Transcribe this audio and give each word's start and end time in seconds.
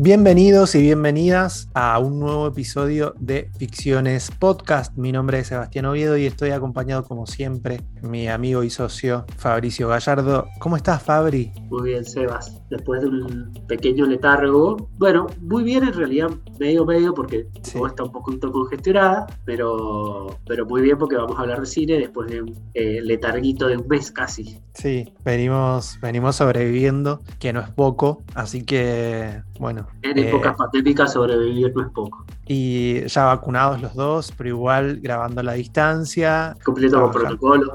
Bienvenidos 0.00 0.76
y 0.76 0.80
bienvenidas 0.82 1.68
a 1.74 1.98
un 1.98 2.20
nuevo 2.20 2.46
episodio 2.46 3.16
de 3.18 3.50
Ficciones 3.58 4.30
Podcast. 4.30 4.96
Mi 4.96 5.10
nombre 5.10 5.40
es 5.40 5.48
Sebastián 5.48 5.86
Oviedo 5.86 6.16
y 6.16 6.24
estoy 6.24 6.50
acompañado 6.50 7.02
como 7.02 7.26
siempre 7.26 7.80
mi 8.02 8.28
amigo 8.28 8.62
y 8.62 8.70
socio 8.70 9.26
Fabricio 9.38 9.88
Gallardo. 9.88 10.46
¿Cómo 10.60 10.76
estás 10.76 11.02
Fabri? 11.02 11.50
Muy 11.62 11.90
bien 11.90 12.04
Sebas, 12.04 12.62
después 12.70 13.00
de 13.00 13.08
un 13.08 13.52
pequeño 13.66 14.06
letargo. 14.06 14.88
Bueno, 14.98 15.26
muy 15.40 15.64
bien 15.64 15.84
en 15.84 15.94
realidad, 15.94 16.30
medio 16.58 16.84
medio 16.84 17.14
porque 17.14 17.46
está 17.62 18.02
un 18.02 18.12
poquito 18.12 18.50
congestionada, 18.52 19.26
pero, 19.44 20.38
pero 20.46 20.66
muy 20.66 20.82
bien 20.82 20.98
porque 20.98 21.16
vamos 21.16 21.38
a 21.38 21.42
hablar 21.42 21.60
de 21.60 21.66
cine 21.66 21.98
después 21.98 22.30
de 22.30 22.42
un 22.42 22.54
eh, 22.74 23.00
letarguito 23.02 23.68
de 23.68 23.76
un 23.76 23.88
mes 23.88 24.10
casi. 24.10 24.60
Sí, 24.74 25.12
venimos, 25.24 25.98
venimos 26.00 26.36
sobreviviendo, 26.36 27.20
que 27.38 27.52
no 27.52 27.60
es 27.60 27.68
poco, 27.70 28.22
así 28.34 28.64
que 28.64 29.42
bueno, 29.58 29.88
en 30.02 30.18
épocas 30.18 30.52
eh, 30.52 30.56
pandémicas 30.56 31.12
sobrevivir 31.12 31.72
no 31.74 31.82
es 31.82 31.88
poco. 31.88 32.24
Y 32.46 33.06
ya 33.06 33.24
vacunados 33.24 33.80
los 33.82 33.94
dos, 33.94 34.32
pero 34.36 34.50
igual 34.50 35.00
grabando 35.00 35.40
a 35.40 35.44
la 35.44 35.52
distancia. 35.54 36.56
Cumpliendo 36.64 37.00
los 37.00 37.14
protocolos. 37.14 37.70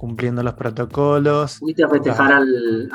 Cumpliendo 0.00 0.42
los 0.42 0.54
protocolos. 0.54 1.58
¿Fuiste 1.58 1.84
a 1.84 1.88
festejar 1.90 2.32
al, 2.32 2.88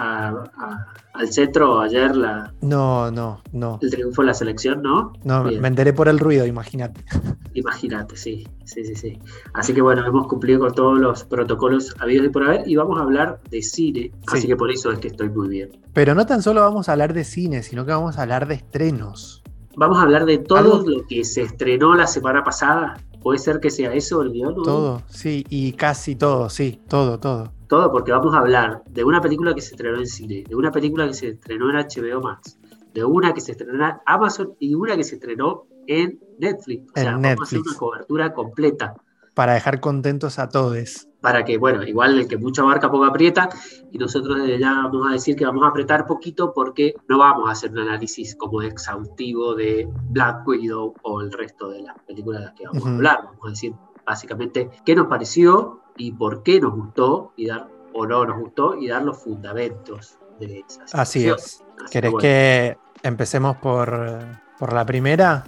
al 1.13 1.31
centro 1.31 1.79
ayer 1.79 2.15
la, 2.15 2.51
no, 2.61 3.11
no, 3.11 3.43
no. 3.51 3.77
el 3.79 3.91
triunfo 3.91 4.23
de 4.23 4.25
la 4.25 4.33
selección, 4.33 4.81
no? 4.81 5.13
No, 5.23 5.43
me 5.43 5.67
enteré 5.67 5.93
por 5.93 6.07
el 6.07 6.17
ruido, 6.17 6.47
imagínate. 6.47 7.05
Imagínate, 7.53 8.17
sí, 8.17 8.45
sí, 8.65 8.83
sí, 8.83 8.95
sí. 8.95 9.19
Así 9.53 9.71
que 9.75 9.83
bueno, 9.83 10.03
hemos 10.03 10.25
cumplido 10.25 10.61
con 10.61 10.73
todos 10.73 10.99
los 10.99 11.23
protocolos 11.25 11.95
habidos 11.99 12.25
y 12.25 12.29
por 12.29 12.43
haber 12.43 12.67
y 12.67 12.75
vamos 12.75 12.99
a 12.99 13.03
hablar 13.03 13.39
de 13.51 13.61
cine, 13.61 14.11
así 14.27 14.47
que 14.47 14.55
por 14.55 14.71
eso 14.71 14.91
es 14.91 14.97
que 14.97 15.09
estoy 15.09 15.29
muy 15.29 15.47
bien. 15.47 15.69
Pero 15.93 16.15
no 16.15 16.25
tan 16.25 16.41
solo 16.41 16.61
vamos 16.61 16.89
a 16.89 16.93
hablar 16.93 17.13
de 17.13 17.23
cine, 17.23 17.61
sino 17.61 17.85
que 17.85 17.91
vamos 17.91 18.17
a 18.17 18.23
hablar 18.23 18.47
de 18.47 18.55
estrenos. 18.55 19.43
Vamos 19.77 19.99
a 19.99 20.01
hablar 20.01 20.25
de 20.25 20.39
todo 20.39 20.83
lo 20.85 21.05
que 21.05 21.23
se 21.23 21.43
estrenó 21.43 21.95
la 21.95 22.07
semana 22.07 22.43
pasada. 22.43 22.97
¿Puede 23.25 23.39
ser 23.39 23.59
que 23.59 23.71
sea 23.71 23.91
eso 23.91 24.21
el 24.21 24.31
guion? 24.31 24.53
Todo, 24.53 25.01
sí, 25.07 25.43
y 25.49 25.71
casi 25.71 26.15
todo, 26.15 26.47
sí, 26.47 26.79
todo, 26.87 27.19
todo. 27.19 27.51
Todo, 27.67 27.91
porque 27.91 28.11
vamos 28.11 28.35
a 28.35 28.37
hablar 28.37 28.83
de 28.87 29.03
una 29.03 29.19
película 29.19 29.55
que 29.55 29.61
se 29.61 29.71
estrenó 29.71 29.97
en 29.97 30.05
cine, 30.05 30.43
de 30.47 30.55
una 30.55 30.71
película 30.71 31.07
que 31.07 31.15
se 31.15 31.29
estrenó 31.29 31.71
en 31.71 31.75
HBO 31.77 32.21
Max, 32.21 32.59
de 32.93 33.03
una 33.03 33.33
que 33.33 33.41
se 33.41 33.53
estrenó 33.53 33.83
en 33.83 33.95
Amazon 34.05 34.53
y 34.59 34.75
una 34.75 34.95
que 34.95 35.03
se 35.03 35.15
estrenó 35.15 35.65
en 35.87 36.19
Netflix. 36.37 36.87
O 36.95 36.99
sea, 37.01 37.13
vamos 37.13 37.39
a 37.39 37.43
hacer 37.45 37.61
una 37.61 37.75
cobertura 37.75 38.31
completa. 38.31 38.93
Para 39.35 39.53
dejar 39.53 39.79
contentos 39.79 40.39
a 40.39 40.49
todos. 40.49 41.07
Para 41.21 41.45
que, 41.45 41.57
bueno, 41.57 41.83
igual 41.83 42.17
el 42.17 42.27
que 42.27 42.37
mucha 42.37 42.63
barca 42.63 42.89
poco 42.89 43.05
aprieta, 43.05 43.49
y 43.91 43.97
nosotros 43.97 44.37
desde 44.39 44.59
ya 44.59 44.73
vamos 44.83 45.07
a 45.07 45.13
decir 45.13 45.35
que 45.35 45.45
vamos 45.45 45.63
a 45.63 45.67
apretar 45.67 46.07
poquito 46.07 46.53
porque 46.53 46.95
no 47.07 47.17
vamos 47.17 47.47
a 47.47 47.51
hacer 47.51 47.71
un 47.71 47.79
análisis 47.79 48.35
como 48.35 48.61
exhaustivo 48.61 49.53
de 49.53 49.87
Black 50.09 50.47
Widow 50.47 50.93
o 51.03 51.21
el 51.21 51.31
resto 51.31 51.69
de 51.69 51.81
las 51.81 51.99
películas 52.07 52.39
de 52.39 52.45
las 52.45 52.55
que 52.55 52.65
vamos 52.65 52.85
a 52.85 52.89
hablar. 52.89 53.19
Vamos 53.25 53.45
a 53.45 53.49
decir 53.49 53.73
básicamente 54.05 54.69
qué 54.85 54.95
nos 54.95 55.07
pareció 55.07 55.81
y 55.97 56.11
por 56.11 56.43
qué 56.43 56.59
nos 56.59 56.73
gustó 56.73 57.33
y 57.35 57.47
dar 57.47 57.67
o 57.93 58.05
no 58.05 58.25
nos 58.25 58.39
gustó 58.39 58.75
y 58.75 58.87
dar 58.87 59.03
los 59.03 59.17
fundamentos 59.17 60.17
de 60.39 60.63
esas. 60.67 60.93
Así 60.93 61.27
es. 61.27 61.63
¿Querés 61.91 62.13
que 62.19 62.77
empecemos 63.03 63.57
por, 63.57 64.19
por 64.59 64.73
la 64.73 64.85
primera? 64.85 65.45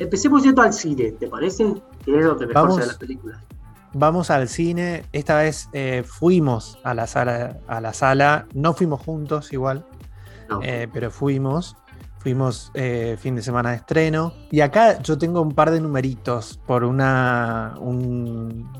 Empecemos 0.00 0.42
yendo 0.42 0.62
al 0.62 0.72
cine, 0.72 1.12
¿te 1.12 1.28
parece? 1.28 1.74
Que 2.04 2.18
es 2.18 2.24
donde 2.24 2.46
mejor 2.46 2.68
vamos, 2.68 2.86
las 2.86 2.96
películas. 2.96 3.38
Vamos 3.92 4.30
al 4.30 4.48
cine. 4.48 5.04
Esta 5.12 5.36
vez 5.36 5.68
eh, 5.74 6.04
fuimos 6.06 6.78
a 6.84 6.94
la 6.94 7.06
sala, 7.06 7.58
a 7.68 7.82
la 7.82 7.92
sala. 7.92 8.46
No 8.54 8.72
fuimos 8.72 9.02
juntos 9.02 9.52
igual, 9.52 9.84
eh, 10.62 10.88
pero 10.90 11.10
fuimos. 11.10 11.76
Fuimos 12.18 12.70
eh, 12.72 13.18
fin 13.20 13.36
de 13.36 13.42
semana 13.42 13.70
de 13.70 13.76
estreno. 13.76 14.32
Y 14.50 14.62
acá 14.62 15.02
yo 15.02 15.18
tengo 15.18 15.42
un 15.42 15.52
par 15.52 15.70
de 15.70 15.82
numeritos 15.82 16.58
por 16.66 16.82
una, 16.84 17.74
un, 17.78 18.72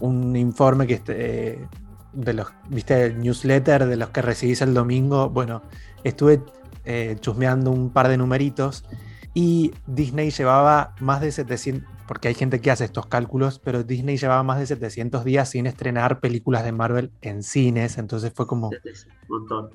un 0.00 0.36
informe 0.36 0.86
que 0.86 0.94
este, 0.94 1.68
de 2.14 2.32
los, 2.32 2.46
viste, 2.70 3.04
el 3.04 3.20
newsletter 3.20 3.84
de 3.84 3.96
los 3.96 4.08
que 4.08 4.22
recibís 4.22 4.62
el 4.62 4.72
domingo. 4.72 5.28
Bueno, 5.28 5.60
estuve 6.02 6.42
chusmeando 7.20 7.70
un 7.70 7.90
par 7.90 8.08
de 8.08 8.16
numeritos 8.16 8.84
y 9.34 9.72
Disney 9.86 10.30
llevaba 10.30 10.94
más 11.00 11.20
de 11.20 11.32
700, 11.32 11.88
porque 12.06 12.28
hay 12.28 12.34
gente 12.34 12.60
que 12.60 12.70
hace 12.70 12.84
estos 12.84 13.06
cálculos, 13.06 13.58
pero 13.58 13.82
Disney 13.82 14.16
llevaba 14.16 14.42
más 14.42 14.58
de 14.58 14.66
700 14.66 15.24
días 15.24 15.48
sin 15.50 15.66
estrenar 15.66 16.20
películas 16.20 16.64
de 16.64 16.72
Marvel 16.72 17.12
en 17.22 17.42
cines, 17.42 17.98
entonces 17.98 18.32
fue 18.34 18.46
como... 18.46 18.68
Un 18.68 18.78
montón. 19.28 19.70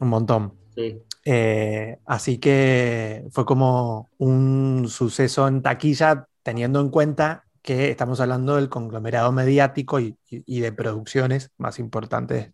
Un 0.00 0.08
montón. 0.08 0.54
Sí. 0.74 1.02
Eh, 1.24 1.98
así 2.04 2.38
que 2.38 3.26
fue 3.30 3.44
como 3.44 4.10
un 4.18 4.86
suceso 4.88 5.48
en 5.48 5.62
taquilla, 5.62 6.28
teniendo 6.42 6.80
en 6.80 6.90
cuenta 6.90 7.44
que 7.62 7.90
estamos 7.90 8.20
hablando 8.20 8.56
del 8.56 8.68
conglomerado 8.68 9.32
mediático 9.32 9.98
y, 9.98 10.16
de 10.28 10.72
producciones 10.72 11.50
más 11.56 11.78
importantes 11.78 12.52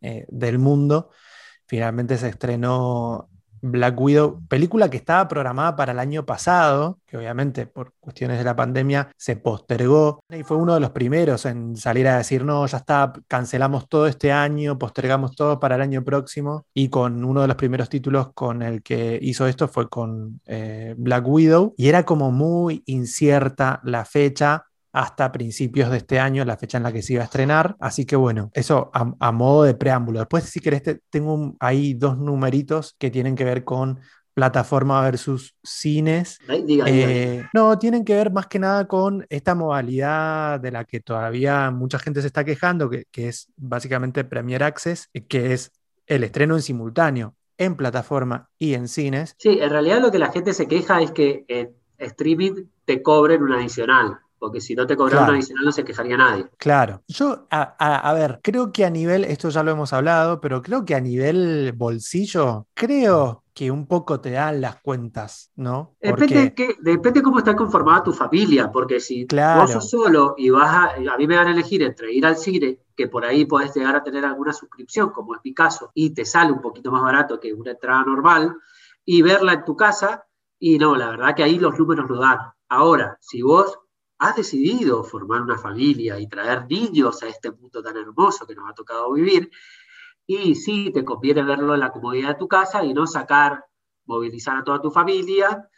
eh, 0.00 0.24
del 0.28 0.58
mundo. 0.58 1.10
Finalmente 1.66 2.16
se 2.16 2.28
estrenó 2.28 3.28
Black 3.60 4.00
Widow, 4.00 4.40
película 4.48 4.88
que 4.90 4.96
estaba 4.96 5.28
programada 5.28 5.76
para 5.76 5.92
el 5.92 5.98
año 5.98 6.24
pasado, 6.24 6.98
que 7.06 7.16
obviamente 7.16 7.66
por 7.66 7.92
cuestiones 8.00 8.38
de 8.38 8.44
la 8.44 8.56
pandemia 8.56 9.10
se 9.16 9.36
postergó 9.36 10.20
y 10.30 10.42
fue 10.42 10.56
uno 10.56 10.74
de 10.74 10.80
los 10.80 10.90
primeros 10.90 11.44
en 11.46 11.76
salir 11.76 12.08
a 12.08 12.18
decir, 12.18 12.44
no, 12.44 12.66
ya 12.66 12.78
está, 12.78 13.12
cancelamos 13.26 13.88
todo 13.88 14.06
este 14.06 14.32
año, 14.32 14.78
postergamos 14.78 15.34
todo 15.34 15.60
para 15.60 15.76
el 15.76 15.82
año 15.82 16.04
próximo 16.04 16.66
y 16.74 16.88
con 16.88 17.24
uno 17.24 17.42
de 17.42 17.48
los 17.48 17.56
primeros 17.56 17.88
títulos 17.88 18.32
con 18.34 18.62
el 18.62 18.82
que 18.82 19.18
hizo 19.20 19.46
esto 19.46 19.68
fue 19.68 19.88
con 19.88 20.40
eh, 20.46 20.94
Black 20.96 21.26
Widow 21.26 21.74
y 21.76 21.88
era 21.88 22.04
como 22.04 22.30
muy 22.30 22.82
incierta 22.86 23.80
la 23.84 24.04
fecha 24.04 24.67
hasta 24.92 25.32
principios 25.32 25.90
de 25.90 25.98
este 25.98 26.18
año, 26.18 26.44
la 26.44 26.56
fecha 26.56 26.78
en 26.78 26.84
la 26.84 26.92
que 26.92 27.02
se 27.02 27.14
iba 27.14 27.22
a 27.22 27.26
estrenar. 27.26 27.76
Así 27.80 28.04
que 28.04 28.16
bueno, 28.16 28.50
eso 28.54 28.90
a, 28.92 29.32
modo 29.32 29.64
de 29.64 29.74
preámbulo. 29.74 30.20
Después, 30.20 30.44
si 30.44 30.60
querés, 30.60 30.82
tengo 31.10 31.56
ahí 31.60 31.94
dos 31.94 32.18
numeritos 32.18 32.94
que 32.98 33.10
tienen 33.10 33.34
que 33.34 33.44
ver 33.44 33.64
con 33.64 34.00
plataforma 34.34 35.02
versus 35.02 35.56
cines. 35.64 36.38
Eh, 36.48 37.44
no, 37.52 37.76
tienen 37.78 38.04
que 38.04 38.14
ver 38.14 38.30
más 38.30 38.46
que 38.46 38.60
nada 38.60 38.86
con 38.86 39.26
esta 39.30 39.54
modalidad 39.56 40.60
de 40.60 40.70
la 40.70 40.84
que 40.84 41.00
todavía 41.00 41.70
mucha 41.72 41.98
gente 41.98 42.20
se 42.20 42.28
está 42.28 42.44
quejando, 42.44 42.88
que, 42.88 43.06
es 43.14 43.48
básicamente 43.56 44.22
Premier 44.24 44.62
Access, 44.62 45.10
que 45.28 45.54
es 45.54 45.72
el 46.06 46.22
estreno 46.22 46.54
en 46.54 46.62
simultáneo 46.62 47.34
en 47.58 47.74
plataforma 47.74 48.48
y 48.56 48.74
en 48.74 48.86
cines. 48.86 49.34
Sí, 49.38 49.58
en 49.60 49.70
realidad 49.70 50.00
lo 50.00 50.12
que 50.12 50.20
la 50.20 50.30
gente 50.30 50.54
se 50.54 50.68
queja 50.68 51.02
es 51.02 51.10
que 51.10 51.44
en 51.48 51.74
streaming 51.98 52.66
te 52.84 53.02
cobren 53.02 53.42
un 53.42 53.52
adicional 53.52 54.20
porque 54.38 54.60
si 54.60 54.74
no 54.74 54.86
te 54.86 54.96
cobraban 54.96 55.34
adicional 55.34 55.64
no 55.64 55.72
se 55.72 55.84
quejaría 55.84 56.16
nadie. 56.16 56.46
Claro. 56.56 57.02
Yo, 57.08 57.46
a, 57.50 58.12
ver, 58.14 58.40
creo 58.42 58.72
que 58.72 58.84
a 58.84 58.90
nivel, 58.90 59.24
esto 59.24 59.48
ya 59.48 59.62
lo 59.62 59.72
hemos 59.72 59.92
hablado, 59.92 60.40
pero 60.40 60.62
creo 60.62 60.84
que 60.84 60.94
a 60.94 61.00
nivel 61.00 61.72
bolsillo, 61.76 62.66
creo 62.74 63.44
que 63.52 63.70
un 63.70 63.86
poco 63.86 64.20
te 64.20 64.30
dan 64.30 64.60
las 64.60 64.80
cuentas, 64.80 65.50
¿no? 65.56 65.96
Depende, 66.00 66.54
que, 66.54 66.76
depende 66.80 67.22
cómo 67.22 67.38
está 67.38 67.56
conformada 67.56 68.04
tu 68.04 68.12
familia, 68.12 68.70
porque 68.70 69.00
si 69.00 69.26
claro. 69.26 69.62
vos 69.62 69.72
sos 69.72 69.90
solo 69.90 70.34
y 70.38 70.50
vas 70.50 70.68
a, 70.72 70.94
a 70.94 71.18
mí 71.18 71.26
me 71.26 71.36
van 71.36 71.48
a 71.48 71.50
elegir 71.50 71.82
entre 71.82 72.12
ir 72.12 72.24
al 72.24 72.36
cine, 72.36 72.78
que 72.96 73.08
por 73.08 73.24
ahí 73.24 73.44
podés 73.46 73.74
llegar 73.74 73.96
a 73.96 74.02
tener 74.04 74.24
alguna 74.24 74.52
suscripción, 74.52 75.10
como 75.10 75.34
es 75.34 75.40
mi 75.42 75.54
caso, 75.54 75.90
y 75.94 76.10
te 76.10 76.24
sale 76.24 76.52
un 76.52 76.60
poquito 76.60 76.92
más 76.92 77.02
barato 77.02 77.40
que 77.40 77.52
una 77.52 77.72
entrada 77.72 78.04
normal, 78.04 78.56
y 79.04 79.22
verla 79.22 79.54
en 79.54 79.64
tu 79.64 79.74
casa, 79.74 80.24
y 80.60 80.78
no, 80.78 80.94
la 80.94 81.10
verdad 81.10 81.34
que 81.34 81.42
ahí 81.42 81.58
los 81.58 81.76
números 81.78 82.08
lo 82.08 82.20
dan. 82.20 82.38
Ahora, 82.68 83.16
si 83.20 83.42
vos 83.42 83.78
has 84.18 84.36
decidido 84.36 85.04
formar 85.04 85.42
una 85.42 85.58
familia 85.58 86.18
y 86.18 86.28
traer 86.28 86.66
niños 86.68 87.22
a 87.22 87.28
este 87.28 87.50
mundo 87.50 87.82
tan 87.82 87.96
hermoso 87.96 88.46
que 88.46 88.54
nos 88.54 88.68
ha 88.68 88.74
tocado 88.74 89.12
vivir, 89.12 89.50
y 90.26 90.54
sí, 90.54 90.90
te 90.92 91.04
conviene 91.04 91.42
verlo 91.42 91.74
en 91.74 91.80
la 91.80 91.90
comodidad 91.90 92.30
de 92.30 92.34
tu 92.34 92.48
casa 92.48 92.84
y 92.84 92.92
no 92.92 93.06
sacar, 93.06 93.64
movilizar 94.04 94.58
a 94.58 94.64
toda 94.64 94.80
tu 94.80 94.90
familia 94.90 95.68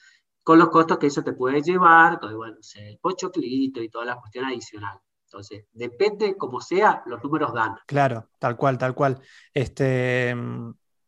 con 0.43 0.59
los 0.59 0.71
costos 0.71 0.99
que 0.99 1.07
eso 1.07 1.23
te 1.23 1.33
puede 1.33 1.63
llevar, 1.63 2.19
todo, 2.19 2.37
bueno, 2.37 2.57
el 2.77 2.99
pochoclito 2.99 3.81
y 3.81 3.89
toda 3.89 4.07
la 4.07 4.17
cuestión 4.17 4.47
adicional. 4.47 4.99
Entonces, 5.25 5.67
depende 5.73 6.37
como 6.37 6.61
sea, 6.61 7.05
los 7.07 7.23
números 7.23 7.55
dan. 7.55 7.77
Claro, 7.87 8.31
tal 8.41 8.57
cual, 8.57 8.77
tal 8.77 8.95
cual. 8.95 9.21
Este, 9.55 10.35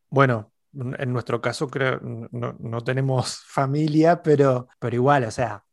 bueno, 0.08 0.52
en 0.72 1.12
nuestro 1.12 1.40
caso 1.40 1.68
creo 1.68 1.98
no, 2.00 2.54
no 2.60 2.84
tenemos 2.84 3.42
familia, 3.46 4.22
pero, 4.22 4.68
pero 4.78 4.94
igual, 4.94 5.24
o 5.24 5.30
sea, 5.32 5.64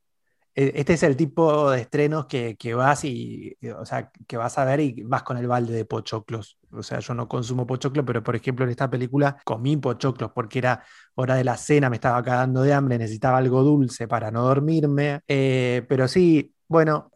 este 0.75 0.93
es 0.93 1.03
el 1.03 1.15
tipo 1.15 1.71
de 1.71 1.81
estrenos 1.81 2.25
que, 2.25 2.73
vas 2.75 3.05
y, 3.05 3.55
o 3.77 3.85
sea, 3.85 4.11
que 4.27 4.37
vas 4.37 4.57
a 4.57 4.65
ver 4.65 4.79
y 4.79 5.03
vas 5.03 5.23
con 5.23 5.37
el 5.37 5.47
balde 5.47 5.73
de 5.73 5.85
pochoclos. 5.85 6.57
O 6.71 6.83
sea, 6.83 6.99
yo 6.99 7.13
no 7.13 7.27
consumo 7.27 7.65
pochoclos, 7.65 8.05
pero 8.05 8.23
por 8.23 8.35
ejemplo 8.35 8.65
en 8.65 8.71
esta 8.71 8.89
película 8.89 9.37
comí 9.43 9.77
pochoclos 9.77 10.31
porque 10.33 10.59
era 10.59 10.83
hora 11.15 11.35
de 11.35 11.43
la 11.43 11.57
cena, 11.57 11.89
me 11.89 11.95
estaba 11.95 12.21
cagando 12.23 12.61
de 12.61 12.73
hambre, 12.73 12.97
necesitaba 12.97 13.37
algo 13.37 13.63
dulce 13.63 14.07
para 14.07 14.31
no 14.31 14.43
dormirme. 14.43 15.21
Eh, 15.27 15.85
pero 15.87 16.07
sí, 16.07 16.53
bueno, 16.67 17.11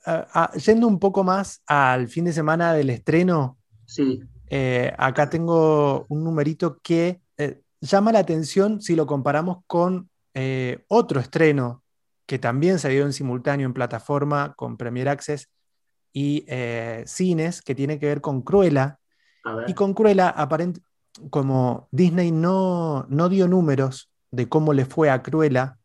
yendo 0.65 0.87
un 0.87 0.99
poco 0.99 1.23
más 1.23 1.61
al 1.67 2.07
fin 2.07 2.25
de 2.25 2.33
semana 2.33 2.73
del 2.73 2.89
estreno, 2.89 3.57
sí. 3.85 4.21
Eh, 4.55 4.93
acá 4.99 5.29
tengo 5.29 6.05
un 6.09 6.23
numerito 6.23 6.79
que 6.83 7.21
eh, 7.37 7.61
llama 7.81 8.11
la 8.11 8.19
atención 8.19 8.81
si 8.81 8.95
lo 8.95 9.07
comparamos 9.07 9.63
con 9.65 10.09
eh, 10.35 10.83
otro 10.89 11.19
estreno 11.19 11.82
que 12.25 12.39
también 12.39 12.79
se 12.79 12.89
dio 12.89 13.05
en 13.05 13.13
simultáneo 13.13 13.65
en 13.65 13.73
plataforma 13.73 14.53
con 14.55 14.77
Premier 14.77 15.09
Access 15.09 15.49
y 16.11 16.45
eh, 16.47 17.03
cines, 17.05 17.61
que 17.61 17.75
tiene 17.75 17.99
que 17.99 18.07
ver 18.07 18.21
con 18.21 18.41
Cruella. 18.41 18.99
Y 19.67 19.73
con 19.73 19.93
Cruella, 19.93 20.29
aparente, 20.29 20.81
como 21.29 21.89
Disney 21.91 22.31
no, 22.31 23.05
no 23.09 23.27
dio 23.27 23.47
números 23.47 24.09
de 24.31 24.47
cómo 24.47 24.73
le 24.73 24.85
fue 24.85 25.09
a 25.09 25.21
Cruella 25.21 25.77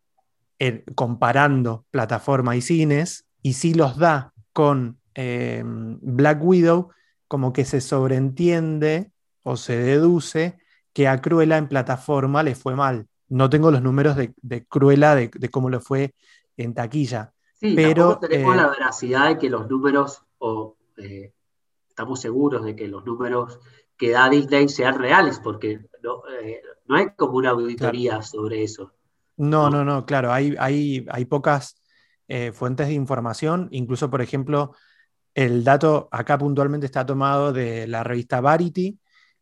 comparando 0.95 1.87
plataforma 1.91 2.57
y 2.57 2.61
cines, 2.61 3.27
y 3.43 3.53
sí 3.53 3.75
los 3.75 3.97
da 3.97 4.33
con 4.53 4.99
eh, 5.15 5.63
Black 5.65 6.43
Widow, 6.43 6.91
como 7.29 7.53
que 7.53 7.65
se 7.65 7.81
sobreentiende 7.81 9.13
o 9.43 9.57
se 9.57 9.77
deduce 9.77 10.59
que 10.93 11.07
a 11.07 11.21
Cruella 11.21 11.59
en 11.59 11.69
plataforma 11.69 12.43
le 12.43 12.55
fue 12.55 12.75
mal. 12.75 13.07
No 13.29 13.51
tengo 13.51 13.71
los 13.71 13.83
números 13.83 14.17
de, 14.17 14.67
Cruella 14.67 15.15
de, 15.15 15.31
cómo 15.51 15.71
le 15.71 15.81
fue 15.81 16.15
en 16.57 16.75
taquilla. 16.75 17.33
Sí, 17.55 17.75
pero 17.75 18.19
tenemos 18.19 18.57
la 18.57 18.65
eh, 18.65 18.71
veracidad 18.71 19.29
de 19.29 19.39
que 19.39 19.51
los 19.51 19.69
números, 19.69 20.23
o 20.39 20.77
eh, 20.97 21.33
estamos 21.89 22.21
seguros 22.21 22.65
de 22.65 22.77
que 22.77 22.89
los 22.89 23.05
números 23.05 23.59
que 23.97 24.11
da 24.11 24.29
Disney 24.29 24.69
sean 24.69 24.99
reales, 24.99 25.41
porque 25.41 25.81
no, 26.03 26.23
no 26.87 26.97
hay 26.97 27.09
como 27.17 27.35
una 27.35 27.51
auditoría 27.51 28.23
sobre 28.23 28.63
eso. 28.63 28.93
No, 29.37 29.71
no, 29.71 29.85
no, 29.85 30.05
claro, 30.05 30.33
hay, 30.33 30.55
hay, 30.59 31.07
hay 31.11 31.25
pocas 31.25 31.81
eh, 32.27 32.53
fuentes 32.53 32.89
de 32.89 32.95
información, 32.95 33.69
incluso, 33.71 34.11
por 34.11 34.21
ejemplo, 34.21 34.75
el 35.33 35.63
dato 35.63 36.09
acá 36.11 36.37
puntualmente 36.37 36.87
está 36.87 37.07
tomado 37.07 37.53
de 37.53 37.87
la 37.87 38.03
revista 38.03 38.41
Variety 38.41 38.99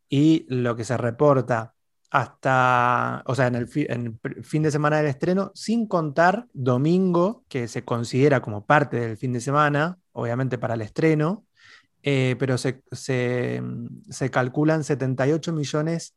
y 0.08 0.46
lo 0.48 0.76
que 0.76 0.84
se 0.84 0.96
reporta 0.96 1.74
hasta, 2.10 3.22
o 3.26 3.34
sea, 3.34 3.48
en 3.48 3.56
el, 3.56 3.68
fin 3.68 4.62
de 4.62 4.70
semana 4.70 4.98
del 4.98 5.06
estreno, 5.06 5.50
sin 5.54 5.86
contar 5.86 6.46
domingo, 6.52 7.44
que 7.48 7.68
se 7.68 7.84
considera 7.84 8.40
como 8.40 8.64
parte 8.64 8.98
del 9.00 9.16
fin 9.16 9.32
de 9.32 9.40
semana, 9.40 9.98
obviamente 10.12 10.58
para 10.58 10.74
el 10.74 10.82
estreno, 10.82 11.44
eh, 12.02 12.36
pero 12.38 12.58
se, 12.58 12.82
se, 12.92 13.62
se 14.08 14.30
calculan 14.30 14.84
78 14.84 15.52
millones 15.52 16.14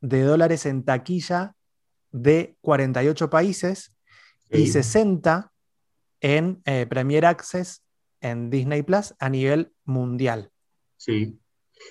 de 0.00 0.22
dólares 0.22 0.66
en 0.66 0.84
taquilla 0.84 1.54
de 2.12 2.56
48 2.60 3.30
países 3.30 3.94
y 4.50 4.66
60 4.66 5.52
en 6.20 6.60
eh, 6.64 6.86
Premier 6.86 7.24
Access 7.26 7.82
en 8.20 8.50
Disney 8.50 8.82
Plus 8.82 9.14
a 9.18 9.28
nivel 9.28 9.72
mundial. 9.84 10.50
Sí. 10.96 11.38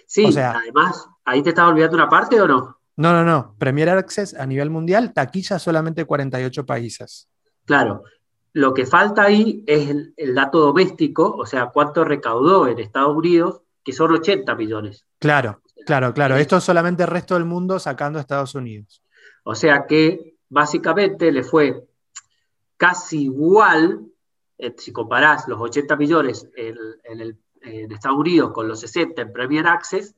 Sí, 0.05 0.25
o 0.25 0.31
sea, 0.31 0.51
además, 0.51 1.07
¿ahí 1.25 1.41
te 1.41 1.49
estaba 1.49 1.69
olvidando 1.69 1.95
una 1.95 2.09
parte 2.09 2.39
o 2.39 2.47
no? 2.47 2.78
No, 2.99 3.13
no, 3.13 3.23
no. 3.23 3.55
Premier 3.57 3.87
Access 3.87 4.33
a 4.33 4.45
nivel 4.45 4.69
mundial, 4.69 5.13
taquilla 5.13 5.57
solamente 5.57 6.03
48 6.03 6.65
países. 6.65 7.29
Claro. 7.63 8.03
Lo 8.51 8.73
que 8.73 8.85
falta 8.85 9.23
ahí 9.23 9.63
es 9.65 9.89
el, 9.89 10.13
el 10.17 10.35
dato 10.35 10.59
doméstico, 10.59 11.33
o 11.33 11.45
sea, 11.45 11.67
cuánto 11.67 12.03
recaudó 12.03 12.67
en 12.67 12.77
Estados 12.77 13.15
Unidos, 13.15 13.61
que 13.85 13.93
son 13.93 14.11
80 14.11 14.53
millones. 14.55 15.05
Claro, 15.17 15.61
claro, 15.85 16.13
claro. 16.13 16.35
Esto 16.35 16.57
es 16.57 16.63
solamente 16.65 17.03
el 17.03 17.09
resto 17.09 17.35
del 17.35 17.45
mundo 17.45 17.79
sacando 17.79 18.19
a 18.19 18.21
Estados 18.21 18.53
Unidos. 18.53 19.01
O 19.45 19.55
sea 19.55 19.85
que 19.87 20.35
básicamente 20.49 21.31
le 21.31 21.43
fue 21.43 21.87
casi 22.75 23.23
igual, 23.23 24.07
eh, 24.57 24.75
si 24.77 24.91
comparás 24.91 25.47
los 25.47 25.61
80 25.61 25.95
millones 25.95 26.49
en, 26.53 26.75
Estados 27.61 28.19
Unidos 28.19 28.51
con 28.51 28.67
los 28.67 28.81
60 28.81 29.21
en 29.21 29.31
Premier 29.31 29.67
Access, 29.67 30.15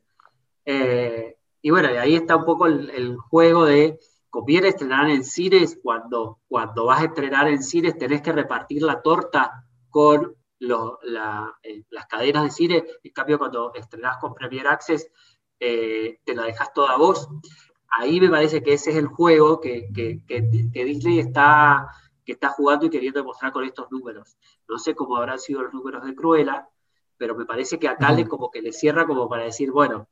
eh, 0.65 1.37
y 1.61 1.69
bueno, 1.69 1.89
ahí 1.99 2.15
está 2.15 2.35
un 2.35 2.45
poco 2.45 2.65
el, 2.65 3.17
juego 3.17 3.65
de 3.65 3.99
conviene 4.29 4.69
estrenar 4.69 5.09
en 5.09 5.23
cines. 5.23 5.79
Cuando, 5.81 6.39
cuando 6.47 6.85
vas 6.85 7.01
a 7.01 7.05
estrenar 7.05 7.47
en 7.47 7.61
cines 7.61 7.97
tenés 7.97 8.21
que 8.21 8.31
repartir 8.31 8.81
la 8.81 9.01
torta 9.01 9.65
con 9.89 10.35
eh, 10.59 11.83
las 11.89 12.07
cadenas 12.07 12.43
de 12.45 12.51
cine, 12.51 12.85
en 13.03 13.11
cambio 13.11 13.37
cuando 13.37 13.73
estrenás 13.73 14.17
con 14.17 14.33
Premier 14.33 14.67
Access 14.67 15.07
te 15.59 16.35
la 16.35 16.43
dejas 16.43 16.73
toda 16.73 16.97
vos. 16.97 17.27
Ahí 17.91 18.19
me 18.19 18.29
parece 18.29 18.63
que 18.63 18.73
ese 18.73 18.91
es 18.91 18.95
el 18.95 19.07
juego 19.07 19.59
que, 19.59 19.87
Disney 20.73 21.19
está, 21.19 21.87
que 22.25 22.31
está 22.31 22.49
jugando 22.49 22.85
y 22.85 22.89
queriendo 22.89 23.19
demostrar 23.19 23.51
con 23.51 23.65
estos 23.65 23.91
números. 23.91 24.37
No 24.67 24.79
sé 24.79 24.95
cómo 24.95 25.17
habrán 25.17 25.39
sido 25.39 25.61
los 25.61 25.73
números 25.73 26.03
de 26.05 26.15
Cruella, 26.15 26.67
pero 27.17 27.35
me 27.35 27.45
parece 27.45 27.77
que 27.77 27.87
acá 27.87 28.11
le 28.13 28.27
como 28.27 28.49
que 28.49 28.61
le 28.61 28.71
cierra 28.71 29.05
como 29.05 29.27
para 29.27 29.43
decir, 29.43 29.71
bueno, 29.71 30.07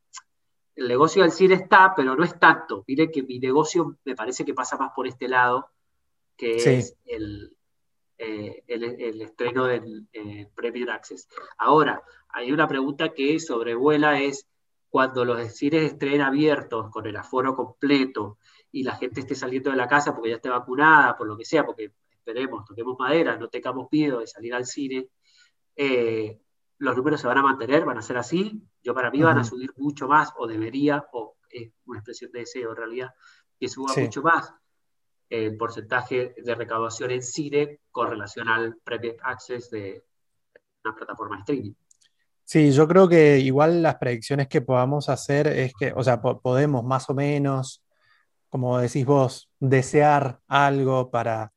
el 0.80 0.88
negocio 0.88 1.24
del 1.24 1.34
cine 1.34 1.56
está, 1.56 1.94
pero 1.94 2.16
no 2.16 2.24
es 2.24 2.40
tanto. 2.40 2.86
Mire 2.88 3.12
que 3.12 3.22
mi 3.22 3.38
negocio 3.38 3.98
me 4.06 4.16
parece 4.16 4.46
que 4.46 4.54
pasa 4.54 4.78
más 4.78 4.92
por 4.96 5.08
este 5.08 5.28
lado, 5.28 5.72
que 6.38 6.56
es 6.56 6.96
el, 7.06 7.54
eh, 8.18 8.64
el, 8.66 9.22
estreno 9.22 9.66
del 9.66 10.08
eh, 10.14 10.48
Premier 10.56 10.90
Access. 10.92 11.28
Ahora, 11.58 12.02
hay 12.30 12.54
una 12.54 12.66
pregunta 12.66 13.14
que 13.14 13.42
sobrevuela 13.42 14.22
es, 14.22 14.48
cuando 14.90 15.26
los 15.26 15.54
cines 15.54 15.84
estén 15.84 16.22
abiertos 16.22 16.90
con 16.92 17.06
el 17.06 17.18
aforo 17.18 17.56
completo 17.58 18.38
y 18.72 18.84
la 18.84 18.96
gente 18.96 19.20
esté 19.20 19.36
saliendo 19.36 19.72
de 19.72 19.76
la 19.76 19.88
casa 19.88 20.16
porque 20.16 20.30
ya 20.30 20.38
esté 20.38 20.50
vacunada, 20.50 21.18
por 21.18 21.28
lo 21.28 21.38
que 21.38 21.44
sea, 21.44 21.66
porque 21.66 21.92
esperemos, 22.10 22.64
toquemos 22.64 22.98
madera, 22.98 23.36
no 23.36 23.50
tengamos 23.50 23.90
miedo 23.92 24.20
de 24.20 24.28
salir 24.28 24.54
al 24.54 24.66
cine, 24.66 25.10
eh, 25.76 26.40
los 26.80 26.96
números 26.96 27.22
se 27.22 27.28
van 27.28 27.38
a 27.38 27.44
mantener, 27.44 27.86
van 27.86 27.98
a 27.98 28.02
ser 28.02 28.18
así. 28.18 28.62
Yo 28.82 28.94
para 28.94 29.12
mí 29.12 29.22
van 29.22 29.38
a 29.38 29.44
subir 29.44 29.72
mucho 29.78 30.08
más, 30.08 30.34
o 30.38 30.48
debería, 30.48 31.06
o 31.12 31.36
es 31.50 31.72
una 31.86 32.00
expresión 32.00 32.32
de 32.32 32.40
deseo 32.40 32.72
en 32.72 32.78
realidad, 32.78 33.10
que 33.60 33.68
suba 33.68 33.94
mucho 33.96 34.22
más 34.22 34.54
el 35.30 35.58
porcentaje 35.58 36.34
de 36.38 36.56
recaudación 36.56 37.12
en 37.12 37.22
cine 37.22 37.82
con 37.92 38.10
relación 38.10 38.48
al 38.48 38.78
Premier 38.84 39.18
Access 39.22 39.70
de 39.70 40.04
una 40.84 40.96
plataforma 40.96 41.36
de 41.36 41.42
streaming. 41.42 41.74
Sí, 42.46 42.72
yo 42.72 42.88
creo 42.88 43.08
que 43.08 43.38
igual 43.38 43.84
las 43.84 43.98
predicciones 43.98 44.48
que 44.48 44.62
podamos 44.62 45.08
hacer 45.10 45.48
es 45.48 45.74
que, 45.78 45.94
o 45.96 46.04
sea, 46.04 46.20
podemos 46.20 46.84
más 46.84 47.08
o 47.10 47.14
menos, 47.14 47.84
como 48.50 48.80
decís 48.80 49.06
vos, 49.06 49.52
desear 49.60 50.40
algo 50.48 51.12
para, 51.12 51.52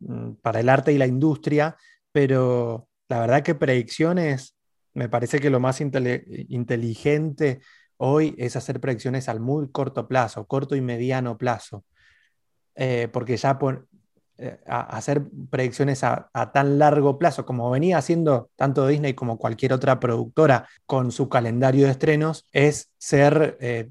mm, 0.00 0.32
para 0.42 0.60
el 0.60 0.68
arte 0.68 0.92
y 0.92 0.98
la 0.98 1.06
industria, 1.06 1.74
pero 2.12 2.88
la 3.08 3.20
verdad 3.20 3.42
que 3.42 3.54
predicciones, 3.54 4.55
me 4.96 5.10
parece 5.10 5.38
que 5.40 5.50
lo 5.50 5.60
más 5.60 5.82
inteligente 5.82 7.60
hoy 7.98 8.34
es 8.38 8.56
hacer 8.56 8.80
predicciones 8.80 9.28
al 9.28 9.40
muy 9.40 9.68
corto 9.70 10.08
plazo, 10.08 10.46
corto 10.46 10.74
y 10.74 10.80
mediano 10.80 11.36
plazo, 11.36 11.84
eh, 12.74 13.08
porque 13.12 13.36
ya 13.36 13.58
eh, 14.38 14.58
hacer 14.66 15.22
predicciones 15.50 16.02
a, 16.02 16.30
tan 16.52 16.78
largo 16.78 17.18
plazo, 17.18 17.44
como 17.44 17.70
venía 17.70 17.98
haciendo 17.98 18.48
tanto 18.56 18.86
Disney 18.86 19.12
como 19.12 19.38
cualquier 19.38 19.74
otra 19.74 20.00
productora 20.00 20.66
con 20.86 21.12
su 21.12 21.28
calendario 21.28 21.84
de 21.84 21.92
estrenos, 21.92 22.46
es 22.52 22.90
ser... 22.98 23.58
Eh, 23.60 23.90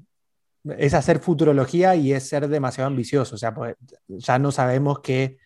es 0.78 0.94
hacer 0.94 1.20
futurología 1.20 1.94
y 1.94 2.12
es 2.12 2.28
ser 2.28 2.48
demasiado 2.48 2.88
ambicioso, 2.88 3.36
o 3.36 3.38
sea, 3.38 3.54
pues, 3.54 3.76
ya 4.08 4.40
no 4.40 4.50
sabemos 4.50 4.98
qué 4.98 5.38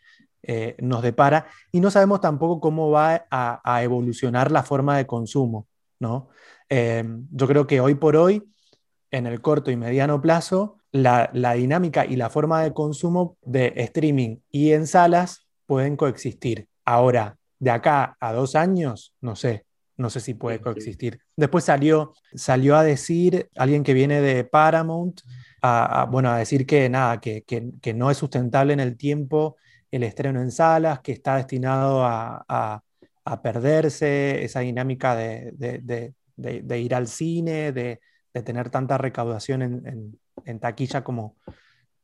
eh, 0.43 0.77
nos 0.81 1.03
depara 1.03 1.47
y 1.73 1.81
no 1.81 1.91
sabemos 1.91 2.21
tampoco 2.21 2.61
cómo 2.61 2.91
va 2.91 3.27
a, 3.31 3.83
evolucionar 3.83 4.51
la 4.51 4.63
forma 4.63 4.97
de 4.97 5.07
consumo, 5.07 5.69
¿no? 5.99 6.29
yo 6.71 7.49
creo 7.49 7.67
que 7.67 7.81
hoy 7.81 7.97
por 7.97 8.15
hoy, 8.15 8.45
en 9.11 9.27
el 9.27 9.41
corto 9.41 9.73
y 9.73 9.77
mediano 9.77 10.21
plazo, 10.21 10.81
la, 10.93 11.55
dinámica 11.55 12.07
y 12.07 12.17
la 12.17 12.31
forma 12.31 12.63
de 12.63 12.73
consumo 12.73 13.37
de 13.43 13.73
streaming 13.77 14.39
y 14.51 14.73
en 14.73 14.87
salas 14.87 15.47
pueden 15.67 15.97
coexistir. 15.97 16.69
Ahora, 16.85 17.37
de 17.59 17.71
acá 17.71 18.17
a 18.21 18.33
dos 18.33 18.55
años, 18.55 19.15
no 19.21 19.37
sé, 19.37 19.65
no 19.97 20.11
sé 20.11 20.21
si 20.21 20.35
puede 20.35 20.61
coexistir. 20.61 21.21
Después 21.37 21.65
salió, 21.65 22.15
salió 22.35 22.77
a 22.77 22.83
decir 22.83 23.49
alguien 23.57 23.85
que 23.85 23.95
viene 23.95 24.21
de 24.21 24.45
Paramount, 24.45 25.21
a, 25.63 26.07
bueno, 26.11 26.31
a 26.31 26.39
decir 26.39 26.67
que 26.67 26.89
nada, 26.89 27.21
que, 27.21 27.45
no 27.95 28.11
es 28.11 28.17
sustentable 28.17 28.73
en 28.73 28.81
el 28.81 28.97
tiempo 28.97 29.57
el 29.91 30.03
estreno 30.03 30.41
en 30.41 30.51
salas, 30.51 31.01
que 31.01 31.13
está 31.13 31.37
destinado 31.37 32.05
a, 32.05 32.83
perderse 33.43 34.43
esa 34.43 34.59
dinámica 34.61 35.15
de, 35.15 36.15
ir 36.79 36.95
al 36.95 37.07
cine, 37.07 37.73
de, 37.73 38.01
tener 38.45 38.71
tanta 38.71 38.99
recaudación 38.99 39.63
en, 39.63 40.19
en 40.45 40.61
taquilla 40.61 41.05
como 41.05 41.37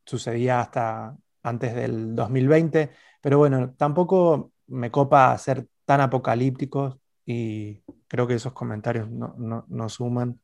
sucedía 0.05 0.61
hasta 0.61 1.17
antes 1.43 1.75
del 1.75 2.15
2020. 2.15 2.91
Pero 3.21 3.39
bueno, 3.39 3.75
tampoco 3.77 4.53
me 4.69 4.91
copa 4.91 5.37
ser 5.39 5.67
tan 5.85 6.01
apocalípticos 6.01 6.99
y 7.25 7.83
creo 8.09 8.27
que 8.27 8.35
esos 8.35 8.53
comentarios 8.53 9.09
no, 9.11 9.89
suman. 9.89 10.41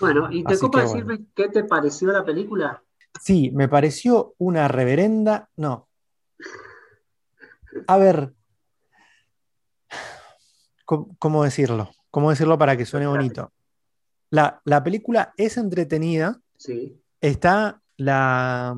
Bueno, 0.00 0.28
¿y 0.30 0.44
te 0.44 0.58
copa 0.58 0.82
decirme 0.82 1.26
qué 1.34 1.48
te 1.48 1.64
pareció 1.64 2.12
la 2.12 2.24
película? 2.24 2.82
Sí, 3.20 3.50
me 3.52 3.68
pareció 3.68 4.34
una 4.38 4.68
reverenda. 4.68 5.48
No. 5.56 5.87
A 7.86 7.96
ver. 7.96 8.32
¿Cómo, 10.84 11.44
decirlo? 11.44 11.90
¿Cómo 12.10 12.30
decirlo 12.30 12.56
para 12.56 12.76
que 12.76 12.86
suene 12.86 13.06
bonito? 13.06 13.52
La, 14.30 14.60
la 14.64 14.82
película 14.82 15.34
es 15.36 15.58
entretenida. 15.58 16.40
Sí 16.56 16.98
está 17.20 17.80
la, 17.96 18.76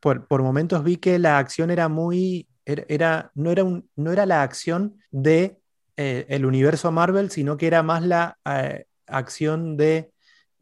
por, 0.00 0.42
momentos 0.42 0.84
vi 0.84 0.96
que 0.96 1.18
la 1.18 1.38
acción 1.38 1.70
era 1.70 1.88
muy, 1.88 2.48
era, 2.64 3.32
no, 3.34 3.50
era 3.50 3.64
un, 3.64 3.88
no 3.96 4.12
era 4.12 4.26
la 4.26 4.42
acción 4.42 4.96
de 5.10 5.58
eh, 5.96 6.26
el 6.28 6.46
universo 6.46 6.92
Marvel, 6.92 7.30
sino 7.30 7.56
que 7.56 7.66
era 7.66 7.82
más 7.82 8.04
la 8.04 8.38
eh, 8.44 8.86
acción 9.06 9.76
de 9.76 10.12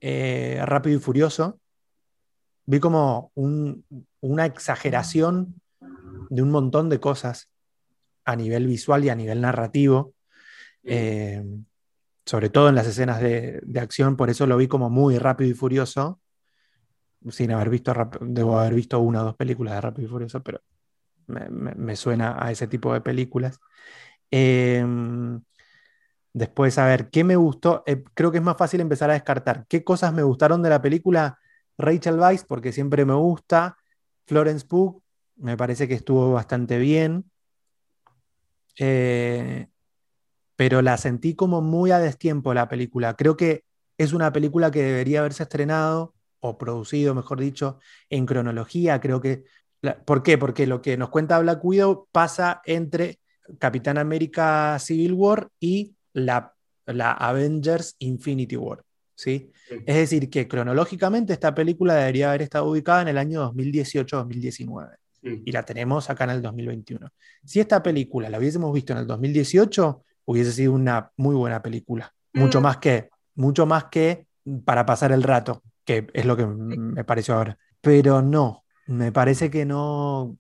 eh, 0.01 0.61
Rápido 0.65 0.97
y 0.97 1.01
Furioso. 1.01 1.61
Vi 2.65 2.81
como 2.81 3.33
una 3.35 4.45
exageración 4.45 5.55
de 6.29 6.43
un 6.43 6.51
montón 6.51 6.91
de 6.91 7.01
cosas 7.01 7.49
a 8.29 8.37
nivel 8.37 8.67
visual 8.67 9.05
y 9.05 9.09
a 9.09 9.15
nivel 9.15 9.41
narrativo, 9.41 10.15
sobre 12.25 12.51
todo 12.51 12.69
en 12.69 12.75
las 12.75 12.87
escenas 12.87 13.21
de, 13.21 13.61
de 13.63 13.81
acción, 13.81 14.17
por 14.17 14.31
eso 14.31 14.47
lo 14.47 14.57
vi 14.57 14.69
como 14.69 14.91
muy 14.91 15.19
rápido 15.19 15.51
y 15.51 15.55
furioso 15.55 16.21
sin 17.31 17.51
haber 17.53 17.71
visto, 17.71 17.93
debo 18.21 18.59
haber 18.59 18.75
visto 18.75 19.01
una 19.01 19.23
o 19.23 19.25
dos 19.27 19.37
películas 19.37 19.75
de 19.75 19.81
Rápido 19.81 20.07
y 20.07 20.11
Furioso, 20.11 20.43
pero 20.43 20.61
me, 21.27 21.97
suena 21.97 22.37
a 22.39 22.51
ese 22.51 22.67
tipo 22.69 22.93
de 22.93 23.01
películas. 23.01 23.61
Em, 24.31 25.43
después, 26.33 26.79
a 26.79 26.87
ver, 26.87 27.11
¿qué 27.11 27.25
me 27.25 27.37
gustó? 27.37 27.83
Eh, 27.87 28.05
creo 28.15 28.31
que 28.31 28.39
es 28.39 28.45
más 28.45 28.57
fácil 28.57 28.81
empezar 28.81 29.11
a 29.11 29.15
descartar. 29.15 29.67
¿Qué 29.69 29.85
cosas 29.85 30.13
me 30.15 30.23
gustaron 30.23 30.63
de 30.63 30.71
la 30.71 30.81
película? 30.81 31.39
Rachel 31.77 32.19
Weisz, 32.19 32.45
porque 32.45 32.73
siempre 32.73 33.05
me 33.05 33.15
gusta. 33.15 33.77
Florence 34.27 34.67
Pugh, 34.67 35.03
me 35.37 35.57
parece 35.57 35.89
que 35.89 35.95
estuvo 35.95 36.33
bastante 36.33 36.79
bien. 36.79 37.31
Eh, 38.79 39.67
pero 40.57 40.83
la 40.83 40.97
sentí 40.97 41.35
como 41.35 41.61
muy 41.61 41.91
a 41.91 41.99
destiempo 41.99 42.55
la 42.55 42.69
película. 42.69 43.15
Creo 43.15 43.37
que 43.37 43.65
es 43.97 44.13
una 44.13 44.33
película 44.33 44.71
que 44.71 44.83
debería 44.83 45.21
haberse 45.21 45.45
estrenado 45.45 46.15
o 46.41 46.59
producido, 46.59 47.15
mejor 47.15 47.41
dicho, 47.41 47.79
en 48.11 48.27
cronología. 48.27 49.01
Creo 49.01 49.21
que. 49.21 49.45
¿Por 50.05 50.23
qué? 50.25 50.39
Porque 50.39 50.67
lo 50.67 50.83
que 50.83 50.97
nos 50.97 51.11
cuenta 51.11 51.39
Black 51.39 51.65
Widow 51.65 52.09
pasa 52.11 52.61
entre 52.65 53.21
Capitán 53.59 53.99
América 53.99 54.77
Civil 54.81 55.13
War 55.13 55.49
y 55.61 55.95
la, 56.13 56.55
la 56.87 57.13
Avengers 57.13 57.95
Infinity 58.01 58.57
War. 58.57 58.83
¿sí? 59.19 59.51
Es 59.85 59.97
decir, 59.97 60.31
que 60.31 60.47
cronológicamente 60.47 61.33
esta 61.33 61.55
película 61.55 61.95
debería 61.95 62.29
haber 62.29 62.43
estado 62.43 62.67
ubicada 62.67 63.03
en 63.03 63.09
el 63.09 63.19
año 63.19 63.53
2018-2019. 63.53 64.97
Y 65.23 65.51
la 65.53 65.65
tenemos 65.65 66.09
acá 66.11 66.25
en 66.25 66.31
el 66.31 66.43
2021. 66.43 67.09
Si 67.45 67.61
esta 67.61 67.83
película 67.83 68.31
la 68.31 68.39
hubiésemos 68.39 68.73
visto 68.73 68.93
en 68.93 69.01
el 69.01 69.07
2018, 69.07 70.05
hubiese 70.27 70.53
sido 70.53 70.73
una 70.73 71.11
muy 71.17 71.35
buena 71.35 71.61
película. 71.61 72.15
Mucho 72.33 72.61
mm. 72.61 72.63
más 72.63 72.77
que, 72.79 73.11
mucho 73.35 73.67
más 73.67 73.85
que 73.87 74.27
para 74.65 74.87
pasar 74.87 75.13
el 75.13 75.23
rato 75.23 75.63
que 75.89 76.07
es 76.13 76.27
lo 76.27 76.37
que 76.37 76.45
me 76.47 77.03
pareció 77.03 77.35
ahora. 77.35 77.57
Pero 77.81 78.21
no, 78.21 78.67
me 78.89 79.11
parece 79.11 79.51
que 79.51 79.65
no. 79.65 80.37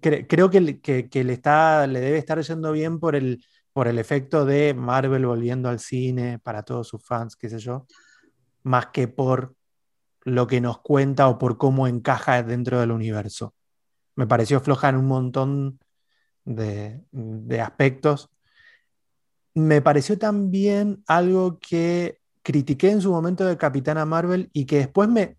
creo 0.00 0.50
que, 0.50 0.80
que, 0.80 1.24
le, 1.24 1.32
está, 1.32 1.86
le 1.86 2.00
debe 2.00 2.18
estar 2.18 2.40
yendo 2.40 2.72
bien 2.72 2.98
por 2.98 3.14
el, 3.14 3.44
por 3.72 3.86
el 3.86 3.96
efecto 3.96 4.44
de 4.44 4.74
Marvel 4.74 5.24
volviendo 5.24 5.68
al 5.68 5.78
cine 5.78 6.40
para 6.40 6.64
todos 6.64 6.88
sus 6.88 7.00
fans, 7.06 7.36
qué 7.36 7.48
sé 7.48 7.60
yo, 7.60 7.86
más 8.64 8.86
que 8.88 9.06
por 9.06 9.54
lo 10.28 10.46
que 10.46 10.60
nos 10.60 10.80
cuenta 10.80 11.28
o 11.28 11.38
por 11.38 11.58
cómo 11.58 11.86
encaja 11.86 12.42
dentro 12.42 12.80
del 12.80 12.90
universo. 12.90 13.54
Me 14.14 14.26
pareció 14.26 14.60
floja 14.60 14.88
en 14.88 14.96
un 14.96 15.06
montón 15.06 15.78
de, 16.44 17.02
aspectos. 17.60 18.28
Me 19.54 19.82
pareció 19.82 20.18
también 20.18 21.02
algo 21.06 21.58
que 21.58 22.20
critiqué 22.42 22.90
en 22.90 23.00
su 23.00 23.10
momento 23.10 23.44
de 23.44 23.56
Capitana 23.56 24.04
Marvel 24.04 24.50
y 24.52 24.66
que 24.66 24.78
después 24.78 25.08
me, 25.08 25.36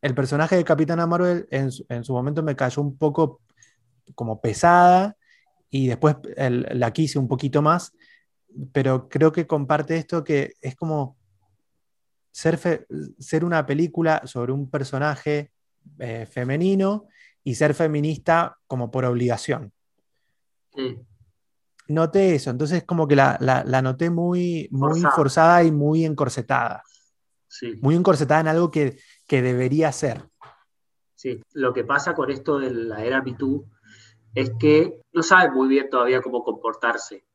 el 0.00 0.14
personaje 0.14 0.56
de 0.56 0.64
Capitana 0.64 1.06
Marvel 1.06 1.46
en, 1.50 1.70
su 1.70 2.12
momento 2.12 2.42
me 2.42 2.56
cayó 2.56 2.82
un 2.82 2.96
poco 2.96 3.40
como 4.14 4.40
pesada 4.40 5.16
y 5.70 5.86
después 5.86 6.16
la 6.36 6.92
quise 6.92 7.18
un 7.18 7.28
poquito 7.28 7.62
más, 7.62 7.92
pero 8.72 9.08
creo 9.08 9.32
que 9.32 9.46
comparte 9.46 9.96
esto 9.96 10.22
que 10.22 10.52
es 10.60 10.76
como 10.76 11.16
ser, 12.32 12.86
ser 13.18 13.44
una 13.44 13.64
película 13.64 14.22
sobre 14.26 14.50
un 14.50 14.68
personaje 14.68 15.52
eh, 16.00 16.26
femenino 16.26 17.06
y 17.44 17.54
ser 17.54 17.74
feminista 17.74 18.58
como 18.66 18.90
por 18.90 19.04
obligación. 19.04 19.72
Sí 20.74 20.98
noté 21.88 22.34
eso, 22.34 22.50
entonces 22.50 22.84
como 22.84 23.06
que 23.06 23.16
la, 23.16 23.36
la, 23.40 23.82
noté 23.82 24.10
muy, 24.10 24.68
muy 24.70 25.00
forzada. 25.14 25.62
y 25.64 25.70
muy 25.70 26.04
encorsetada. 26.04 26.82
Sí. 27.48 27.78
Muy 27.82 27.94
encorsetada 27.94 28.40
en 28.40 28.48
algo 28.48 28.70
que, 28.70 28.98
que, 29.26 29.42
debería 29.42 29.92
ser. 29.92 30.24
Sí, 31.14 31.40
lo 31.52 31.72
que 31.72 31.84
pasa 31.84 32.14
con 32.14 32.30
esto 32.30 32.58
de 32.58 32.70
la 32.70 33.04
era 33.04 33.22
MeToo 33.22 33.66
es 34.34 34.52
que 34.58 35.02
no 35.12 35.22
sabe 35.22 35.50
muy 35.50 35.68
bien 35.68 35.90
todavía 35.90 36.22
cómo 36.22 36.42
comportarse. 36.42 37.26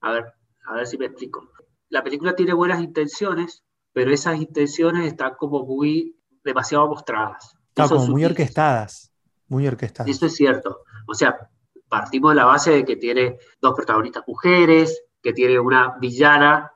A 0.00 0.12
ver, 0.12 0.24
a 0.66 0.74
ver 0.74 0.86
si 0.86 0.98
me 0.98 1.06
explico. 1.06 1.48
La 1.88 2.02
película 2.02 2.34
tiene 2.34 2.52
buenas 2.52 2.82
intenciones, 2.82 3.62
pero 3.92 4.12
esas 4.12 4.40
intenciones 4.40 5.06
están 5.06 5.34
como 5.34 5.64
muy 5.64 6.16
demasiado 6.44 6.88
mostradas. 6.88 7.56
Están 7.68 7.88
como 7.88 8.06
muy 8.08 8.24
orquestadas, 8.24 9.12
muy 9.48 9.66
orquestadas. 9.66 10.10
Eso 10.10 10.26
es 10.26 10.34
cierto. 10.34 10.84
O 11.06 11.14
sea, 11.14 11.50
partimos 11.88 12.32
de 12.32 12.36
la 12.36 12.44
base 12.44 12.70
de 12.70 12.84
que 12.84 12.96
tiene 12.96 13.38
dos 13.60 13.74
protagonistas 13.74 14.24
mujeres, 14.26 15.02
que 15.22 15.32
tiene 15.32 15.58
una 15.58 15.96
villana, 15.98 16.72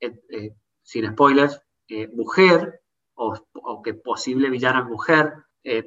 eh, 0.00 0.20
eh, 0.30 0.54
sin 0.82 1.10
spoilers, 1.10 1.60
eh, 1.88 2.08
mujer, 2.08 2.82
o, 3.14 3.34
que 3.82 3.94
posible 3.94 4.50
villana 4.50 4.82
mujer, 4.82 5.32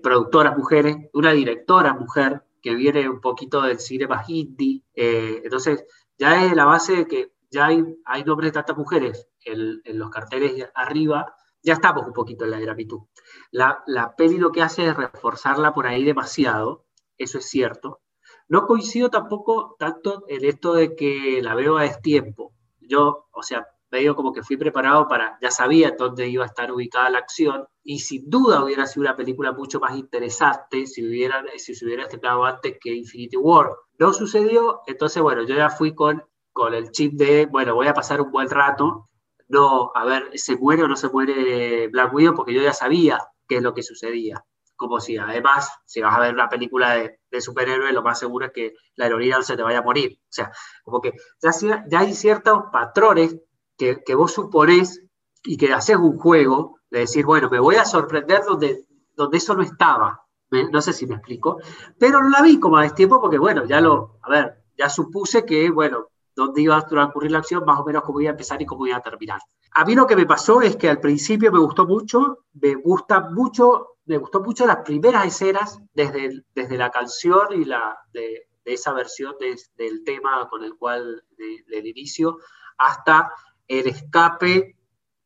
productoras 0.01 0.57
mujeres, 0.57 0.98
una 1.13 1.31
directora 1.31 1.93
mujer, 1.93 2.43
que 2.62 2.75
viene 2.75 3.07
un 3.07 3.21
poquito 3.21 3.62
del 3.62 3.79
cine 3.79 4.07
más 4.07 4.27
indie. 4.27 4.83
entonces, 4.93 5.86
ya 6.17 6.43
es 6.43 6.53
la 6.53 6.65
base 6.65 6.95
de 6.98 7.07
que 7.07 7.31
ya 7.50 7.67
hay, 7.67 7.83
hay 8.03 8.24
nombres 8.24 8.50
de 8.50 8.53
tantas 8.53 8.75
mujeres 8.77 9.28
en, 9.46 9.81
los 9.98 10.10
carteles 10.10 10.69
arriba, 10.75 11.36
ya 11.62 11.74
estamos 11.74 12.05
un 12.05 12.13
poquito 12.13 12.46
en 12.46 12.51
la 12.51 12.75
MeToo. 12.75 13.10
La, 13.51 13.84
la 13.88 14.15
peli 14.15 14.38
lo 14.38 14.51
que 14.51 14.62
hace 14.62 14.88
es 14.88 14.96
reforzarla 14.96 15.74
por 15.74 15.88
ahí 15.88 16.03
demasiado, 16.03 16.86
eso 17.17 17.38
es 17.39 17.46
cierto, 17.46 18.01
no 18.50 18.65
coincido 18.65 19.10
tampoco 19.10 19.75
tanto 19.77 20.24
en 20.27 20.43
esto 20.43 20.74
de 20.74 20.96
que 20.96 21.39
la 21.43 21.53
veo 21.53 21.77
a 21.77 21.84
destiempo. 21.84 22.53
Yo, 22.79 23.27
o 23.31 23.43
sea, 23.43 23.67
medio 23.91 24.15
como 24.15 24.34
que 24.34 24.43
fui 24.43 24.58
preparado 24.58 25.08
para, 25.08 25.38
ya 25.41 25.51
sabía 25.51 25.96
dónde 25.98 26.27
iba 26.27 26.43
a 26.43 26.48
estar 26.48 26.72
ubicada 26.72 27.10
la 27.10 27.19
acción 27.19 27.67
y 27.84 28.00
sin 28.00 28.29
duda 28.29 28.63
hubiera 28.63 28.86
sido 28.86 29.01
una 29.01 29.15
película 29.15 29.51
mucho 29.51 29.79
más 29.79 29.96
interesante 29.96 30.88
si, 30.88 31.05
hubiera, 31.05 31.43
si 31.58 31.75
se 31.75 31.86
hubiera 31.86 32.03
estrenado 32.03 32.46
antes 32.46 32.77
que 32.81 32.93
Infinity 32.93 33.38
War. 33.38 33.69
No 34.00 34.13
sucedió, 34.13 34.81
entonces 34.88 35.22
bueno, 35.22 35.43
yo 35.43 35.55
ya 35.55 35.69
fui 35.69 35.93
con, 35.93 36.24
con 36.51 36.74
el 36.74 36.91
chip 36.91 37.13
de, 37.13 37.46
bueno, 37.46 37.75
voy 37.75 37.88
a 37.88 37.93
pasar 37.93 38.22
un 38.22 38.31
buen 38.31 38.50
rato, 38.50 39.08
no, 39.50 39.91
a 39.94 40.06
ver, 40.06 40.32
se 40.36 40.56
muere 40.56 40.84
o 40.84 40.88
no 40.88 40.96
se 40.96 41.10
muere 41.10 41.88
Black 41.89 42.13
Widow 42.13 42.36
porque 42.36 42.53
yo 42.53 42.62
ya 42.62 42.74
sabía 42.74 43.20
qué 43.48 43.58
es 43.58 43.63
lo 43.63 43.74
que 43.74 43.84
sucedía 43.84 44.44
como 44.79 45.01
si 45.01 45.18
además, 45.18 45.70
si 45.86 46.00
vas 46.00 46.15
a 46.15 46.22
ver 46.22 46.34
una 46.34 46.48
película 46.48 46.94
de, 46.94 47.20
de 47.29 47.41
superhéroes, 47.41 47.94
lo 47.94 48.01
más 48.01 48.18
seguro 48.18 48.46
es 48.46 48.53
que 48.53 48.75
la 48.96 49.08
heroína 49.08 49.41
se 49.41 49.58
te 49.58 49.62
vaya 49.62 49.79
a 49.79 49.84
morir. 49.84 50.18
O 50.22 50.32
sea, 50.32 50.53
como 50.86 51.01
que 51.01 51.12
ya, 51.41 52.00
hay 52.00 52.13
ciertos 52.13 52.63
patrones 52.72 53.36
que, 53.77 54.01
que, 54.06 54.15
vos 54.15 54.32
suponés 54.32 55.03
y 55.44 55.58
que 55.58 55.74
haces 55.74 55.98
un 55.98 56.18
juego 56.18 56.79
de 56.89 57.00
decir, 57.00 57.25
bueno, 57.25 57.50
me 57.50 57.60
voy 57.60 57.75
a 57.75 57.84
sorprender 57.84 58.44
donde, 58.48 58.86
donde 59.15 59.38
eso 59.38 59.53
no 59.53 59.63
estaba. 59.63 60.24
No 60.50 60.82
sé 60.82 60.94
si 60.94 61.06
me 61.06 61.15
explico, 61.15 61.58
pero 62.00 62.22
no 62.22 62.29
la 62.29 62.41
vi 62.41 62.58
como 62.58 62.77
a 62.77 62.84
destiempo 62.84 63.20
porque, 63.20 63.38
bueno, 63.38 63.65
ya 63.65 63.82
lo, 63.82 64.18
a 64.24 64.29
ver, 64.29 64.63
ya 64.77 64.89
supuse 64.89 65.46
que, 65.46 65.70
bueno, 65.70 66.08
dónde 66.36 66.62
iba 66.62 66.77
a 66.77 66.86
transcurrir 66.86 67.31
la 67.31 67.39
acción, 67.39 67.65
más 67.65 67.79
o 67.79 67.86
menos 67.86 68.03
cómo 68.03 68.21
iba 68.21 68.29
a 68.29 68.31
empezar 68.31 68.62
y 68.62 68.65
cómo 68.65 68.88
iba 68.88 68.98
a 68.98 69.01
terminar. 69.01 69.39
A 69.71 69.86
mí 69.86 69.95
lo 69.95 70.07
que 70.07 70.15
me 70.15 70.25
pasó 70.25 70.62
es 70.62 70.75
que 70.75 70.89
al 70.89 71.00
principio 71.00 71.51
me 71.51 71.59
gustó 71.59 71.86
mucho, 71.86 72.45
me 72.53 72.75
gusta 72.75 73.29
mucho 73.29 73.89
me 74.09 74.17
gustó 74.17 74.41
mucho 74.41 74.65
las 74.65 74.77
primeras 74.77 75.27
escenas, 75.27 75.79
desde, 75.93 76.43
desde 76.55 76.77
la 76.79 76.89
canción 76.89 77.53
y 77.53 77.63
la, 77.63 77.95
de, 78.12 78.48
esa 78.65 78.91
versión 78.91 79.36
del 79.39 80.03
tema 80.03 80.48
con 80.50 80.63
el 80.63 80.75
cual, 80.75 81.24
del 81.38 81.86
inicio, 81.86 82.39
hasta 82.79 83.31
el 83.67 83.88
escape 83.88 84.75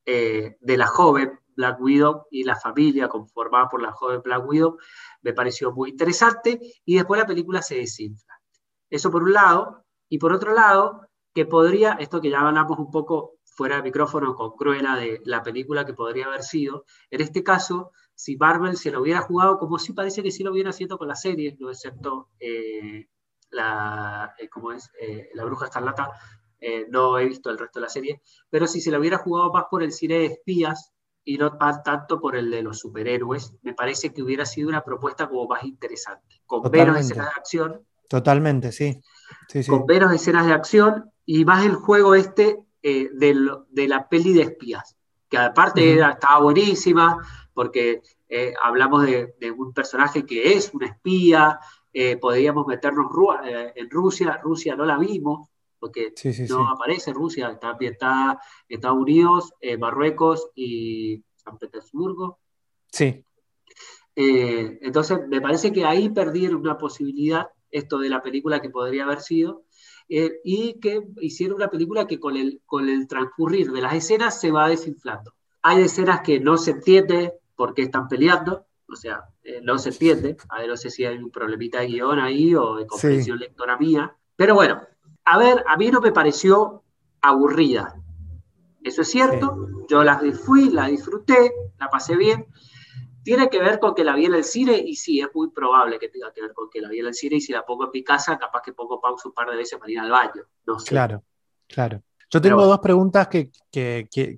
eh, 0.05 0.57
de 0.59 0.77
la 0.77 0.87
joven 0.87 1.39
Black 1.55 1.79
Widow 1.79 2.25
y 2.29 2.43
la 2.43 2.57
familia 2.57 3.07
conformada 3.07 3.69
por 3.69 3.81
la 3.81 3.93
joven 3.93 4.21
Black 4.21 4.45
Widow, 4.45 4.77
me 5.21 5.31
pareció 5.31 5.71
muy 5.71 5.91
interesante 5.91 6.59
y 6.83 6.95
después 6.95 7.21
la 7.21 7.27
película 7.27 7.61
se 7.61 7.75
desinfla. 7.75 8.33
Eso 8.89 9.09
por 9.09 9.23
un 9.23 9.31
lado, 9.31 9.82
y 10.13 10.19
por 10.19 10.31
otro 10.31 10.53
lado, 10.53 11.09
que 11.33 11.47
podría, 11.47 11.93
esto 11.93 12.21
que 12.21 12.29
ya 12.29 12.41
hablamos 12.41 12.77
un 12.77 12.91
poco 12.91 13.39
fuera 13.45 13.77
de 13.77 13.81
micrófono 13.81 14.35
con 14.35 14.51
Cruella 14.51 14.95
de 14.95 15.23
la 15.25 15.41
película 15.41 15.87
que 15.87 15.95
podría 15.95 16.27
haber 16.27 16.43
sido, 16.43 16.85
en 17.09 17.21
este 17.21 17.41
caso 17.41 17.91
si 18.13 18.37
Marvel 18.37 18.77
se 18.77 18.91
lo 18.91 19.01
hubiera 19.01 19.21
jugado 19.21 19.57
como 19.57 19.79
sí 19.79 19.91
parece 19.91 20.21
que 20.21 20.29
sí 20.29 20.43
lo 20.43 20.51
viene 20.51 20.69
haciendo 20.69 20.99
con 20.99 21.07
la 21.07 21.15
serie, 21.15 21.57
no 21.59 21.71
excepto 21.71 22.29
eh, 22.39 23.07
la, 23.49 24.35
eh, 24.37 24.49
es? 24.75 24.91
Eh, 25.01 25.29
la 25.33 25.45
Bruja 25.45 25.65
Escarlata, 25.65 26.11
no 26.89 27.17
he 27.17 27.25
visto 27.25 27.49
el 27.49 27.57
resto 27.57 27.79
de 27.79 27.85
la 27.85 27.89
serie, 27.89 28.21
pero 28.51 28.67
si 28.67 28.81
se 28.81 28.91
lo 28.91 28.99
hubiera 28.99 29.17
jugado 29.17 29.51
más 29.51 29.65
por 29.67 29.81
el 29.81 29.93
cine 29.93 30.19
de 30.19 30.25
espías, 30.25 30.93
y 31.25 31.39
no 31.39 31.57
tanto 31.57 32.19
por 32.19 32.35
el 32.35 32.51
de 32.51 32.61
los 32.61 32.79
superhéroes. 32.79 33.53
Me 33.61 33.73
parece 33.73 34.13
que 34.13 34.21
hubiera 34.21 34.45
sido 34.45 34.67
una 34.67 34.83
propuesta 34.83 35.27
como 35.27 35.47
más 35.47 35.63
interesante, 35.63 36.41
con 36.45 36.69
menos 36.69 36.99
escenas 36.99 37.27
de 37.27 37.31
acción. 37.35 37.87
Totalmente, 38.09 38.71
sí. 38.73 39.01
Con 39.67 39.85
menos 39.85 40.13
escenas 40.13 40.45
de 40.45 40.53
acción 40.53 41.11
y 41.25 41.45
más 41.45 41.65
el 41.65 41.75
juego 41.75 42.15
este 42.15 42.59
eh, 42.81 43.09
de 43.11 43.87
la 43.87 44.09
peli 44.09 44.33
de 44.33 44.43
espías, 44.43 44.95
que 45.29 45.37
aparte 45.37 45.99
estaba 45.99 46.41
buenísima, 46.41 47.17
porque 47.53 48.01
eh, 48.29 48.53
hablamos 48.63 49.05
de, 49.05 49.33
un 49.55 49.73
personaje 49.73 50.25
que 50.25 50.53
es 50.53 50.73
un 50.73 50.83
espía, 50.83 51.59
eh, 51.93 52.17
podríamos 52.17 52.65
meternos 52.67 53.07
en 53.75 53.89
Rusia, 53.89 54.39
Rusia 54.43 54.75
no 54.75 54.85
la 54.85 54.97
vimos, 54.97 55.49
porque 55.83 56.13
no 56.47 56.69
aparece 56.69 57.11
Rusia, 57.11 57.49
está 57.49 57.71
ambientada 57.71 58.39
Estados 58.69 58.97
Unidos, 58.97 59.53
eh, 59.59 59.77
Marruecos 59.77 60.49
y 60.55 61.21
San 61.35 61.57
Petersburgo. 61.57 62.39
Sí. 62.89 63.25
Eh, 64.15 64.79
entonces, 64.81 65.27
me 65.27 65.41
parece 65.41 65.73
que 65.73 65.83
ahí 65.83 66.07
perdieron 66.07 66.61
una 66.61 66.77
posibilidad, 66.77 67.49
esto 67.73 67.99
de 67.99 68.09
la 68.09 68.21
película 68.21 68.61
que 68.61 68.69
podría 68.69 69.03
haber 69.03 69.19
sido, 69.19 69.63
eh, 70.07 70.39
y 70.43 70.79
que 70.79 71.01
hicieron 71.19 71.57
una 71.57 71.69
película 71.69 72.07
que 72.07 72.19
con 72.19 72.37
el, 72.37 72.61
con 72.65 72.87
el 72.87 73.07
transcurrir 73.07 73.71
de 73.71 73.81
las 73.81 73.93
escenas 73.93 74.39
se 74.39 74.51
va 74.51 74.69
desinflando. 74.69 75.33
Hay 75.61 75.81
escenas 75.81 76.21
que 76.21 76.39
no 76.39 76.57
se 76.57 76.71
entiende 76.71 77.33
por 77.55 77.73
qué 77.73 77.83
están 77.83 78.07
peleando, 78.07 78.65
o 78.87 78.95
sea, 78.95 79.25
no 79.63 79.77
se 79.77 79.89
entiende, 79.89 80.37
a 80.49 80.59
ver, 80.59 80.69
no 80.69 80.77
sé 80.77 80.89
si 80.89 81.05
hay 81.05 81.17
un 81.17 81.31
problemita 81.31 81.79
de 81.79 81.87
guion 81.87 82.19
ahí 82.19 82.55
o 82.55 82.75
de 82.75 82.85
comprensión 82.85 83.39
lectora 83.39 83.77
mía, 83.77 84.15
pero 84.35 84.55
bueno, 84.55 84.81
a 85.25 85.37
ver, 85.37 85.63
a 85.67 85.77
mí 85.77 85.89
no 85.89 86.01
me 86.01 86.11
pareció 86.11 86.83
aburrida. 87.21 87.95
Eso 88.83 89.01
es 89.01 89.09
cierto, 89.09 89.69
yo 89.87 90.03
la 90.03 90.21
fui, 90.45 90.69
la 90.69 90.87
disfruté, 90.87 91.51
la 91.79 91.89
pasé 91.89 92.17
bien. 92.17 92.45
Tiene 93.23 93.49
que 93.49 93.59
ver 93.59 93.79
con 93.79 93.95
que 93.95 94.03
la 94.03 94.15
vi 94.15 94.25
en 94.25 94.35
el 94.35 94.43
cine 94.43 94.77
y 94.77 94.95
sí, 94.95 95.21
es 95.21 95.29
muy 95.33 95.49
probable 95.49 95.97
que 95.99 96.09
tenga 96.09 96.31
que 96.33 96.41
ver 96.41 96.53
con 96.53 96.69
que 96.69 96.81
la 96.81 96.89
vi 96.89 96.99
en 96.99 97.07
el 97.07 97.13
cine 97.13 97.37
y 97.37 97.41
si 97.41 97.53
la 97.53 97.65
pongo 97.65 97.85
en 97.85 97.91
mi 97.93 98.03
casa, 98.03 98.37
capaz 98.37 98.61
que 98.61 98.73
pongo 98.73 98.99
pausa 98.99 99.29
un 99.29 99.33
par 99.33 99.49
de 99.49 99.55
veces 99.55 99.79
para 99.79 99.91
ir 99.91 99.99
al 99.99 100.11
baño. 100.11 100.43
No 100.65 100.79
sé. 100.79 100.89
Claro, 100.89 101.23
claro. 101.67 102.03
Yo 102.29 102.41
tengo 102.41 102.65
dos 102.65 102.79
preguntas 102.79 103.27
que, 103.27 103.51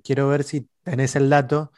quiero 0.02 0.28
ver 0.28 0.44
si 0.44 0.68
tenés 0.82 1.16
el 1.16 1.30
dato, 1.30 1.72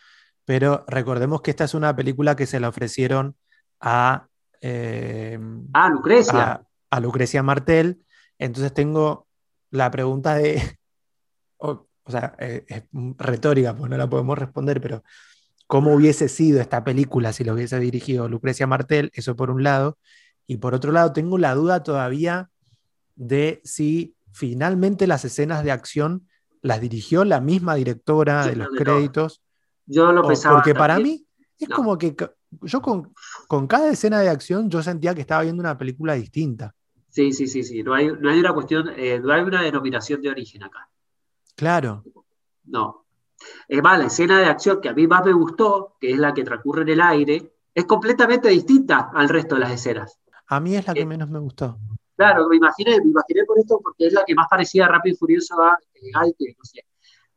pero 0.45 0.85
recordemos 0.89 1.41
que 1.41 1.51
esta 1.51 1.65
es 1.65 1.75
una 1.75 1.95
película 1.95 2.37
que 2.37 2.47
se 2.47 2.61
la 2.61 2.69
ofrecieron 2.69 3.37
a... 3.81 4.27
Eh, 4.61 5.39
ah, 5.73 5.89
Lucrecia. 5.89 6.67
a 6.91 7.01
Lucrecia 7.01 7.45
Martel 7.45 8.05
entonces 8.39 8.73
tengo 8.73 9.27
la 9.71 9.91
pregunta 9.91 10.35
de, 10.37 10.79
o, 11.59 11.87
sea, 12.07 12.35
eh, 12.39 12.65
es 12.69 12.85
retórica, 13.19 13.77
pues 13.77 13.91
no 13.91 13.97
la 13.99 14.09
podemos 14.09 14.39
responder, 14.39 14.81
pero 14.81 15.03
¿cómo 15.69 15.95
hubiese 15.95 16.29
sido 16.29 16.61
esta 16.61 16.83
película 16.83 17.33
si 17.33 17.45
lo 17.45 17.53
hubiese 17.53 17.79
dirigido 17.79 18.29
Lucrecia 18.29 18.67
Martel? 18.67 19.11
Eso 19.15 19.37
por 19.37 19.51
un 19.51 19.63
lado. 19.63 19.99
Y 20.49 20.57
por 20.57 20.75
otro 20.75 20.91
lado, 20.91 21.13
tengo 21.13 21.39
la 21.39 21.55
duda 21.55 21.85
todavía 21.85 22.51
de 23.15 23.61
si 23.65 24.17
finalmente 24.33 25.07
las 25.07 25.25
escenas 25.25 25.63
de 25.63 25.71
acción 25.71 26.27
las 26.63 26.81
dirigió 26.81 27.25
la 27.25 27.41
misma 27.41 27.75
directora 27.75 28.47
de 28.47 28.57
los 28.57 28.69
créditos. 28.69 29.43
Yo 29.87 30.11
lo 30.11 30.27
pensaba. 30.27 30.57
Porque 30.57 30.75
para 30.75 30.99
mí 30.99 31.27
es 31.59 31.69
como 31.69 31.99
que 31.99 32.17
yo 32.63 32.81
con, 32.81 33.13
con, 33.47 33.67
cada 33.67 33.91
escena 33.91 34.21
de 34.21 34.31
acción 34.31 34.71
yo 34.71 34.83
sentía 34.83 35.15
que 35.15 35.21
estaba 35.21 35.43
viendo 35.43 35.61
una 35.61 35.77
película 35.77 36.15
distinta. 36.15 36.75
Sí, 37.11 37.33
sí, 37.33 37.47
sí, 37.47 37.63
sí. 37.63 37.83
No 37.83 37.93
hay, 37.93 38.09
no 38.09 38.31
hay 38.31 38.41
una 38.41 38.55
cuestión, 38.55 38.91
eh, 38.97 39.21
no 39.21 39.33
hay 39.33 39.43
una 39.43 39.63
denominación 39.63 40.23
de 40.23 40.31
origen 40.31 40.63
acá. 40.63 40.89
Claro. 41.55 42.05
No. 42.65 43.05
Es 43.69 43.83
más, 43.83 43.99
la 43.99 44.07
escena 44.07 44.39
de 44.41 44.47
acción 44.47 44.81
que 44.81 44.89
a 44.89 44.95
mí 44.95 45.07
más 45.07 45.25
me 45.25 45.33
gustó, 45.33 45.97
que 46.01 46.13
es 46.13 46.19
la 46.19 46.35
que 46.35 46.45
transcurre 46.45 46.83
en 46.83 46.89
el 46.91 47.01
aire, 47.01 47.53
es 47.75 47.85
completamente 47.85 48.49
distinta 48.49 49.11
al 49.15 49.29
resto 49.29 49.55
de 49.55 49.61
las 49.61 49.73
escenas. 49.73 50.19
A 50.49 50.61
mí 50.61 50.75
es 50.75 50.87
la 50.87 50.95
que 50.95 51.01
eh, 51.01 51.07
menos 51.07 51.29
me 51.29 51.39
gustó. 51.39 51.79
Claro, 52.17 52.49
me 52.49 52.57
imaginé, 52.57 52.99
me 53.01 53.11
imaginé 53.11 53.45
por 53.45 53.59
esto 53.59 53.79
porque 53.83 54.07
es 54.09 54.13
la 54.13 54.25
que 54.27 54.35
más 54.35 54.47
parecía 54.51 54.89
Rápido 54.89 55.15
y 55.15 55.17
Furioso 55.17 55.55
a, 55.63 55.79
que, 55.93 56.55
no 56.57 56.65
sé, 56.65 56.85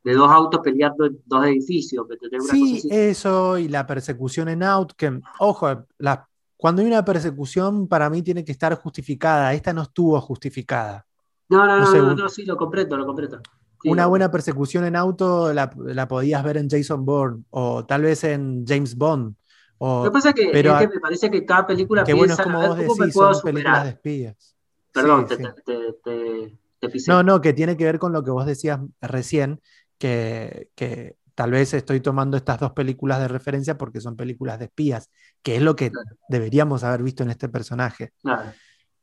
de 0.03 0.13
dos 0.13 0.31
autos 0.31 0.61
peleando 0.63 1.05
en 1.05 1.21
dos 1.25 1.45
edificios. 1.45 2.07
sí, 2.49 2.81
eso 2.89 3.57
y 3.57 3.67
la 3.67 3.85
persecución 3.85 4.49
en 4.49 4.63
Out, 4.63 4.93
que, 4.93 5.19
ojo, 5.39 5.85
la, 5.99 6.27
cuando 6.57 6.81
hay 6.81 6.87
una 6.87 7.03
persecución, 7.05 7.87
para 7.87 8.09
mí 8.09 8.21
tiene 8.21 8.45
que 8.45 8.51
estar 8.51 8.75
justificada. 8.75 9.53
Esta 9.53 9.73
no 9.73 9.83
estuvo 9.83 10.19
justificada. 10.21 11.05
No, 11.49 11.65
no, 11.65 11.79
no, 11.79 12.15
no, 12.15 12.29
sí, 12.29 12.45
lo 12.45 12.55
comprendo, 12.55 12.95
lo 12.97 13.05
comprendo. 13.05 13.41
Una 13.85 14.05
buena 14.07 14.31
persecución 14.31 14.85
en 14.85 14.95
auto 14.95 15.53
la, 15.53 16.07
podías 16.07 16.43
ver 16.43 16.57
en 16.57 16.69
Jason 16.69 17.05
Bourne 17.05 17.43
o 17.49 17.85
tal 17.85 18.03
vez 18.03 18.23
en 18.23 18.65
James 18.65 18.95
Bond. 18.95 19.35
lo 19.79 20.03
que 20.05 20.11
pasa 20.11 20.29
es 20.29 20.35
que, 20.35 20.51
es 20.51 20.51
que 20.51 20.87
me 20.87 20.99
parece 20.99 21.31
que 21.31 21.45
cada 21.45 21.67
película 21.67 22.03
que 22.03 22.13
piensa, 22.13 22.43
bueno, 22.43 22.59
como 22.59 22.67
vos 22.67 22.97
decís, 22.97 23.13
son 23.13 23.41
películas 23.43 23.83
de 23.83 23.89
espías. 23.89 24.55
Perdón, 24.91 25.27
te, 25.27 25.37
te, 25.37 26.57
te, 26.79 26.89
pisé. 26.89 27.11
No, 27.11 27.23
no, 27.23 27.39
que 27.39 27.53
tiene 27.53 27.77
que 27.77 27.85
ver 27.85 27.97
con 27.97 28.11
lo 28.11 28.23
que 28.23 28.31
vos 28.31 28.45
decías 28.45 28.79
recién, 28.99 29.61
que, 29.97 30.69
que 30.75 31.15
tal 31.35 31.51
vez 31.51 31.73
estoy 31.73 32.01
tomando 32.01 32.37
estas 32.37 32.59
dos 32.59 32.71
películas 32.73 33.19
de 33.19 33.27
referencia 33.27 33.77
porque 33.77 34.01
son 34.01 34.15
películas 34.15 34.59
de 34.59 34.65
espías, 34.65 35.09
que 35.41 35.55
es 35.55 35.61
lo 35.61 35.75
que 35.75 35.91
deberíamos 36.27 36.83
haber 36.83 37.03
visto 37.03 37.23
en 37.23 37.31
este 37.31 37.49
personaje. 37.49 38.13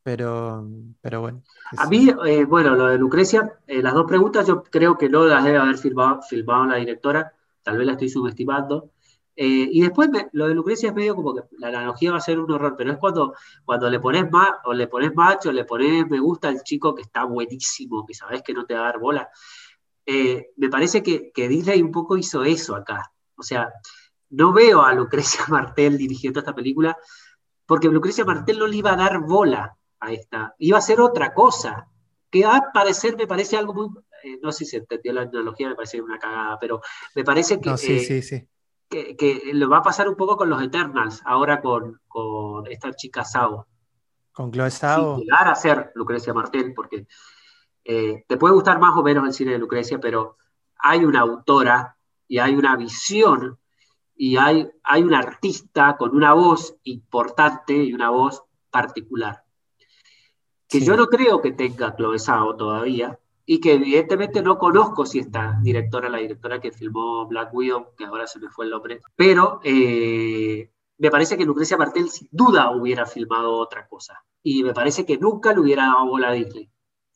Pero, 0.02 0.66
pero 1.00 1.20
bueno. 1.20 1.42
A 1.76 1.87
mí, 1.87 2.08
eh, 2.26 2.44
bueno, 2.44 2.74
lo 2.74 2.87
de 2.87 2.98
Lucrecia, 2.98 3.58
eh, 3.66 3.82
las 3.82 3.94
dos 3.94 4.06
preguntas 4.06 4.46
yo 4.46 4.62
creo 4.62 4.96
que 4.96 5.08
no 5.08 5.24
las 5.24 5.44
debe 5.44 5.58
haber 5.58 5.76
filmado, 5.76 6.22
filmado 6.22 6.66
la 6.66 6.76
directora, 6.76 7.32
tal 7.62 7.76
vez 7.78 7.87
la 7.87 7.92
estoy 7.92 8.08
subestimando. 8.08 8.90
Eh, 9.40 9.68
y 9.70 9.82
después 9.82 10.11
lo 10.32 10.48
de 10.48 10.54
Lucrecia 10.54 10.88
es 10.88 10.94
medio 10.96 11.14
como 11.14 11.32
que 11.32 11.42
la 11.58 11.68
analogía 11.68 12.11
va 12.11 12.16
a 12.16 12.20
ser 12.20 12.40
un 12.40 12.50
horror, 12.50 12.74
pero 12.76 12.90
es 12.90 12.98
cuando, 12.98 13.34
cuando 13.64 13.88
le 13.88 14.00
pones 14.00 14.28
más, 14.32 14.50
o 14.64 14.72
le 14.72 14.88
pones 14.88 15.14
macho, 15.14 15.52
le 15.52 15.64
pones 15.64 16.08
me 16.11 16.18
gusta 16.18 16.48
al 16.48 16.61
chico 16.64 16.92
que 16.92 17.02
está 17.02 17.22
buenísimo, 17.22 18.04
que 18.04 18.14
sabes 18.14 18.42
que 18.42 18.52
no 18.52 18.66
te 18.66 18.74
va 18.74 18.80
a 18.80 18.84
dar 18.84 18.98
bola. 18.98 19.28
Eh, 20.04 20.50
me 20.56 20.68
parece 20.68 21.04
que, 21.04 21.30
Disney 21.37 21.82
un 21.82 21.92
poco 21.92 22.16
hizo 22.16 22.42
eso 22.42 22.74
acá. 22.74 23.12
O 23.37 23.44
sea, 23.44 23.70
no 24.30 24.52
veo 24.52 24.82
a 24.82 24.92
Lucrecia 24.92 25.44
Martel 25.48 25.96
dirigiendo 25.96 26.40
esta 26.40 26.52
película 26.52 26.98
porque 27.64 27.87
Lucrecia 27.87 28.24
Martel 28.24 28.58
no 28.58 28.66
le 28.66 28.76
iba 28.78 28.94
a 28.94 28.96
dar 28.96 29.20
bola 29.20 29.77
a 30.00 30.12
esta, 30.12 30.54
iba 30.58 30.76
a 30.76 30.80
hacer 30.80 31.00
otra 31.00 31.34
cosa, 31.34 31.88
que 32.30 32.44
va 32.44 32.56
a 32.56 32.72
parecer, 32.72 33.16
me 33.16 33.26
parece 33.26 33.56
algo 33.56 33.74
muy, 33.74 33.88
eh, 34.22 34.38
no 34.42 34.52
sé 34.52 34.64
si 34.64 34.72
se 34.72 34.76
entendió 34.78 35.12
la 35.12 35.22
analogía, 35.22 35.68
me 35.68 35.74
parece 35.74 36.00
una 36.00 36.18
cagada, 36.18 36.58
pero 36.58 36.80
me 37.14 37.24
parece 37.24 37.61
que, 37.61 37.70
eh, 38.90 39.16
Que, 39.16 39.40
lo 39.52 39.68
va 39.68 39.78
a 39.78 39.82
pasar 39.82 40.08
un 40.08 40.16
poco 40.16 40.37
con 40.37 40.48
los 40.48 40.62
Eternals, 40.62 41.22
ahora 41.24 41.61
con, 41.61 42.00
esta 42.70 42.92
chica 42.92 43.24
Sao. 43.24 43.66
Con 44.32 44.50
Chloe 44.50 44.70
Sao. 44.70 45.18
llegar 45.18 45.48
a 45.48 45.54
ser 45.54 45.92
Lucrecia 45.94 46.32
Martel, 46.32 46.72
porque 46.74 47.06
eh, 47.84 48.24
te 48.26 48.37
puede 48.37 48.54
gustar 48.54 48.78
más 48.78 48.96
o 48.96 49.02
menos 49.02 49.26
el 49.26 49.32
cine 49.32 49.52
de 49.52 49.58
Lucrecia, 49.58 49.98
pero 49.98 50.37
hay 50.78 51.04
una 51.04 51.20
autora 51.20 51.96
y 52.26 52.38
hay 52.38 52.54
una 52.54 52.76
visión 52.76 53.58
y 54.14 54.37
hay, 54.37 54.68
hay 54.82 55.02
un 55.02 55.14
artista 55.14 55.96
con 55.96 56.14
una 56.14 56.34
voz 56.34 56.76
importante 56.84 57.72
y 57.72 57.94
una 57.94 58.11
voz 58.11 58.42
particular. 58.70 59.44
Que 60.68 60.81
yo 60.81 60.96
no 60.96 61.07
creo 61.07 61.40
que 61.40 61.52
tenga 61.52 61.96
Chloe 61.96 62.18
todavía 62.59 63.18
y 63.50 63.61
que 63.61 63.72
evidentemente 63.72 64.42
no 64.42 64.59
conozco 64.59 65.07
si 65.07 65.20
esta 65.20 65.59
directora, 65.62 66.11
la 66.11 66.18
directora 66.18 66.61
que 66.61 66.70
filmó 66.70 67.26
Black 67.26 67.48
Widow, 67.54 67.94
que 67.96 68.04
ahora 68.04 68.26
se 68.26 68.38
me 68.38 68.50
fue 68.50 68.66
el 68.66 68.72
nombre, 68.72 69.00
pero 69.16 69.61
eh, 69.64 70.70
me 70.98 71.11
parece 71.11 71.38
que 71.38 71.46
Lucrecia 71.46 71.78
Martel 71.78 72.11
sin 72.11 72.28
duda 72.31 72.70
hubiera 72.70 73.07
filmado 73.07 73.52
otra 73.57 73.88
cosa. 73.88 74.22
Y 74.42 74.62
me 74.62 74.74
parece 74.74 75.07
que 75.07 75.16
nunca 75.16 75.54
le 75.54 75.61
hubiera 75.61 75.87
dado 75.87 76.07
bola 76.07 76.28
a 76.28 76.33
Disney. 76.33 76.70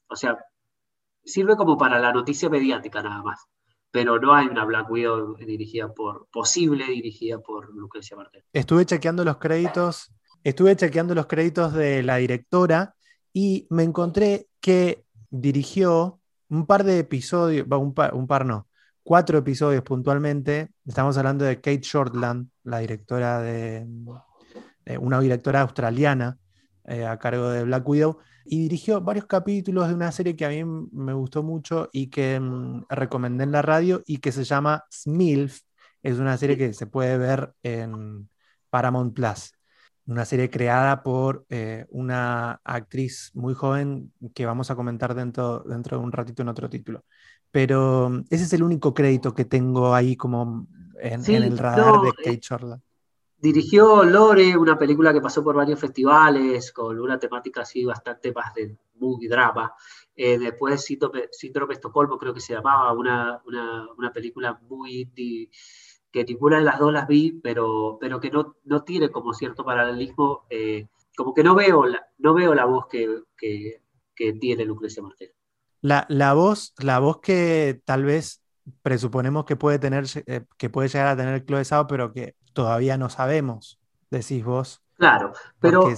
O 0.09 0.17
sea, 0.17 0.39
sirve 1.23 1.55
como 1.57 1.77
para 1.77 1.99
la 1.99 2.13
noticia 2.15 2.49
mediática 2.49 3.03
nada 3.03 3.23
más. 3.23 3.47
Pero 3.91 4.19
no 4.19 4.35
hay 4.35 4.47
una 4.47 4.65
Black 4.65 4.91
Widow 4.91 5.37
dirigida 5.37 5.93
por, 5.93 6.29
posible 6.33 6.87
dirigida 6.87 7.41
por 7.41 7.75
Lucrecia 7.75 8.17
Martel. 8.17 8.43
Estuve 8.55 8.87
chequeando 8.87 9.23
los 9.23 9.37
créditos, 9.37 10.11
estuve 10.43 10.77
chequeando 10.77 11.15
los 11.15 11.27
créditos 11.27 11.75
de 11.75 12.03
la 12.03 12.17
directora 12.17 12.95
y 13.33 13.67
me 13.71 13.83
encontré 13.83 14.49
que 14.61 15.05
dirigió 15.31 16.21
un 16.49 16.67
par 16.67 16.85
de 16.85 16.99
episodios, 16.99 17.67
un 17.71 17.95
par, 17.95 18.15
un 18.15 18.27
par 18.27 18.45
no, 18.45 18.69
cuatro 19.03 19.39
episodios 19.39 19.83
puntualmente. 19.83 20.71
Estamos 20.87 21.17
hablando 21.17 21.45
de 21.45 21.57
Kate 21.57 21.81
Shortland, 21.83 22.49
la 22.65 22.79
directora 22.79 23.41
de, 23.41 23.87
una 25.01 25.21
directora 25.21 25.63
australiana 25.63 26.39
eh, 26.85 27.07
a 27.07 27.19
cargo 27.19 27.49
de 27.51 27.65
Black 27.65 27.89
Widow 27.89 28.19
y 28.45 28.61
dirigió 28.61 29.01
varios 29.01 29.27
capítulos 29.27 29.89
de 29.89 29.95
una 29.95 30.11
serie 30.11 30.35
que 30.35 30.45
a 30.45 30.49
mí 30.49 30.65
me 30.93 31.13
gustó 31.13 31.43
mucho 31.43 31.89
y 31.93 32.09
que 32.09 32.39
mm, 32.41 32.87
recomendé 32.89 33.45
en 33.45 33.53
la 33.53 33.63
radio 33.63 34.03
y 34.07 34.19
que 34.19 34.33
se 34.33 34.45
llama 34.45 34.85
Smilf. 34.91 35.61
Es 36.03 36.19
una 36.19 36.37
serie 36.37 36.59
que 36.59 36.73
se 36.73 36.87
puede 36.87 37.17
ver 37.19 37.55
en 37.63 38.29
Paramount 38.71 39.15
Plus. 39.15 39.53
Una 40.07 40.25
serie 40.25 40.51
creada 40.51 41.03
por 41.03 41.47
eh, 41.49 41.87
una 41.91 42.61
actriz 42.65 43.31
muy 43.35 43.55
joven 43.55 44.13
que 44.35 44.47
vamos 44.47 44.71
a 44.71 44.77
comentar 44.77 45.15
dentro, 45.15 45.61
dentro 45.61 45.99
de 45.99 46.05
un 46.05 46.13
ratito 46.13 46.43
en 46.43 46.49
otro 46.49 46.69
título. 46.69 47.05
pero 47.51 48.11
ese 48.31 48.45
es 48.45 48.53
el 48.53 48.63
único 48.63 48.95
crédito 48.95 49.35
que 49.35 49.45
tengo 49.45 49.95
ahí 49.95 50.17
como 50.17 50.67
en, 51.01 51.25
el 51.25 51.59
radar 51.59 52.01
de 52.01 52.13
Kate 52.13 52.41
Shortland. 52.41 52.83
Dirigió 53.43 54.05
Lore, 54.05 54.57
una 54.57 54.79
película 54.79 55.13
que 55.13 55.21
pasó 55.21 55.43
por 55.43 55.57
varios 55.57 55.81
festivales, 55.81 56.71
con 56.71 57.01
una 57.01 57.19
temática 57.19 57.63
así 57.63 57.85
bastante 57.85 58.33
más 58.33 58.55
de 58.55 58.77
movie 58.95 59.29
drama. 59.29 59.75
Eh, 60.15 60.39
después 60.39 60.85
Síndrome, 60.85 61.23
de 61.23 61.75
Estocolmo, 61.75 62.19
creo 62.19 62.33
que 62.33 62.41
se 62.41 62.55
llamaba, 62.55 62.93
una, 62.93 63.43
una, 63.97 64.13
película 64.13 64.61
muy 64.69 65.07
que 66.13 66.25
ninguna 66.25 66.59
de 66.59 66.65
las 66.65 66.79
dos 66.79 66.93
las 66.93 67.09
vi, 67.09 67.41
pero, 67.43 67.97
pero 68.01 68.21
que 68.21 68.31
no, 68.31 68.57
no 68.65 68.83
tiene 68.85 69.11
como 69.11 69.33
cierto 69.33 69.65
paralelismo, 69.65 70.45
eh, 70.51 70.87
como 71.17 71.33
que 71.33 71.43
no 71.43 71.55
veo 71.55 71.87
la, 71.87 72.07
no 72.19 72.35
veo 72.35 72.55
la 72.55 72.67
voz 72.67 72.87
que, 72.87 73.23
que, 73.37 73.81
que 74.15 74.35
tiene 74.35 74.65
Lucrecia 74.65 75.03
Martel. 75.03 75.33
La, 75.81 76.07
la, 76.09 76.35
voz, 76.35 76.75
la 76.79 76.99
voz 76.99 77.21
que 77.21 77.81
tal 77.85 78.05
vez 78.05 78.43
presuponemos 78.83 79.45
que 79.45 79.57
puede 79.57 79.79
tener, 79.79 80.05
eh, 80.27 80.45
que 80.57 80.71
puede 80.71 80.89
llegar 80.89 81.09
a 81.09 81.17
tener 81.17 81.45
Chloe 81.45 81.65
Sao, 81.65 81.87
pero 81.87 82.13
que 82.13 82.37
todavía 82.53 82.99
no 82.99 83.09
sabemos, 83.09 83.81
decís 84.11 84.45
vos. 84.45 84.83
Claro, 84.97 85.33
pero. 85.59 85.89